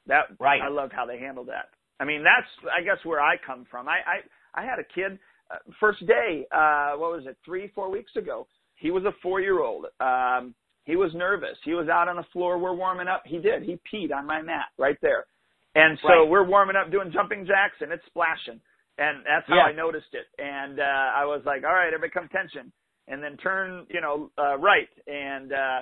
that 0.07 0.27
right. 0.41 0.61
I 0.63 0.69
love 0.69 0.91
how 0.93 1.05
they 1.05 1.19
handled 1.19 1.49
that. 1.49 1.69
I 2.01 2.05
mean, 2.05 2.23
that's 2.23 2.47
I 2.77 2.83
guess 2.83 2.99
where 3.05 3.21
I 3.21 3.37
come 3.45 3.67
from. 3.71 3.89
I 3.89 3.99
I, 4.07 4.63
I 4.63 4.65
had 4.65 4.79
a 4.79 4.85
kid 4.85 5.19
uh, 5.51 5.57
first 5.81 6.07
day. 6.07 6.47
Uh, 6.53 6.93
what 6.97 7.13
was 7.13 7.25
it? 7.27 7.37
Three 7.45 7.71
four 7.75 7.91
weeks 7.91 8.13
ago. 8.17 8.47
He 8.77 8.91
was 8.91 9.05
a 9.05 9.13
four 9.23 9.41
year 9.41 9.61
old. 9.61 9.87
Um, 10.01 10.55
he 10.85 10.97
was 10.97 11.13
nervous. 11.15 11.57
He 11.65 11.75
was 11.75 11.89
out 11.89 12.09
on 12.09 12.17
the 12.17 12.25
floor. 12.33 12.59
We're 12.59 12.75
warming 12.75 13.09
up. 13.09 13.23
He 13.27 13.39
did. 13.39 13.63
He 13.63 13.79
peed 13.93 14.15
on 14.15 14.27
my 14.27 14.41
mat 14.41 14.67
right 14.79 14.97
there. 15.03 15.27
And 15.77 15.99
so 16.01 16.09
right. 16.09 16.29
we're 16.29 16.49
warming 16.49 16.77
up 16.77 16.91
doing 16.91 17.13
jumping 17.13 17.45
jacks 17.45 17.77
and 17.81 17.93
it's 17.93 18.05
splashing. 18.07 18.61
And 18.97 19.21
that's 19.29 19.45
how 19.47 19.57
yeah. 19.57 19.69
I 19.69 19.73
noticed 19.73 20.13
it. 20.13 20.25
And 20.41 20.81
uh 20.81 21.09
I 21.13 21.25
was 21.29 21.43
like, 21.45 21.65
All 21.65 21.75
right, 21.75 21.93
everybody 21.93 22.13
come 22.13 22.29
tension 22.33 22.73
and 23.09 23.23
then 23.23 23.37
turn, 23.37 23.87
you 23.91 24.01
know, 24.01 24.31
uh 24.39 24.57
right 24.57 24.89
and 25.07 25.53
uh 25.53 25.81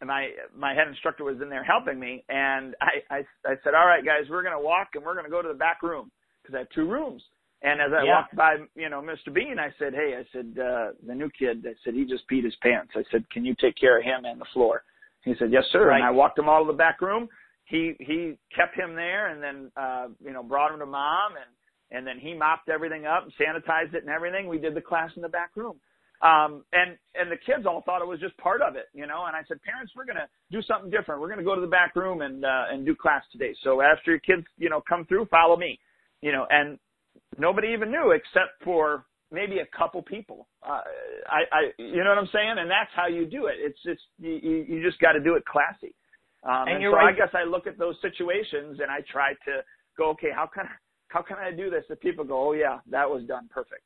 and 0.00 0.08
my 0.08 0.28
my 0.54 0.74
head 0.74 0.88
instructor 0.88 1.24
was 1.24 1.40
in 1.40 1.48
there 1.48 1.64
helping 1.64 1.98
me 1.98 2.22
and 2.28 2.76
I 2.80 3.00
I, 3.10 3.18
I 3.48 3.54
said, 3.64 3.72
All 3.72 3.86
right 3.86 4.04
guys, 4.04 4.28
we're 4.28 4.44
gonna 4.44 4.60
walk 4.60 4.88
and 4.94 5.04
we're 5.04 5.16
gonna 5.16 5.30
go 5.32 5.40
to 5.40 5.48
the 5.48 5.54
back 5.54 5.82
room 5.82 6.10
because 6.42 6.54
I 6.54 6.58
have 6.60 6.70
two 6.74 6.88
rooms. 6.88 7.22
And 7.62 7.80
as 7.80 7.92
I 7.92 8.04
yeah. 8.04 8.14
walked 8.14 8.34
by, 8.36 8.56
you 8.74 8.88
know, 8.88 9.02
Mr. 9.02 9.32
Bean, 9.32 9.58
I 9.58 9.68
said, 9.78 9.92
Hey, 9.92 10.16
I 10.16 10.24
said, 10.32 10.56
uh, 10.58 10.92
the 11.06 11.14
new 11.14 11.28
kid, 11.38 11.64
I 11.68 11.74
said, 11.84 11.92
he 11.92 12.06
just 12.06 12.24
peed 12.30 12.44
his 12.44 12.54
pants. 12.62 12.92
I 12.96 13.04
said, 13.12 13.28
Can 13.30 13.44
you 13.44 13.54
take 13.60 13.76
care 13.76 13.98
of 13.98 14.04
him 14.04 14.24
and 14.24 14.40
the 14.40 14.46
floor? 14.54 14.82
He 15.24 15.34
said, 15.38 15.52
Yes, 15.52 15.64
sir. 15.70 15.88
Right. 15.88 15.96
And 15.96 16.04
I 16.04 16.10
walked 16.10 16.38
him 16.38 16.48
all 16.48 16.64
to 16.64 16.72
the 16.72 16.76
back 16.76 17.02
room 17.02 17.28
he 17.70 17.94
he 18.00 18.34
kept 18.54 18.76
him 18.76 18.94
there 18.94 19.28
and 19.28 19.42
then 19.42 19.70
uh 19.76 20.08
you 20.22 20.32
know 20.32 20.42
brought 20.42 20.72
him 20.72 20.80
to 20.80 20.86
mom 20.86 21.32
and 21.36 21.50
and 21.92 22.06
then 22.06 22.18
he 22.20 22.34
mopped 22.34 22.68
everything 22.68 23.06
up 23.06 23.24
and 23.24 23.32
sanitized 23.34 23.94
it 23.94 24.02
and 24.02 24.10
everything. 24.10 24.46
We 24.46 24.58
did 24.58 24.74
the 24.74 24.80
class 24.80 25.10
in 25.16 25.22
the 25.22 25.28
back 25.28 25.50
room. 25.56 25.76
Um 26.20 26.64
and 26.72 26.98
and 27.14 27.30
the 27.30 27.38
kids 27.46 27.66
all 27.66 27.82
thought 27.86 28.02
it 28.02 28.08
was 28.08 28.20
just 28.20 28.36
part 28.38 28.60
of 28.60 28.74
it 28.76 28.86
you 28.92 29.06
know 29.06 29.24
and 29.26 29.34
i 29.34 29.42
said 29.48 29.62
parents 29.62 29.92
we're 29.96 30.04
going 30.04 30.16
to 30.20 30.28
do 30.50 30.60
something 30.62 30.90
different. 30.90 31.20
We're 31.20 31.28
going 31.28 31.38
to 31.38 31.44
go 31.44 31.54
to 31.54 31.60
the 31.60 31.66
back 31.66 31.94
room 31.96 32.20
and 32.22 32.44
uh 32.44 32.64
and 32.70 32.84
do 32.84 32.94
class 32.94 33.22
today. 33.32 33.54
So 33.62 33.80
after 33.80 34.10
your 34.10 34.20
kids 34.20 34.44
you 34.58 34.68
know 34.68 34.82
come 34.86 35.06
through 35.06 35.26
follow 35.26 35.56
me 35.56 35.78
you 36.20 36.32
know 36.32 36.46
and 36.50 36.78
nobody 37.38 37.68
even 37.68 37.90
knew 37.90 38.10
except 38.10 38.62
for 38.64 39.06
maybe 39.30 39.60
a 39.60 39.78
couple 39.78 40.02
people. 40.02 40.48
Uh 40.66 40.82
i 41.30 41.40
i 41.52 41.60
you 41.78 42.02
know 42.02 42.10
what 42.10 42.18
i'm 42.18 42.34
saying? 42.34 42.56
And 42.58 42.68
that's 42.68 42.90
how 42.96 43.06
you 43.06 43.26
do 43.26 43.46
it. 43.46 43.54
It's 43.58 43.78
just 43.86 44.02
you 44.18 44.66
you 44.68 44.82
just 44.82 44.98
got 44.98 45.12
to 45.12 45.20
do 45.20 45.36
it 45.36 45.44
classy 45.46 45.94
um, 46.42 46.68
and, 46.68 46.82
and 46.82 46.92
so 46.92 46.96
right. 46.96 47.14
I 47.14 47.16
guess 47.16 47.30
I 47.34 47.44
look 47.44 47.66
at 47.66 47.78
those 47.78 47.96
situations 48.00 48.80
and 48.80 48.90
I 48.90 49.00
try 49.10 49.32
to 49.44 49.62
go, 49.98 50.10
okay, 50.10 50.30
how 50.34 50.46
can 50.46 50.66
I, 50.66 50.76
how 51.08 51.22
can 51.22 51.36
I 51.38 51.50
do 51.50 51.70
this? 51.70 51.84
If 51.90 52.00
people 52.00 52.24
go, 52.24 52.48
oh 52.48 52.52
yeah, 52.52 52.78
that 52.90 53.08
was 53.08 53.24
done 53.24 53.48
perfect. 53.52 53.82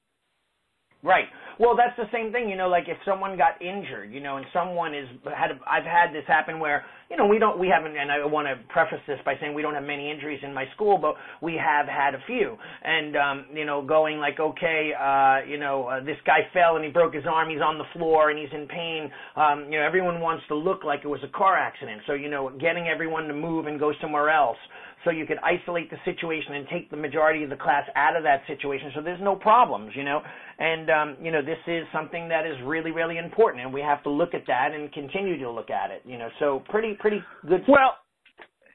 Right. 1.03 1.27
Well, 1.61 1.77
that's 1.77 1.97
the 1.99 2.11
same 2.11 2.33
thing, 2.33 2.49
you 2.49 2.57
know, 2.57 2.69
like 2.69 2.85
if 2.89 2.97
someone 3.05 3.37
got 3.37 3.61
injured, 3.61 4.11
you 4.11 4.21
know, 4.21 4.39
and 4.39 4.47
someone 4.55 4.95
is 4.95 5.07
had 5.37 5.51
a, 5.51 5.61
I've 5.69 5.85
had 5.85 6.15
this 6.15 6.25
happen 6.27 6.59
where, 6.59 6.85
you 7.11 7.17
know, 7.17 7.27
we 7.27 7.39
don't 7.39 7.59
we 7.59 7.69
haven't 7.69 7.97
and 7.97 8.11
I 8.11 8.25
want 8.27 8.49
to 8.49 8.57
preface 8.73 9.01
this 9.07 9.19
by 9.25 9.35
saying 9.41 9.55
we 9.55 9.63
don't 9.63 9.75
have 9.75 9.85
many 9.85 10.11
injuries 10.11 10.41
in 10.43 10.55
my 10.55 10.65
school, 10.75 10.99
but 10.99 11.15
we 11.43 11.55
have 11.55 11.87
had 11.87 12.15
a 12.15 12.23
few. 12.27 12.57
And 12.83 13.17
um, 13.17 13.47
you 13.53 13.65
know, 13.65 13.83
going 13.83 14.19
like, 14.19 14.41
okay, 14.41 14.93
uh, 14.99 15.47
you 15.49 15.59
know, 15.59 15.87
uh, 15.87 16.05
this 16.05 16.17
guy 16.27 16.49
fell 16.53 16.77
and 16.77 16.85
he 16.85 16.91
broke 16.91 17.15
his 17.15 17.25
arm, 17.29 17.51
he's 17.51 17.61
on 17.61 17.79
the 17.79 17.85
floor 17.93 18.31
and 18.31 18.39
he's 18.39 18.53
in 18.53 18.67
pain. 18.67 19.11
Um, 19.37 19.67
you 19.71 19.79
know, 19.79 19.87
everyone 19.87 20.21
wants 20.21 20.45
to 20.49 20.55
look 20.55 20.85
like 20.85 21.01
it 21.05 21.09
was 21.09 21.21
a 21.23 21.37
car 21.37 21.57
accident. 21.57 22.03
So, 22.07 22.15
you 22.15 22.31
know, 22.31 22.51
getting 22.59 22.89
everyone 22.89 23.29
to 23.29 23.35
move 23.35 23.67
and 23.67 23.79
go 23.79 23.93
somewhere 24.01 24.31
else 24.31 24.59
so 25.05 25.11
you 25.11 25.27
could 25.27 25.39
isolate 25.45 25.91
the 25.91 25.99
situation 26.05 26.55
and 26.55 26.67
take 26.73 26.91
the 26.91 26.97
majority 26.97 27.45
of 27.45 27.51
the 27.51 27.57
class 27.57 27.85
out 27.95 28.17
of 28.17 28.23
that 28.23 28.41
situation 28.47 28.91
so 28.95 29.03
there's 29.03 29.21
no 29.21 29.37
problems, 29.37 29.93
you 29.95 30.05
know. 30.05 30.21
And 30.59 30.89
um, 30.89 31.17
you 31.21 31.31
know, 31.31 31.43
this 31.43 31.59
is 31.67 31.85
something 31.93 32.29
that 32.29 32.47
is 32.47 32.57
really, 32.65 32.91
really 32.91 33.19
important 33.19 33.65
and 33.65 33.73
we 33.73 33.81
have 33.81 34.03
to 34.05 34.11
look 34.11 34.35
at 34.35 34.47
that 34.47 34.71
and 34.73 34.91
continue 34.93 35.39
to 35.39 35.51
look 35.51 35.71
at 35.71 35.91
it, 35.91 36.03
you 36.05 36.17
know. 36.17 36.29
So 36.39 36.63
pretty 36.71 36.94
pretty 37.01 37.23
good 37.47 37.63
Well 37.69 37.97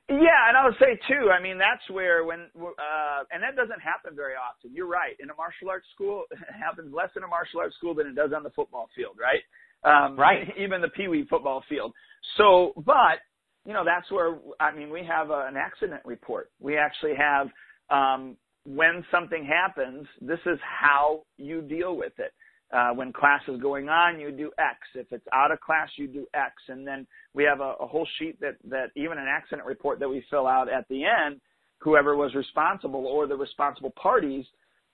yeah, 0.09 0.49
and 0.49 0.57
I 0.57 0.65
would 0.65 0.73
say 0.79 0.97
too. 1.07 1.29
I 1.29 1.39
mean, 1.39 1.59
that's 1.59 1.87
where 1.91 2.25
when, 2.25 2.49
uh, 2.57 3.21
and 3.31 3.43
that 3.43 3.55
doesn't 3.55 3.79
happen 3.79 4.15
very 4.15 4.33
often. 4.33 4.73
You're 4.73 4.89
right. 4.89 5.13
In 5.19 5.29
a 5.29 5.35
martial 5.35 5.69
arts 5.69 5.85
school, 5.93 6.23
it 6.31 6.39
happens 6.59 6.91
less 6.91 7.09
in 7.15 7.23
a 7.23 7.27
martial 7.27 7.59
arts 7.59 7.75
school 7.75 7.93
than 7.93 8.07
it 8.07 8.15
does 8.15 8.31
on 8.35 8.41
the 8.41 8.49
football 8.49 8.89
field, 8.95 9.17
right? 9.21 9.45
Um, 9.85 10.17
right. 10.17 10.47
Even 10.57 10.81
the 10.81 10.89
pee 10.89 11.07
wee 11.07 11.27
football 11.29 11.63
field. 11.69 11.93
So, 12.37 12.73
but 12.75 13.21
you 13.65 13.73
know, 13.73 13.83
that's 13.85 14.09
where, 14.11 14.39
I 14.59 14.73
mean, 14.73 14.89
we 14.89 15.05
have 15.05 15.29
a, 15.29 15.45
an 15.47 15.55
accident 15.57 16.01
report. 16.05 16.49
We 16.59 16.75
actually 16.75 17.13
have, 17.15 17.47
um, 17.91 18.35
when 18.65 19.05
something 19.11 19.45
happens, 19.45 20.07
this 20.21 20.39
is 20.47 20.57
how 20.63 21.23
you 21.37 21.61
deal 21.61 21.95
with 21.95 22.13
it. 22.17 22.31
Uh, 22.71 22.91
when 22.91 23.11
class 23.11 23.41
is 23.47 23.59
going 23.59 23.89
on, 23.89 24.19
you 24.19 24.31
do 24.31 24.51
X. 24.59 24.77
If 24.93 25.07
it's 25.11 25.25
out 25.33 25.51
of 25.51 25.59
class, 25.59 25.89
you 25.95 26.07
do 26.07 26.27
X. 26.35 26.53
And 26.67 26.85
then 26.85 27.07
we 27.33 27.43
have 27.43 27.61
a, 27.61 27.73
a 27.79 27.87
whole 27.87 28.07
sheet 28.19 28.39
that, 28.41 28.57
that 28.69 28.91
even 28.95 29.17
an 29.17 29.25
accident 29.27 29.67
report 29.67 29.99
that 29.99 30.09
we 30.09 30.23
fill 30.29 30.45
out 30.45 30.71
at 30.71 30.87
the 30.87 31.03
end, 31.03 31.41
whoever 31.79 32.15
was 32.15 32.35
responsible 32.35 33.07
or 33.07 33.25
the 33.25 33.35
responsible 33.35 33.91
parties, 33.91 34.45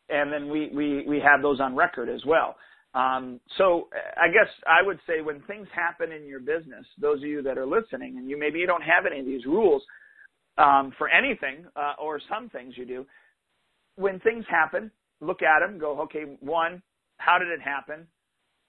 and 0.10 0.32
then 0.32 0.50
we, 0.50 0.70
we, 0.74 1.06
we 1.06 1.20
have 1.20 1.42
those 1.42 1.60
on 1.60 1.76
record 1.76 2.08
as 2.10 2.24
well. 2.26 2.56
Um, 2.94 3.42
so 3.58 3.90
I 4.16 4.28
guess 4.28 4.48
I 4.66 4.86
would 4.86 5.00
say 5.06 5.22
when 5.22 5.42
things 5.42 5.68
happen 5.76 6.14
in 6.14 6.26
your 6.26 6.40
business, 6.40 6.86
those 7.02 7.18
of 7.18 7.28
you 7.28 7.42
that 7.42 7.58
are 7.58 7.66
listening, 7.66 8.18
and 8.18 8.30
you 8.30 8.40
maybe 8.40 8.60
you 8.60 8.68
don't 8.68 8.84
have 8.84 9.06
any 9.06 9.20
of 9.20 9.26
these 9.26 9.46
rules 9.46 9.82
um, 10.58 10.94
for 10.98 11.10
anything 11.10 11.66
uh, 11.76 11.94
or 12.02 12.22
some 12.30 12.50
things 12.50 12.76
you 12.78 12.86
do, 12.86 13.06
when 13.96 14.20
things 14.22 14.46
happen, 14.50 14.92
look 15.20 15.42
at 15.42 15.60
them, 15.60 15.78
go, 15.78 16.00
okay, 16.04 16.38
one, 16.40 16.82
how 17.18 17.38
did 17.38 17.50
it 17.50 17.62
happen? 17.62 18.08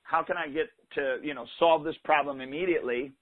How 0.02 0.22
can 0.22 0.36
I 0.36 0.48
get 0.48 0.66
to 0.94 1.16
you 1.22 1.34
know 1.34 1.46
solve 1.58 1.84
this 1.84 1.96
problem 2.04 2.40
immediately? 2.40 3.12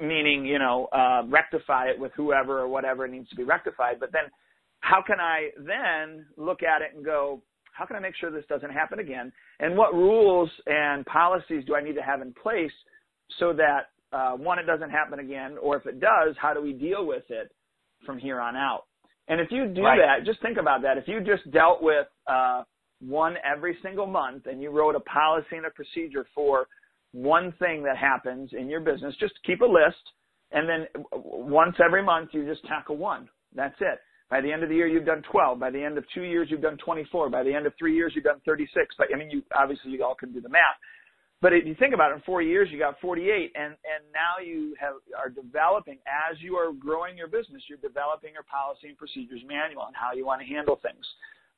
Meaning 0.00 0.44
you 0.44 0.58
know 0.58 0.86
uh, 0.92 1.22
rectify 1.28 1.86
it 1.86 1.98
with 1.98 2.12
whoever 2.16 2.60
or 2.60 2.68
whatever 2.68 3.08
needs 3.08 3.28
to 3.30 3.36
be 3.36 3.44
rectified. 3.44 4.00
But 4.00 4.12
then 4.12 4.24
how 4.80 5.02
can 5.06 5.20
I 5.20 5.50
then 5.56 6.26
look 6.36 6.62
at 6.62 6.82
it 6.82 6.94
and 6.94 7.04
go, 7.04 7.40
how 7.72 7.86
can 7.86 7.96
I 7.96 8.00
make 8.00 8.14
sure 8.16 8.30
this 8.30 8.44
doesn't 8.48 8.70
happen 8.70 8.98
again? 8.98 9.32
And 9.60 9.76
what 9.76 9.94
rules 9.94 10.50
and 10.66 11.06
policies 11.06 11.64
do 11.66 11.74
I 11.74 11.82
need 11.82 11.94
to 11.94 12.02
have 12.02 12.20
in 12.20 12.34
place 12.34 12.72
so 13.38 13.52
that 13.54 13.90
uh, 14.12 14.32
one, 14.32 14.58
it 14.58 14.66
doesn't 14.66 14.90
happen 14.90 15.20
again, 15.20 15.56
or 15.62 15.76
if 15.76 15.86
it 15.86 16.00
does, 16.00 16.34
how 16.38 16.52
do 16.52 16.60
we 16.60 16.72
deal 16.74 17.06
with 17.06 17.22
it 17.30 17.50
from 18.04 18.18
here 18.18 18.40
on 18.40 18.56
out? 18.56 18.84
And 19.28 19.40
if 19.40 19.50
you 19.50 19.68
do 19.68 19.82
right. 19.82 19.98
that, 19.98 20.26
just 20.26 20.42
think 20.42 20.58
about 20.58 20.82
that. 20.82 20.98
If 20.98 21.08
you 21.08 21.20
just 21.20 21.50
dealt 21.50 21.82
with 21.82 22.08
uh, 22.26 22.64
one 23.06 23.34
every 23.44 23.76
single 23.82 24.06
month 24.06 24.46
and 24.46 24.62
you 24.62 24.70
wrote 24.70 24.94
a 24.94 25.00
policy 25.00 25.56
and 25.56 25.66
a 25.66 25.70
procedure 25.70 26.26
for 26.34 26.66
one 27.12 27.52
thing 27.58 27.82
that 27.82 27.98
happens 27.98 28.50
in 28.52 28.68
your 28.68 28.80
business, 28.80 29.14
just 29.20 29.34
keep 29.44 29.60
a 29.60 29.66
list, 29.66 30.02
and 30.50 30.68
then 30.68 30.86
once 31.12 31.76
every 31.84 32.02
month 32.02 32.30
you 32.32 32.46
just 32.46 32.64
tackle 32.66 32.96
one. 32.96 33.28
That's 33.54 33.76
it. 33.80 34.00
By 34.30 34.40
the 34.40 34.50
end 34.50 34.62
of 34.62 34.70
the 34.70 34.74
year, 34.74 34.86
you've 34.86 35.04
done 35.04 35.22
12. 35.30 35.60
By 35.60 35.70
the 35.70 35.82
end 35.82 35.98
of 35.98 36.04
two 36.14 36.22
years, 36.22 36.48
you've 36.50 36.62
done 36.62 36.78
24. 36.82 37.28
By 37.28 37.42
the 37.42 37.52
end 37.52 37.66
of 37.66 37.74
three 37.78 37.94
years, 37.94 38.12
you've 38.14 38.24
done 38.24 38.40
36. 38.46 38.94
But 38.96 39.08
I 39.14 39.18
mean, 39.18 39.30
you 39.30 39.42
obviously 39.54 39.90
you 39.90 40.02
all 40.02 40.14
can 40.14 40.32
do 40.32 40.40
the 40.40 40.48
math. 40.48 40.80
But 41.42 41.52
if 41.52 41.66
you 41.66 41.74
think 41.74 41.92
about 41.92 42.12
it, 42.12 42.14
in 42.14 42.22
four 42.22 42.40
years, 42.40 42.68
you 42.70 42.78
got 42.78 42.98
48, 43.00 43.28
and 43.28 43.74
and 43.74 44.02
now 44.14 44.38
you 44.42 44.74
have 44.80 44.94
are 45.18 45.28
developing 45.28 45.98
as 46.06 46.40
you 46.40 46.54
are 46.56 46.72
growing 46.72 47.18
your 47.18 47.26
business. 47.26 47.60
You're 47.68 47.82
developing 47.82 48.32
your 48.32 48.44
policy 48.44 48.88
and 48.88 48.96
procedures 48.96 49.42
manual 49.44 49.84
and 49.84 49.96
how 49.96 50.14
you 50.14 50.24
want 50.24 50.40
to 50.40 50.46
handle 50.46 50.78
things. 50.80 51.04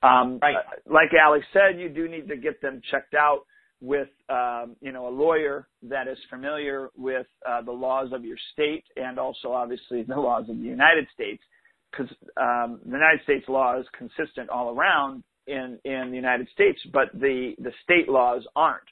Um, 0.04 0.38
right. 0.42 0.56
Like 0.86 1.10
Alex 1.20 1.44
said, 1.52 1.80
you 1.80 1.88
do 1.88 2.08
need 2.08 2.28
to 2.28 2.36
get 2.36 2.60
them 2.60 2.80
checked 2.90 3.14
out 3.14 3.40
with 3.80 4.08
um, 4.30 4.76
you 4.80 4.92
know 4.92 5.08
a 5.08 5.14
lawyer 5.14 5.68
that 5.82 6.08
is 6.08 6.18
familiar 6.30 6.90
with 6.96 7.26
uh, 7.48 7.62
the 7.62 7.72
laws 7.72 8.08
of 8.12 8.24
your 8.24 8.38
state 8.52 8.84
and 8.96 9.18
also 9.18 9.52
obviously 9.52 10.02
the 10.02 10.14
laws 10.16 10.48
of 10.48 10.56
the 10.56 10.64
United 10.64 11.06
States 11.12 11.42
because 11.90 12.10
um, 12.36 12.80
the 12.84 12.92
United 12.92 13.22
States 13.24 13.44
law 13.48 13.78
is 13.78 13.86
consistent 13.96 14.48
all 14.50 14.74
around 14.74 15.22
in 15.46 15.78
in 15.84 16.10
the 16.10 16.16
United 16.16 16.48
States, 16.52 16.80
but 16.92 17.08
the 17.14 17.54
the 17.58 17.72
state 17.82 18.08
laws 18.08 18.42
aren't. 18.56 18.82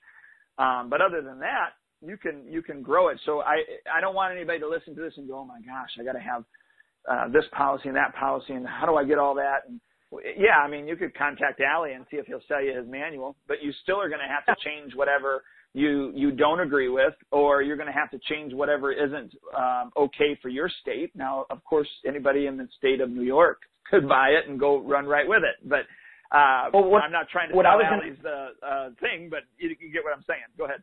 Um, 0.59 0.91
but 0.91 1.01
other 1.01 1.23
than 1.23 1.41
that, 1.41 1.71
you 2.05 2.17
can 2.17 2.45
you 2.49 2.63
can 2.63 2.83
grow 2.83 3.09
it. 3.09 3.19
So 3.25 3.41
I 3.41 3.63
I 3.93 4.01
don't 4.01 4.15
want 4.15 4.35
anybody 4.35 4.59
to 4.61 4.69
listen 4.69 4.95
to 4.95 5.01
this 5.01 5.15
and 5.17 5.29
go, 5.29 5.39
oh 5.39 5.45
my 5.45 5.61
gosh, 5.61 5.91
I 5.99 6.05
got 6.05 6.13
to 6.13 6.21
have 6.21 6.45
uh, 7.11 7.29
this 7.33 7.45
policy 7.57 7.89
and 7.89 7.97
that 7.97 8.15
policy, 8.15 8.53
and 8.53 8.67
how 8.67 8.87
do 8.87 8.97
I 8.97 9.05
get 9.05 9.19
all 9.19 9.35
that? 9.37 9.69
And 9.69 9.81
Yeah, 10.37 10.59
I 10.63 10.69
mean, 10.69 10.87
you 10.87 10.97
could 10.97 11.17
contact 11.17 11.61
Allie 11.61 11.93
and 11.93 12.05
see 12.11 12.19
if 12.19 12.27
he'll 12.27 12.43
sell 12.49 12.63
you 12.63 12.77
his 12.77 12.87
manual, 12.87 13.37
but 13.49 13.63
you 13.63 13.73
still 13.83 14.01
are 14.01 14.09
going 14.09 14.21
to 14.21 14.29
have 14.29 14.45
to 14.47 14.63
change 14.65 14.95
whatever 14.95 15.43
you 15.75 16.13
you 16.15 16.31
don't 16.31 16.61
agree 16.61 16.91
with, 16.91 17.15
or 17.31 17.63
you're 17.63 17.77
going 17.77 17.87
to 17.87 17.99
have 17.99 18.11
to 18.11 18.19
change 18.29 18.53
whatever 18.53 18.93
isn't 18.93 19.33
um, 19.57 19.91
okay 19.97 20.39
for 20.43 20.51
your 20.51 20.71
state. 20.83 21.11
Now, 21.15 21.47
of 21.51 21.65
course, 21.65 21.89
anybody 22.07 22.47
in 22.47 22.57
the 22.59 22.69
state 22.77 23.01
of 23.01 23.11
New 23.11 23.23
York 23.23 23.63
could 23.91 24.07
buy 24.09 24.29
it 24.29 24.49
and 24.49 24.61
go 24.61 24.81
run 24.83 25.07
right 25.07 25.27
with 25.27 25.43
it, 25.43 25.67
but 25.67 25.87
uh, 26.37 26.71
well, 26.73 26.85
what, 26.85 27.03
I'm 27.03 27.13
not 27.13 27.29
trying 27.31 27.51
to 27.51 27.57
what 27.57 27.65
sell 27.65 27.73
I 27.73 27.77
was 27.77 27.87
Allie's 27.91 28.19
the 28.23 28.67
uh, 28.67 28.89
thing, 29.01 29.29
but 29.31 29.41
you, 29.59 29.71
you 29.81 29.93
get 29.93 30.03
what 30.05 30.15
I'm 30.17 30.25
saying. 30.27 30.41
Go 30.57 30.65
ahead. 30.65 30.83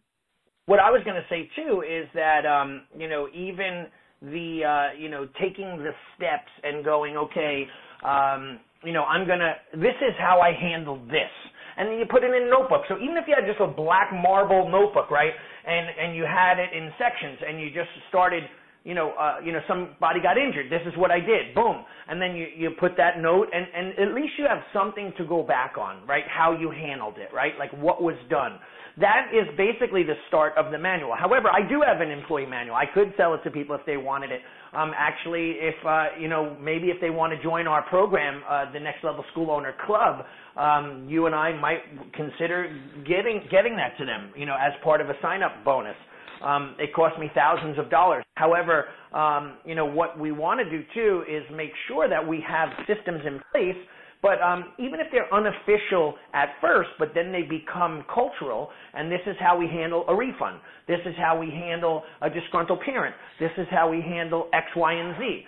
What 0.66 0.80
I 0.80 0.92
was 0.92 1.02
going 1.04 1.16
to 1.16 1.26
say 1.30 1.50
too 1.56 1.82
is 1.82 2.08
that 2.14 2.46
um, 2.46 2.84
you 2.98 3.10
know 3.10 3.28
even 3.34 3.88
the 4.22 4.62
uh, 4.66 5.00
you 5.00 5.10
know 5.10 5.28
taking 5.42 5.78
the 5.78 5.92
steps 6.16 6.52
and 6.64 6.86
going 6.86 7.18
okay 7.18 7.68
um, 8.04 8.60
you 8.84 8.94
know 8.94 9.04
I'm 9.04 9.28
gonna 9.28 9.54
this 9.74 9.98
is 10.02 10.16
how 10.18 10.40
I 10.40 10.52
handled 10.54 11.08
this 11.08 11.32
and 11.78 11.88
then 11.88 11.98
you 12.00 12.06
put 12.10 12.24
it 12.24 12.32
in 12.32 12.48
a 12.48 12.50
notebook 12.50 12.84
so 12.88 12.96
even 12.98 13.18
if 13.18 13.26
you 13.28 13.36
had 13.36 13.48
just 13.48 13.62
a 13.62 13.68
black 13.68 14.12
marble 14.12 14.70
notebook 14.70 15.12
right 15.12 15.34
and 15.66 15.88
and 16.00 16.16
you 16.16 16.24
had 16.24 16.60
it 16.60 16.70
in 16.76 16.92
sections 16.98 17.40
and 17.46 17.60
you 17.60 17.68
just 17.70 17.92
started 18.10 18.44
you 18.84 18.96
know, 18.96 19.12
uh, 19.20 19.40
you 19.44 19.52
know, 19.52 19.60
somebody 19.68 20.22
got 20.22 20.38
injured. 20.38 20.72
This 20.72 20.82
is 20.88 20.98
what 20.98 21.12
I 21.12 21.20
did. 21.20 21.54
Boom. 21.54 21.84
And 22.08 22.22
then 22.22 22.36
you, 22.36 22.48
you 22.56 22.72
put 22.80 22.96
that 22.98 23.20
note 23.20 23.48
and, 23.54 23.68
and 23.76 24.00
at 24.00 24.16
least 24.16 24.34
you 24.38 24.46
have 24.48 24.64
something 24.74 25.14
to 25.18 25.26
go 25.26 25.44
back 25.44 25.76
on, 25.78 26.06
right? 26.08 26.24
How 26.28 26.58
you 26.58 26.72
handled 26.72 27.18
it, 27.18 27.34
right? 27.34 27.54
Like 27.60 27.72
what 27.74 28.02
was 28.02 28.16
done. 28.30 28.58
That 29.00 29.32
is 29.32 29.48
basically 29.56 30.04
the 30.04 30.16
start 30.28 30.54
of 30.58 30.72
the 30.72 30.78
manual. 30.78 31.14
However, 31.18 31.50
I 31.50 31.68
do 31.68 31.82
have 31.86 32.02
an 32.02 32.10
employee 32.10 32.46
manual. 32.46 32.76
I 32.76 32.86
could 32.92 33.14
sell 33.16 33.34
it 33.34 33.44
to 33.44 33.52
people 33.52 33.76
if 33.76 33.86
they 33.86 33.98
wanted 33.98 34.32
it. 34.32 34.42
Um, 34.74 34.92
actually, 34.96 35.56
if 35.60 35.76
uh, 35.86 36.08
you 36.20 36.28
know, 36.28 36.56
maybe 36.62 36.88
if 36.88 37.02
they 37.02 37.10
want 37.10 37.34
to 37.34 37.42
join 37.42 37.68
our 37.68 37.82
program, 37.90 38.44
uh, 38.48 38.72
the 38.72 38.80
Next 38.80 39.04
Level 39.04 39.24
School 39.32 39.50
Owner 39.52 39.74
Club, 39.86 40.26
um, 40.58 41.08
you 41.10 41.26
and 41.26 41.36
I 41.36 41.60
might 41.60 41.80
consider 42.14 42.76
getting 43.08 43.42
getting 43.50 43.76
that 43.78 43.98
to 43.98 44.06
them. 44.06 44.32
You 44.36 44.46
know, 44.46 44.56
as 44.56 44.74
part 44.84 45.02
of 45.02 45.10
a 45.10 45.14
sign 45.22 45.42
up 45.44 45.64
bonus. 45.64 45.96
Um, 46.44 46.76
it 46.80 46.94
cost 46.94 47.20
me 47.20 47.30
thousands 47.36 47.78
of 47.78 47.90
dollars. 47.90 48.24
However, 48.36 48.86
um, 49.14 49.58
you 49.66 49.76
know 49.76 49.86
what 49.86 50.18
we 50.18 50.32
want 50.32 50.62
to 50.62 50.70
do 50.70 50.84
too 50.94 51.24
is 51.30 51.44
make 51.54 51.72
sure 51.88 52.08
that 52.08 52.26
we 52.26 52.42
have 52.48 52.70
systems 52.88 53.22
in 53.26 53.42
place 53.52 53.76
but 54.22 54.42
um, 54.42 54.74
even 54.78 55.00
if 55.00 55.08
they're 55.12 55.34
unofficial 55.34 56.16
at 56.34 56.50
first, 56.60 56.90
but 57.00 57.10
then 57.16 57.32
they 57.32 57.44
become 57.44 58.04
cultural, 58.14 58.70
and 58.94 59.12
this 59.12 59.22
is 59.26 59.36
how 59.40 59.58
we 59.58 59.68
handle 59.68 60.06
a 60.10 60.16
refund. 60.16 60.60
This 60.88 61.00
is 61.06 61.16
how 61.18 61.40
we 61.40 61.50
handle 61.50 62.04
a 62.22 62.30
disgruntled 62.30 62.82
parent. 62.82 63.16
This 63.40 63.52
is 63.58 63.68
how 63.72 63.90
we 63.90 64.02
handle 64.02 64.50
X, 64.54 64.68
Y, 64.76 64.94
and 64.94 65.16
Z. 65.18 65.44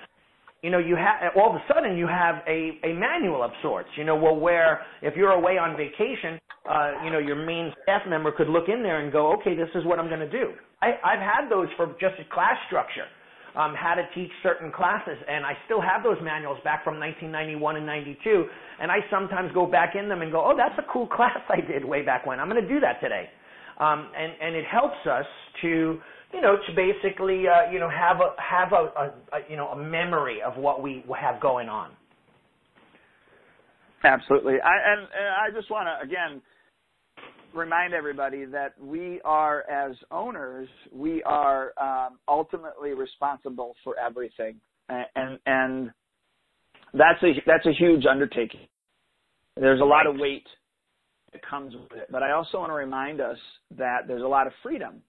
You 0.64 0.70
know, 0.70 0.78
you 0.78 0.96
have 0.96 1.34
all 1.36 1.50
of 1.50 1.56
a 1.56 1.64
sudden 1.74 1.98
you 1.98 2.08
have 2.08 2.36
a, 2.48 2.78
a 2.84 2.94
manual 2.94 3.44
of 3.44 3.52
sorts. 3.62 3.90
You 3.98 4.06
know, 4.06 4.16
well, 4.16 4.36
where 4.36 4.82
if 5.02 5.16
you're 5.18 5.32
away 5.32 5.58
on 5.58 5.76
vacation, 5.76 6.40
uh, 6.70 7.04
you 7.04 7.12
know, 7.12 7.18
your 7.18 7.36
main 7.36 7.74
staff 7.84 8.04
member 8.08 8.32
could 8.32 8.48
look 8.48 8.70
in 8.70 8.84
there 8.84 9.02
and 9.02 9.12
go, 9.12 9.34
okay, 9.34 9.56
this 9.56 9.70
is 9.74 9.84
what 9.86 9.98
I'm 9.98 10.08
going 10.08 10.20
to 10.20 10.30
do. 10.30 10.54
I, 10.82 10.92
I've 11.04 11.20
had 11.20 11.50
those 11.50 11.68
for 11.76 11.88
just 12.00 12.16
a 12.22 12.34
class 12.34 12.56
structure 12.68 13.06
um, 13.56 13.76
how 13.76 13.95
to 13.95 14.04
teach 14.16 14.32
certain 14.43 14.72
classes, 14.72 15.18
and 15.28 15.45
I 15.45 15.54
still 15.66 15.82
have 15.82 16.04
those 16.04 16.18
manuals 16.24 16.60
back 16.64 16.84
from 16.84 16.99
1991 16.99 17.78
and 17.78 17.86
92, 17.86 18.45
and 18.80 18.91
I 18.91 18.99
sometimes 19.12 19.52
go 19.54 19.66
back 19.66 19.95
in 19.95 20.08
them 20.08 20.22
and 20.22 20.32
go, 20.32 20.39
oh, 20.39 20.56
that's 20.56 20.78
a 20.80 20.91
cool 20.91 21.08
class 21.16 21.39
I 21.49 21.60
did 21.62 21.84
way 21.84 22.02
back 22.02 22.26
when. 22.26 22.39
I'm 22.39 22.49
going 22.49 22.62
to 22.62 22.68
do 22.68 22.80
that 22.80 23.02
today, 23.02 23.30
um, 23.80 24.10
and 24.16 24.32
and 24.41 24.56
it 24.56 24.66
helps 24.66 24.99
us 25.06 25.26
to 25.62 25.99
you 26.34 26.41
know 26.41 26.56
to 26.56 26.72
basically 26.76 27.43
uh, 27.47 27.72
you 27.72 27.80
know 27.80 27.89
have 27.89 28.18
a 28.18 28.36
have 28.41 28.72
a, 28.72 28.91
a, 28.99 29.06
a 29.36 29.39
you 29.49 29.58
know 29.58 29.68
a 29.70 29.78
memory 29.78 30.39
of 30.41 30.58
what 30.58 30.82
we 30.82 31.04
have 31.20 31.41
going 31.41 31.68
on. 31.68 31.91
Absolutely, 34.04 34.56
I, 34.64 34.93
and, 34.93 35.02
and 35.02 35.30
I 35.43 35.56
just 35.56 35.70
want 35.70 35.88
to 35.88 36.06
again 36.06 36.41
remind 37.54 37.93
everybody 37.93 38.45
that 38.45 38.74
we 38.80 39.22
are, 39.24 39.70
as 39.70 39.95
owners, 40.12 40.68
we 40.91 41.24
are 41.24 41.74
um, 41.82 42.20
ultimately 42.28 42.93
responsible 42.93 43.76
for 43.84 43.95
everything, 43.97 44.56
and 44.89 45.39
and 45.45 45.91
that's 46.93 47.22
a 47.24 47.32
that's 47.45 47.66
a 47.66 47.74
huge 47.74 48.06
undertaking. 48.06 48.68
There's 49.56 49.82
a 49.82 49.86
lot 49.86 50.08
of 50.08 50.16
weight 50.18 50.47
that 51.34 51.45
comes 51.45 51.74
with 51.74 51.99
it, 51.99 52.08
but 52.12 52.24
I 52.24 52.32
also 52.32 52.60
want 52.60 52.72
to 52.72 52.76
remind 52.76 53.22
us 53.22 53.38
that 53.78 54.08
there's 54.08 54.24
a 54.24 54.28
lot 54.28 54.47
of 54.47 54.54
freedom 54.64 55.02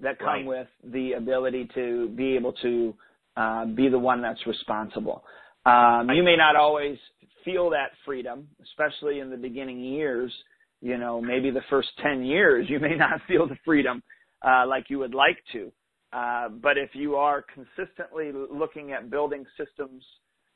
that 0.00 0.18
come 0.18 0.28
right. 0.28 0.46
with 0.46 0.68
the 0.92 1.12
ability 1.12 1.68
to 1.74 2.08
be 2.10 2.36
able 2.36 2.52
to 2.54 2.94
uh, 3.36 3.64
be 3.64 3.88
the 3.88 3.98
one 3.98 4.20
that's 4.20 4.44
responsible. 4.46 5.24
Um, 5.64 6.10
you 6.10 6.22
may 6.22 6.36
not 6.36 6.54
always 6.54 6.98
feel 7.44 7.70
that 7.70 7.90
freedom, 8.04 8.46
especially 8.62 9.20
in 9.20 9.30
the 9.30 9.36
beginning 9.36 9.80
years 9.80 10.32
you 10.80 10.98
know, 10.98 11.20
maybe 11.20 11.50
the 11.50 11.62
first 11.70 11.88
10 12.02 12.24
years 12.24 12.66
you 12.68 12.78
may 12.80 12.96
not 12.96 13.20
feel 13.28 13.46
the 13.46 13.56
freedom 13.64 14.02
uh, 14.46 14.66
like 14.66 14.86
you 14.88 14.98
would 14.98 15.14
like 15.14 15.38
to. 15.52 15.72
Uh, 16.12 16.48
but 16.48 16.78
if 16.78 16.90
you 16.94 17.16
are 17.16 17.44
consistently 17.52 18.30
looking 18.32 18.92
at 18.92 19.10
building 19.10 19.44
systems 19.56 20.02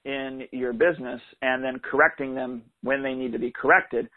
in 0.05 0.43
your 0.53 0.73
business 0.73 1.21
and 1.43 1.62
then 1.62 1.79
correcting 1.79 2.35
them 2.35 2.62
when 2.83 3.03
they 3.03 3.12
need 3.12 3.33
to 3.33 3.39
be 3.39 3.51
corrected, 3.51 4.09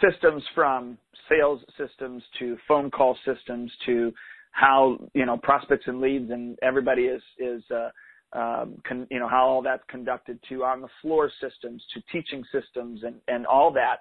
systems 0.00 0.42
from 0.54 0.96
sales 1.28 1.60
systems 1.78 2.22
to 2.38 2.56
phone 2.68 2.90
call 2.90 3.16
systems 3.24 3.70
to 3.86 4.12
how 4.52 4.98
you 5.14 5.24
know 5.24 5.36
prospects 5.36 5.84
and 5.86 6.00
leads 6.00 6.30
and 6.30 6.58
everybody 6.62 7.02
is 7.02 7.22
is 7.38 7.62
uh, 7.70 7.88
um, 8.32 8.80
con, 8.86 9.06
you 9.10 9.18
know 9.18 9.28
how 9.28 9.46
all 9.46 9.62
that's 9.62 9.82
conducted 9.88 10.38
to 10.48 10.64
on 10.64 10.80
the 10.80 10.88
floor 11.02 11.30
systems 11.40 11.82
to 11.94 12.02
teaching 12.12 12.44
systems 12.52 13.02
and 13.02 13.16
and 13.28 13.46
all 13.46 13.72
that 13.72 14.00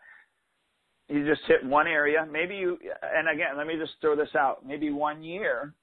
you 1.09 1.27
just 1.27 1.41
hit 1.47 1.65
one 1.65 1.87
area. 1.87 2.25
Maybe 2.31 2.55
you, 2.55 2.77
and 3.03 3.27
again, 3.29 3.57
let 3.57 3.65
me 3.65 3.75
just 3.77 3.93
throw 3.99 4.15
this 4.15 4.29
out. 4.37 4.65
Maybe 4.65 4.91
one 4.91 5.23
year 5.23 5.73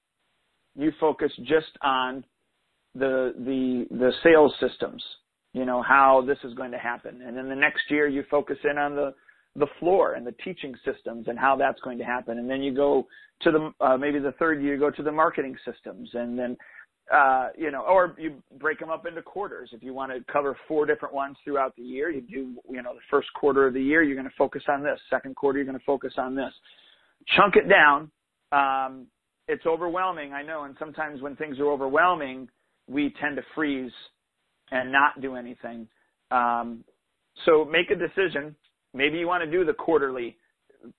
you 0.76 0.92
focus 1.00 1.32
just 1.42 1.76
on 1.82 2.24
the 2.94 3.34
the 3.38 3.86
the 3.90 4.12
sales 4.22 4.54
systems. 4.60 5.02
You 5.52 5.64
know 5.64 5.82
how 5.82 6.22
this 6.26 6.38
is 6.44 6.54
going 6.54 6.70
to 6.70 6.78
happen, 6.78 7.22
and 7.22 7.36
then 7.36 7.48
the 7.48 7.56
next 7.56 7.90
year 7.90 8.06
you 8.06 8.24
focus 8.30 8.58
in 8.70 8.78
on 8.78 8.94
the 8.94 9.14
the 9.56 9.66
floor 9.80 10.14
and 10.14 10.26
the 10.26 10.34
teaching 10.44 10.74
systems 10.84 11.28
and 11.28 11.38
how 11.38 11.56
that's 11.56 11.80
going 11.80 11.98
to 11.98 12.04
happen, 12.04 12.38
and 12.38 12.48
then 12.48 12.62
you 12.62 12.74
go 12.74 13.06
to 13.40 13.50
the 13.50 13.84
uh, 13.84 13.96
maybe 13.96 14.18
the 14.18 14.32
third 14.32 14.62
year 14.62 14.74
you 14.74 14.80
go 14.80 14.90
to 14.90 15.02
the 15.02 15.12
marketing 15.12 15.56
systems, 15.64 16.08
and 16.14 16.38
then 16.38 16.56
uh, 17.12 17.48
you 17.56 17.70
know, 17.70 17.82
or 17.82 18.16
you 18.18 18.42
break 18.58 18.80
them 18.80 18.90
up 18.90 19.06
into 19.06 19.22
quarters. 19.22 19.70
If 19.72 19.82
you 19.82 19.94
want 19.94 20.12
to 20.12 20.32
cover 20.32 20.56
four 20.66 20.86
different 20.86 21.14
ones 21.14 21.36
throughout 21.44 21.74
the 21.76 21.82
year, 21.82 22.10
you 22.10 22.20
do, 22.20 22.54
you 22.68 22.82
know, 22.82 22.94
the 22.94 23.00
first 23.10 23.28
quarter 23.34 23.66
of 23.66 23.74
the 23.74 23.82
year, 23.82 24.02
you're 24.02 24.16
going 24.16 24.28
to 24.28 24.34
focus 24.36 24.62
on 24.68 24.82
this. 24.82 24.98
Second 25.08 25.36
quarter, 25.36 25.58
you're 25.58 25.66
going 25.66 25.78
to 25.78 25.84
focus 25.84 26.14
on 26.18 26.34
this. 26.34 26.52
Chunk 27.36 27.54
it 27.56 27.68
down. 27.68 28.10
Um, 28.52 29.06
it's 29.48 29.66
overwhelming, 29.66 30.32
I 30.32 30.42
know, 30.42 30.64
and 30.64 30.74
sometimes 30.78 31.22
when 31.22 31.36
things 31.36 31.60
are 31.60 31.70
overwhelming, 31.70 32.48
we 32.88 33.14
tend 33.20 33.36
to 33.36 33.42
freeze 33.54 33.92
and 34.72 34.90
not 34.90 35.20
do 35.20 35.36
anything. 35.36 35.86
Um, 36.32 36.82
so 37.44 37.64
make 37.64 37.90
a 37.90 37.94
decision. 37.94 38.56
Maybe 38.94 39.18
you 39.18 39.28
want 39.28 39.44
to 39.44 39.50
do 39.50 39.64
the 39.64 39.72
quarterly 39.72 40.36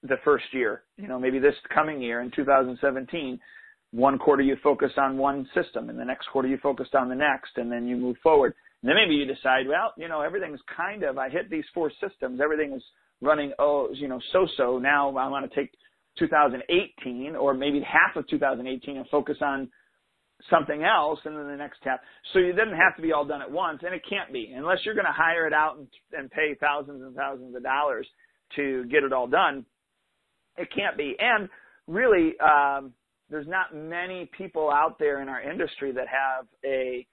the 0.04 0.18
first 0.24 0.46
year, 0.52 0.84
you 0.98 1.08
know, 1.08 1.20
maybe 1.20 1.40
this 1.40 1.56
coming 1.74 2.02
year 2.02 2.22
in 2.22 2.32
2017 2.32 3.40
one 3.92 4.18
quarter 4.18 4.44
you 4.44 4.58
focus 4.64 4.92
on 4.98 5.18
one 5.18 5.48
system 5.56 5.90
and 5.90 5.98
the 5.98 6.06
next 6.06 6.28
quarter 6.28 6.48
you 6.48 6.58
focused 6.62 6.96
on 6.96 7.10
the 7.10 7.16
next 7.16 7.52
and 7.58 7.72
then 7.72 7.88
you 7.88 7.96
move 7.96 8.18
forward. 8.22 8.54
And 8.82 8.90
then 8.90 8.96
maybe 8.96 9.16
you 9.16 9.26
decide, 9.26 9.68
well, 9.68 9.94
you 9.98 10.08
know, 10.08 10.22
everything's 10.22 10.60
kind 10.76 11.04
of, 11.04 11.18
I 11.18 11.30
hit 11.30 11.50
these 11.50 11.64
four 11.74 11.92
systems, 12.02 12.40
everything 12.44 12.74
is 12.74 12.84
running, 13.22 13.54
oh, 13.60 13.90
you 13.94 14.08
know, 14.08 14.20
so-so. 14.32 14.78
Now 14.78 15.10
I 15.18 15.28
want 15.30 15.50
to 15.50 15.56
take 15.60 15.72
2018 16.20 17.36
or 17.36 17.54
maybe 17.54 17.82
half 17.82 18.16
of 18.16 18.28
2018 18.28 18.98
and 18.98 19.08
focus 19.10 19.38
on 19.42 19.70
something 20.50 20.84
else 20.84 21.20
and 21.26 21.36
then 21.36 21.48
the 21.48 21.56
next 21.56 21.80
half. 21.84 22.00
So 22.34 22.40
you 22.40 22.54
doesn't 22.54 22.76
have 22.76 22.96
to 22.98 23.02
be 23.02 23.14
all 23.14 23.26
done 23.26 23.42
at 23.42 23.52
once 23.52 23.80
and 23.84 23.96
it 23.96 24.02
can't 24.08 24.32
be 24.32 24.54
unless 24.56 24.80
you're 24.86 24.96
going 24.96 25.06
to 25.06 25.12
hire 25.12 25.48
it 25.48 25.54
out 25.54 25.78
and, 25.78 25.88
and 26.12 26.30
pay 26.30 26.56
thousands 26.60 27.02
and 27.02 27.16
thousands 27.16 27.56
of 27.56 27.64
dollars 27.64 28.08
to 28.56 28.86
get 28.86 29.04
it 29.04 29.14
all 29.14 29.28
done. 29.28 29.66
It 30.58 30.70
can't 30.76 30.98
be. 30.98 31.16
And 31.20 31.50
really, 31.88 32.34
um, 32.40 32.94
there's 33.30 33.48
not 33.48 33.76
many 33.76 34.30
people 34.38 34.70
out 34.70 34.98
there 35.00 35.22
in 35.22 35.30
our 35.30 35.42
industry 35.42 35.92
that 35.92 36.08
have 36.08 36.46
a 36.66 37.06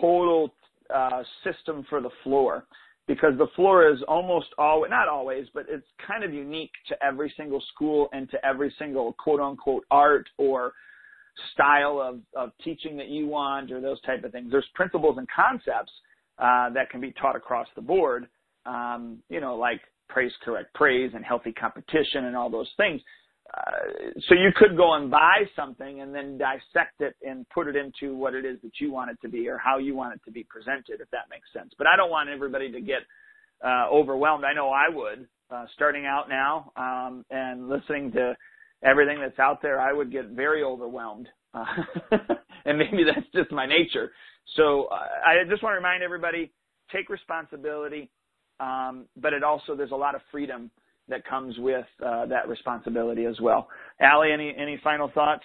total 0.00 0.54
uh, 0.94 1.22
system 1.42 1.84
for 1.88 2.00
the 2.00 2.10
floor 2.22 2.66
because 3.06 3.32
the 3.38 3.48
floor 3.54 3.90
is 3.90 3.98
almost 4.08 4.46
always 4.58 4.90
not 4.90 5.08
always 5.08 5.46
but 5.52 5.66
it's 5.68 5.86
kind 6.06 6.24
of 6.24 6.32
unique 6.32 6.70
to 6.88 6.94
every 7.04 7.32
single 7.36 7.62
school 7.74 8.08
and 8.12 8.30
to 8.30 8.44
every 8.44 8.74
single 8.78 9.14
quote 9.14 9.40
unquote 9.40 9.84
art 9.90 10.26
or 10.38 10.72
style 11.52 12.00
of, 12.00 12.20
of 12.36 12.52
teaching 12.62 12.96
that 12.96 13.08
you 13.08 13.26
want 13.26 13.72
or 13.72 13.80
those 13.80 14.00
type 14.02 14.22
of 14.22 14.30
things. 14.30 14.52
There's 14.52 14.68
principles 14.74 15.18
and 15.18 15.26
concepts 15.34 15.90
uh, 16.38 16.70
that 16.70 16.90
can 16.90 17.00
be 17.00 17.12
taught 17.12 17.34
across 17.34 17.66
the 17.74 17.82
board 17.82 18.28
um, 18.66 19.18
you 19.28 19.40
know 19.40 19.56
like 19.56 19.80
praise 20.08 20.32
correct 20.44 20.72
praise 20.74 21.12
and 21.14 21.24
healthy 21.24 21.52
competition 21.52 22.26
and 22.26 22.36
all 22.36 22.50
those 22.50 22.70
things 22.76 23.00
so 24.28 24.34
you 24.34 24.50
could 24.56 24.76
go 24.76 24.94
and 24.94 25.10
buy 25.10 25.44
something 25.54 26.00
and 26.00 26.14
then 26.14 26.38
dissect 26.38 27.00
it 27.00 27.14
and 27.22 27.48
put 27.50 27.68
it 27.68 27.76
into 27.76 28.16
what 28.16 28.34
it 28.34 28.44
is 28.44 28.58
that 28.62 28.72
you 28.80 28.92
want 28.92 29.10
it 29.10 29.18
to 29.22 29.28
be 29.28 29.48
or 29.48 29.58
how 29.58 29.78
you 29.78 29.94
want 29.94 30.14
it 30.14 30.20
to 30.24 30.30
be 30.30 30.44
presented, 30.48 31.00
if 31.00 31.10
that 31.10 31.28
makes 31.30 31.46
sense. 31.52 31.72
But 31.76 31.86
I 31.86 31.96
don't 31.96 32.10
want 32.10 32.28
everybody 32.28 32.70
to 32.72 32.80
get 32.80 33.00
uh, 33.64 33.88
overwhelmed. 33.90 34.44
I 34.44 34.52
know 34.54 34.70
I 34.70 34.88
would, 34.88 35.26
uh, 35.50 35.66
starting 35.74 36.06
out 36.06 36.28
now 36.28 36.72
um, 36.76 37.24
and 37.30 37.68
listening 37.68 38.12
to 38.12 38.36
everything 38.82 39.20
that's 39.20 39.38
out 39.38 39.62
there. 39.62 39.80
I 39.80 39.92
would 39.92 40.10
get 40.10 40.28
very 40.28 40.62
overwhelmed, 40.62 41.28
uh, 41.52 41.64
and 42.64 42.78
maybe 42.78 43.04
that's 43.04 43.26
just 43.34 43.52
my 43.52 43.66
nature. 43.66 44.12
So 44.56 44.88
uh, 44.92 45.06
I 45.26 45.48
just 45.48 45.62
want 45.62 45.72
to 45.72 45.76
remind 45.76 46.02
everybody: 46.02 46.52
take 46.92 47.08
responsibility, 47.08 48.10
um, 48.60 49.06
but 49.16 49.32
it 49.32 49.42
also 49.42 49.74
there's 49.74 49.92
a 49.92 49.96
lot 49.96 50.14
of 50.14 50.20
freedom 50.30 50.70
that 51.08 51.26
comes 51.26 51.54
with 51.58 51.86
uh, 52.04 52.26
that 52.26 52.48
responsibility 52.48 53.24
as 53.26 53.40
well. 53.40 53.68
Allie, 54.00 54.32
any 54.32 54.54
any 54.56 54.80
final 54.82 55.10
thoughts? 55.14 55.42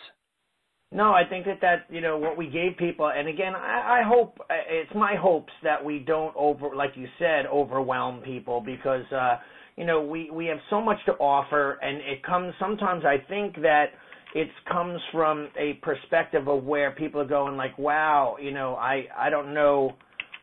No, 0.91 1.11
I 1.11 1.23
think 1.29 1.45
that 1.45 1.61
that 1.61 1.85
you 1.89 2.01
know 2.01 2.17
what 2.17 2.35
we 2.35 2.47
gave 2.49 2.75
people, 2.77 3.11
and 3.15 3.27
again, 3.27 3.53
I, 3.55 3.99
I 3.99 4.07
hope 4.07 4.39
it's 4.49 4.91
my 4.95 5.15
hopes 5.15 5.53
that 5.63 5.83
we 5.83 5.99
don't 5.99 6.35
over, 6.35 6.75
like 6.75 6.91
you 6.95 7.07
said, 7.19 7.45
overwhelm 7.45 8.21
people 8.21 8.59
because 8.59 9.05
uh, 9.11 9.37
you 9.75 9.85
know 9.85 10.01
we 10.01 10.31
we 10.31 10.47
have 10.47 10.57
so 10.71 10.81
much 10.81 10.97
to 11.05 11.11
offer, 11.13 11.77
and 11.83 11.97
it 11.97 12.23
comes 12.23 12.53
sometimes. 12.59 13.03
I 13.05 13.17
think 13.29 13.55
that 13.61 13.85
it 14.33 14.47
comes 14.71 14.99
from 15.11 15.49
a 15.59 15.73
perspective 15.83 16.47
of 16.47 16.63
where 16.63 16.91
people 16.91 17.21
are 17.21 17.27
going 17.27 17.55
like, 17.55 17.77
wow, 17.77 18.37
you 18.41 18.51
know, 18.51 18.73
I 18.75 19.05
I 19.15 19.29
don't 19.29 19.53
know. 19.53 19.95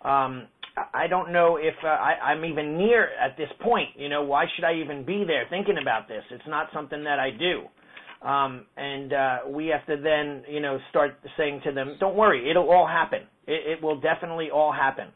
Um, 0.03 0.47
I 0.93 1.07
don't 1.07 1.33
know 1.33 1.57
if 1.57 1.74
uh, 1.83 1.89
I, 1.89 2.14
I'm 2.22 2.45
even 2.45 2.77
near 2.77 3.09
at 3.18 3.37
this 3.37 3.49
point. 3.61 3.91
You 3.97 4.09
know, 4.09 4.22
why 4.22 4.45
should 4.55 4.64
I 4.64 4.74
even 4.74 5.05
be 5.05 5.24
there 5.27 5.45
thinking 5.49 5.77
about 5.81 6.09
this? 6.09 6.22
It's 6.31 6.47
not 6.47 6.68
something 6.72 7.03
that 7.05 7.18
I 7.18 7.31
do. 7.31 7.62
Um, 8.27 8.66
and 8.77 9.12
uh, 9.12 9.39
we 9.49 9.68
have 9.68 9.87
to 9.87 10.03
then, 10.03 10.43
you 10.49 10.61
know, 10.61 10.79
start 10.91 11.18
saying 11.37 11.61
to 11.64 11.72
them, 11.72 11.97
"Don't 12.01 12.16
worry, 12.16 12.51
it'll 12.51 12.70
all 12.70 12.87
happen. 12.87 13.22
It, 13.47 13.79
it 13.79 13.83
will 13.83 14.01
definitely 14.01 14.51
all 14.51 14.72
happen." 14.72 15.09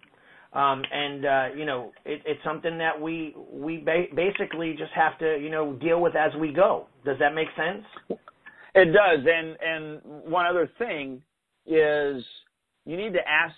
Um, 0.52 0.82
and 0.92 1.24
uh, 1.24 1.44
you 1.56 1.64
know, 1.64 1.92
it, 2.04 2.22
it's 2.26 2.42
something 2.44 2.76
that 2.78 3.00
we 3.00 3.34
we 3.50 3.78
ba- 3.78 4.06
basically 4.14 4.74
just 4.78 4.92
have 4.94 5.18
to, 5.18 5.38
you 5.38 5.50
know, 5.50 5.74
deal 5.74 6.00
with 6.00 6.16
as 6.16 6.32
we 6.40 6.52
go. 6.52 6.86
Does 7.04 7.18
that 7.20 7.34
make 7.34 7.48
sense? 7.56 7.84
It 8.74 8.86
does. 8.86 9.26
And 9.26 9.56
and 9.60 10.00
one 10.30 10.46
other 10.46 10.70
thing 10.78 11.22
is 11.66 12.24
you 12.84 12.96
need 12.96 13.12
to 13.12 13.28
ask 13.28 13.54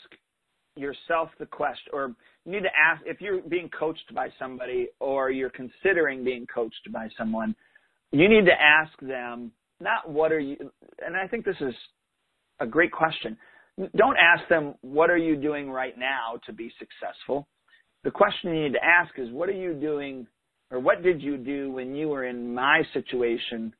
yourself 0.77 1.31
the 1.39 1.47
question, 1.47 1.93
or 1.93 2.15
you 2.45 2.53
need 2.53 2.63
to 2.63 2.71
ask 2.83 3.03
if 3.07 3.21
you're 3.21 3.41
being 3.43 3.69
coached 3.69 4.15
by 4.15 4.29
somebody 4.39 4.89
or 5.01 5.31
you're 5.31 5.51
considering 5.51 6.25
being 6.25 6.47
coached 6.53 6.93
by 6.93 7.09
someone, 7.17 7.55
you 8.11 8.29
need 8.29 8.45
to 8.47 8.61
ask 8.61 8.93
them 9.01 9.53
not 9.81 10.09
what 10.09 10.33
are 10.33 10.41
you, 10.41 10.57
and 11.05 11.17
I 11.17 11.27
think 11.27 11.45
this 11.45 11.61
is 11.61 11.75
a 12.61 12.67
great 12.67 12.93
question. 12.93 13.37
Don't 13.97 14.17
ask 14.17 14.49
them, 14.49 14.75
what 14.83 15.11
are 15.11 15.17
you 15.17 15.37
doing 15.37 15.71
right 15.71 15.99
now 15.99 16.39
to 16.47 16.53
be 16.53 16.73
successful? 16.79 17.49
The 18.05 18.11
question 18.11 18.55
you 18.55 18.65
need 18.65 18.75
to 18.75 18.85
ask 18.85 19.19
is, 19.19 19.31
what 19.31 19.49
are 19.49 19.53
you 19.53 19.75
doing, 19.75 20.27
or 20.71 20.79
what 20.79 21.03
did 21.03 21.23
you 21.23 21.37
do 21.37 21.73
when 21.73 21.95
you 21.95 22.09
were 22.09 22.25
in 22.25 22.55
my 22.55 22.83
situation 22.93 23.75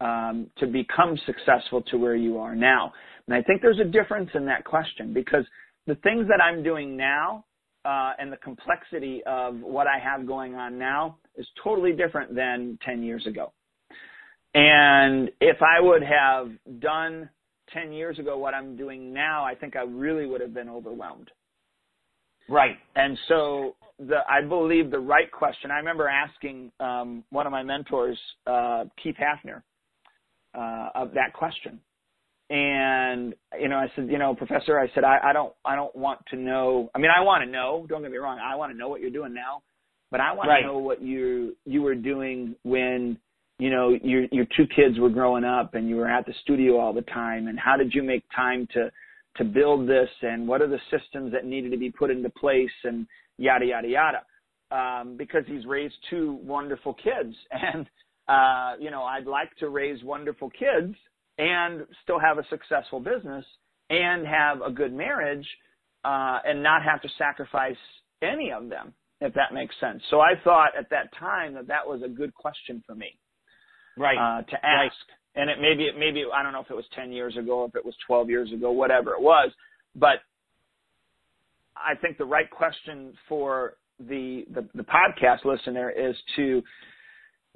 um, 0.00 0.50
to 0.58 0.66
become 0.66 1.18
successful 1.26 1.82
to 1.90 1.98
where 1.98 2.16
you 2.16 2.38
are 2.38 2.56
now? 2.56 2.92
And 3.26 3.34
I 3.34 3.42
think 3.42 3.62
there's 3.62 3.78
a 3.78 3.84
difference 3.84 4.30
in 4.34 4.46
that 4.46 4.64
question 4.64 5.12
because 5.12 5.44
the 5.86 5.94
things 5.96 6.26
that 6.28 6.40
I'm 6.42 6.62
doing 6.62 6.96
now 6.96 7.44
uh, 7.84 8.12
and 8.18 8.32
the 8.32 8.36
complexity 8.36 9.22
of 9.26 9.60
what 9.60 9.86
I 9.86 9.98
have 9.98 10.26
going 10.26 10.54
on 10.54 10.78
now 10.78 11.16
is 11.36 11.46
totally 11.62 11.92
different 11.92 12.34
than 12.34 12.78
10 12.84 13.02
years 13.02 13.26
ago. 13.26 13.52
And 14.54 15.30
if 15.40 15.58
I 15.62 15.80
would 15.80 16.02
have 16.02 16.50
done 16.80 17.30
10 17.72 17.92
years 17.92 18.18
ago 18.18 18.36
what 18.36 18.52
I'm 18.52 18.76
doing 18.76 19.12
now, 19.12 19.44
I 19.44 19.54
think 19.54 19.76
I 19.76 19.82
really 19.82 20.26
would 20.26 20.40
have 20.40 20.52
been 20.52 20.68
overwhelmed. 20.68 21.30
Right. 22.48 22.76
And 22.96 23.16
so 23.28 23.76
the, 23.98 24.18
I 24.28 24.46
believe 24.46 24.90
the 24.90 24.98
right 24.98 25.30
question, 25.30 25.70
I 25.70 25.76
remember 25.76 26.08
asking 26.08 26.72
um, 26.80 27.24
one 27.30 27.46
of 27.46 27.52
my 27.52 27.62
mentors, 27.62 28.18
uh, 28.46 28.84
Keith 29.02 29.16
Hafner, 29.20 29.62
uh, 30.52 30.90
of 30.96 31.12
that 31.14 31.32
question 31.32 31.80
and 32.50 33.32
you 33.60 33.68
know, 33.68 33.76
I 33.76 33.86
said, 33.94 34.08
you 34.10 34.18
know, 34.18 34.34
professor, 34.34 34.78
I 34.78 34.88
said, 34.92 35.04
I, 35.04 35.18
I 35.22 35.32
don't, 35.32 35.52
I 35.64 35.76
don't 35.76 35.94
want 35.94 36.20
to 36.30 36.36
know. 36.36 36.90
I 36.94 36.98
mean, 36.98 37.10
I 37.16 37.22
want 37.22 37.44
to 37.44 37.50
know. 37.50 37.86
Don't 37.88 38.02
get 38.02 38.10
me 38.10 38.18
wrong. 38.18 38.38
I 38.44 38.56
want 38.56 38.72
to 38.72 38.78
know 38.78 38.88
what 38.88 39.00
you're 39.00 39.10
doing 39.10 39.32
now, 39.32 39.62
but 40.10 40.20
I 40.20 40.32
want 40.32 40.48
right. 40.48 40.62
to 40.62 40.66
know 40.66 40.78
what 40.78 41.00
you 41.00 41.56
you 41.64 41.82
were 41.82 41.94
doing 41.94 42.56
when 42.64 43.16
you 43.60 43.70
know 43.70 43.96
your 44.02 44.24
your 44.32 44.46
two 44.56 44.66
kids 44.74 44.98
were 44.98 45.10
growing 45.10 45.44
up 45.44 45.74
and 45.74 45.88
you 45.88 45.94
were 45.94 46.10
at 46.10 46.26
the 46.26 46.34
studio 46.42 46.78
all 46.78 46.92
the 46.92 47.02
time, 47.02 47.46
and 47.46 47.58
how 47.58 47.76
did 47.76 47.94
you 47.94 48.02
make 48.02 48.24
time 48.34 48.66
to 48.74 48.90
to 49.36 49.44
build 49.44 49.88
this, 49.88 50.08
and 50.22 50.48
what 50.48 50.60
are 50.60 50.68
the 50.68 50.80
systems 50.90 51.30
that 51.32 51.44
needed 51.44 51.70
to 51.70 51.78
be 51.78 51.90
put 51.90 52.10
into 52.10 52.30
place, 52.30 52.68
and 52.82 53.06
yada 53.38 53.64
yada 53.64 53.88
yada. 53.88 54.22
Um, 54.72 55.16
because 55.16 55.42
he's 55.46 55.66
raised 55.66 55.94
two 56.10 56.38
wonderful 56.42 56.94
kids, 56.94 57.34
and 57.52 57.86
uh, 58.26 58.72
you 58.80 58.90
know, 58.90 59.04
I'd 59.04 59.26
like 59.26 59.54
to 59.58 59.68
raise 59.68 60.02
wonderful 60.02 60.50
kids 60.50 60.96
and 61.40 61.86
still 62.02 62.18
have 62.18 62.36
a 62.36 62.46
successful 62.50 63.00
business 63.00 63.44
and 63.88 64.26
have 64.26 64.60
a 64.60 64.70
good 64.70 64.92
marriage 64.92 65.46
uh, 66.04 66.38
and 66.44 66.62
not 66.62 66.82
have 66.82 67.00
to 67.00 67.08
sacrifice 67.16 67.80
any 68.22 68.52
of 68.52 68.68
them, 68.68 68.92
if 69.20 69.32
that 69.34 69.54
makes 69.54 69.74
sense. 69.80 70.02
So 70.10 70.20
I 70.20 70.34
thought 70.44 70.70
at 70.78 70.90
that 70.90 71.08
time 71.18 71.54
that 71.54 71.66
that 71.68 71.86
was 71.86 72.02
a 72.04 72.08
good 72.08 72.34
question 72.34 72.82
for 72.86 72.94
me, 72.94 73.18
right, 73.96 74.18
uh, 74.18 74.42
to 74.42 74.56
ask. 74.56 74.64
Right. 74.64 74.92
And 75.36 75.48
it 75.48 75.58
maybe 75.60 75.84
it 75.84 75.94
maybe 75.96 76.24
I 76.34 76.42
don't 76.42 76.52
know 76.52 76.60
if 76.60 76.70
it 76.70 76.76
was 76.76 76.84
ten 76.94 77.12
years 77.12 77.36
ago, 77.36 77.64
if 77.64 77.74
it 77.74 77.84
was 77.84 77.94
twelve 78.06 78.28
years 78.28 78.52
ago, 78.52 78.72
whatever 78.72 79.14
it 79.14 79.22
was, 79.22 79.50
but 79.94 80.18
I 81.76 81.94
think 81.94 82.18
the 82.18 82.24
right 82.24 82.50
question 82.50 83.14
for 83.28 83.74
the, 83.98 84.44
the, 84.52 84.68
the 84.74 84.82
podcast 84.82 85.44
listener 85.44 85.90
is 85.90 86.14
to 86.36 86.62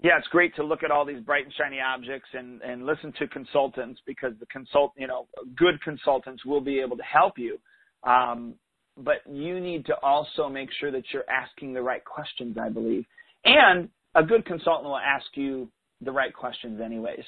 yeah, 0.02 0.18
it's 0.18 0.28
great 0.28 0.54
to 0.56 0.64
look 0.64 0.82
at 0.82 0.90
all 0.90 1.04
these 1.04 1.20
bright 1.20 1.44
and 1.44 1.54
shiny 1.54 1.78
objects 1.80 2.28
and, 2.32 2.60
and 2.62 2.84
listen 2.84 3.12
to 3.18 3.28
consultants 3.28 4.00
because 4.06 4.32
the 4.40 4.46
consult, 4.46 4.92
you 4.96 5.06
know, 5.06 5.26
good 5.56 5.80
consultants 5.82 6.44
will 6.44 6.60
be 6.60 6.80
able 6.80 6.96
to 6.96 7.02
help 7.02 7.38
you. 7.38 7.58
Um, 8.02 8.54
but 8.96 9.16
you 9.28 9.60
need 9.60 9.86
to 9.86 9.94
also 10.02 10.48
make 10.48 10.68
sure 10.78 10.90
that 10.90 11.04
you're 11.12 11.28
asking 11.28 11.74
the 11.74 11.82
right 11.82 12.04
questions, 12.04 12.56
I 12.60 12.68
believe. 12.68 13.04
And 13.44 13.88
a 14.14 14.22
good 14.22 14.44
consultant 14.46 14.84
will 14.84 14.98
ask 14.98 15.26
you 15.34 15.70
the 16.00 16.12
right 16.12 16.34
questions 16.34 16.80
anyways. 16.84 17.24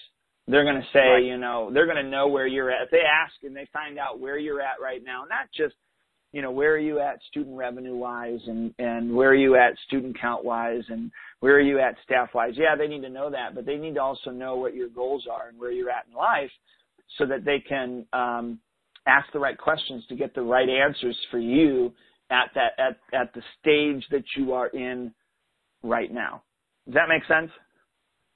They're 0.49 0.65
going 0.65 0.81
to 0.81 0.87
say, 0.93 1.01
right. 1.01 1.25
you 1.25 1.39
know, 1.39 1.71
they're 1.73 1.87
going 1.87 2.05
to 2.05 2.09
know 2.09 2.29
where 2.29 2.47
you're 2.47 2.71
at. 2.71 2.83
If 2.85 2.91
they 2.91 2.99
ask 2.99 3.35
and 3.43 3.57
they 3.57 3.69
find 3.73 3.99
out 3.99 4.21
where 4.21 4.39
you're 4.39 4.61
at 4.61 4.81
right 4.81 5.03
now, 5.05 5.25
not 5.29 5.49
just 5.57 5.75
you 6.33 6.43
know, 6.43 6.51
where 6.51 6.73
are 6.73 6.79
you 6.79 7.01
at 7.01 7.19
student 7.31 7.57
revenue 7.57 7.97
wise 7.97 8.41
and, 8.47 8.75
and 8.79 9.15
where 9.15 9.31
are 9.31 9.35
you 9.35 9.57
at 9.57 9.73
student 9.87 10.21
count 10.21 10.45
wise 10.45 10.83
and 10.89 11.11
where 11.41 11.55
are 11.55 11.61
you 11.61 11.79
at 11.79 11.97
staff 12.05 12.31
wise? 12.35 12.55
Yeah, 12.57 12.77
they 12.77 12.89
need 12.89 13.03
to 13.03 13.09
know 13.09 13.31
that, 13.31 13.55
but 13.55 13.67
they 13.67 13.77
need 13.77 13.95
to 13.95 14.03
also 14.03 14.31
know 14.31 14.57
what 14.57 14.75
your 14.75 14.89
goals 14.89 15.27
are 15.31 15.49
and 15.49 15.59
where 15.59 15.71
you're 15.71 15.91
at 15.91 16.07
in 16.11 16.17
life 16.17 16.51
so 17.19 17.27
that 17.27 17.45
they 17.45 17.61
can 17.61 18.07
um, 18.13 18.59
ask 19.07 19.31
the 19.33 19.39
right 19.39 19.57
questions 19.57 20.05
to 20.09 20.17
get 20.17 20.35
the 20.35 20.43
right 20.43 20.69
answers 20.69 21.17
for 21.31 21.39
you 21.39 21.93
at 22.31 22.51
that 22.55 22.73
at, 22.79 22.99
at 23.19 23.33
the 23.35 23.43
stage 23.61 24.05
that 24.11 24.25
you 24.37 24.53
are 24.53 24.69
in 24.69 25.13
right 25.83 26.13
now. 26.13 26.43
Does 26.87 26.95
that 26.95 27.09
make 27.09 27.25
sense? 27.27 27.51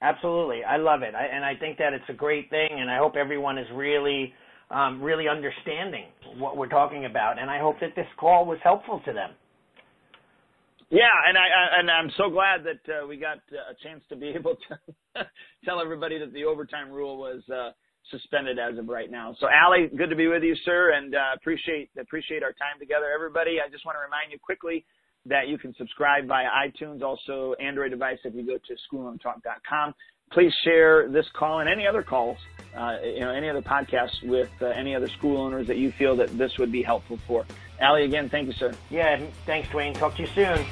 Absolutely. 0.01 0.63
I 0.63 0.77
love 0.77 1.01
it. 1.03 1.13
I, 1.13 1.25
and 1.25 1.43
I 1.43 1.55
think 1.55 1.77
that 1.77 1.93
it's 1.93 2.05
a 2.09 2.13
great 2.13 2.49
thing 2.49 2.69
and 2.71 2.89
I 2.89 2.97
hope 2.97 3.15
everyone 3.15 3.57
is 3.57 3.67
really 3.73 4.33
um, 4.71 5.01
really 5.01 5.27
understanding 5.27 6.05
what 6.37 6.55
we're 6.55 6.69
talking 6.69 7.05
about. 7.05 7.37
And 7.39 7.49
I 7.49 7.59
hope 7.59 7.79
that 7.81 7.93
this 7.95 8.07
call 8.17 8.45
was 8.45 8.57
helpful 8.63 9.01
to 9.05 9.13
them. 9.13 9.31
Yeah, 10.91 11.07
and 11.27 11.37
I, 11.37 11.41
I 11.41 11.79
and 11.79 11.89
I'm 11.89 12.11
so 12.17 12.29
glad 12.29 12.61
that 12.65 12.83
uh, 12.91 13.07
we 13.07 13.17
got 13.17 13.37
uh, 13.51 13.71
a 13.71 13.75
chance 13.83 14.03
to 14.09 14.15
be 14.15 14.27
able 14.35 14.57
to 14.67 15.25
tell 15.65 15.81
everybody 15.81 16.19
that 16.19 16.33
the 16.33 16.43
overtime 16.43 16.91
rule 16.91 17.17
was 17.17 17.41
uh, 17.49 17.71
suspended 18.11 18.59
as 18.59 18.77
of 18.77 18.89
right 18.89 19.09
now. 19.09 19.35
So, 19.39 19.47
Allie, 19.47 19.89
good 19.97 20.09
to 20.09 20.15
be 20.15 20.27
with 20.27 20.43
you, 20.43 20.55
sir, 20.65 20.91
and 20.93 21.15
uh, 21.15 21.19
appreciate 21.35 21.89
appreciate 21.99 22.43
our 22.43 22.53
time 22.53 22.77
together, 22.79 23.07
everybody. 23.13 23.57
I 23.65 23.69
just 23.71 23.85
want 23.85 23.95
to 23.95 24.03
remind 24.03 24.31
you 24.31 24.37
quickly 24.43 24.85
that 25.25 25.47
you 25.47 25.57
can 25.57 25.73
subscribe 25.77 26.27
via 26.27 26.47
iTunes, 26.67 27.01
also 27.01 27.55
Android 27.61 27.91
device 27.91 28.17
if 28.25 28.35
you 28.35 28.45
go 28.45 28.57
to 28.57 28.75
schoolownertalk.com 28.91 29.93
please 30.31 30.51
share 30.63 31.09
this 31.09 31.25
call 31.37 31.59
and 31.59 31.69
any 31.69 31.85
other 31.85 32.03
calls, 32.03 32.37
uh, 32.77 32.97
you 33.03 33.19
know, 33.21 33.31
any 33.31 33.49
other 33.49 33.61
podcasts 33.61 34.09
with 34.23 34.49
uh, 34.61 34.67
any 34.67 34.95
other 34.95 35.09
school 35.17 35.37
owners 35.41 35.67
that 35.67 35.77
you 35.77 35.91
feel 35.97 36.15
that 36.17 36.37
this 36.37 36.51
would 36.59 36.71
be 36.71 36.83
helpful 36.83 37.19
for. 37.27 37.47
Allie, 37.81 38.03
again, 38.03 38.29
thank 38.29 38.45
you, 38.45 38.53
sir. 38.53 38.73
Yeah, 38.91 39.19
thanks, 39.47 39.67
Duane. 39.69 39.93
Talk 39.93 40.15
to 40.15 40.21
you 40.21 40.27
soon. 40.27 40.65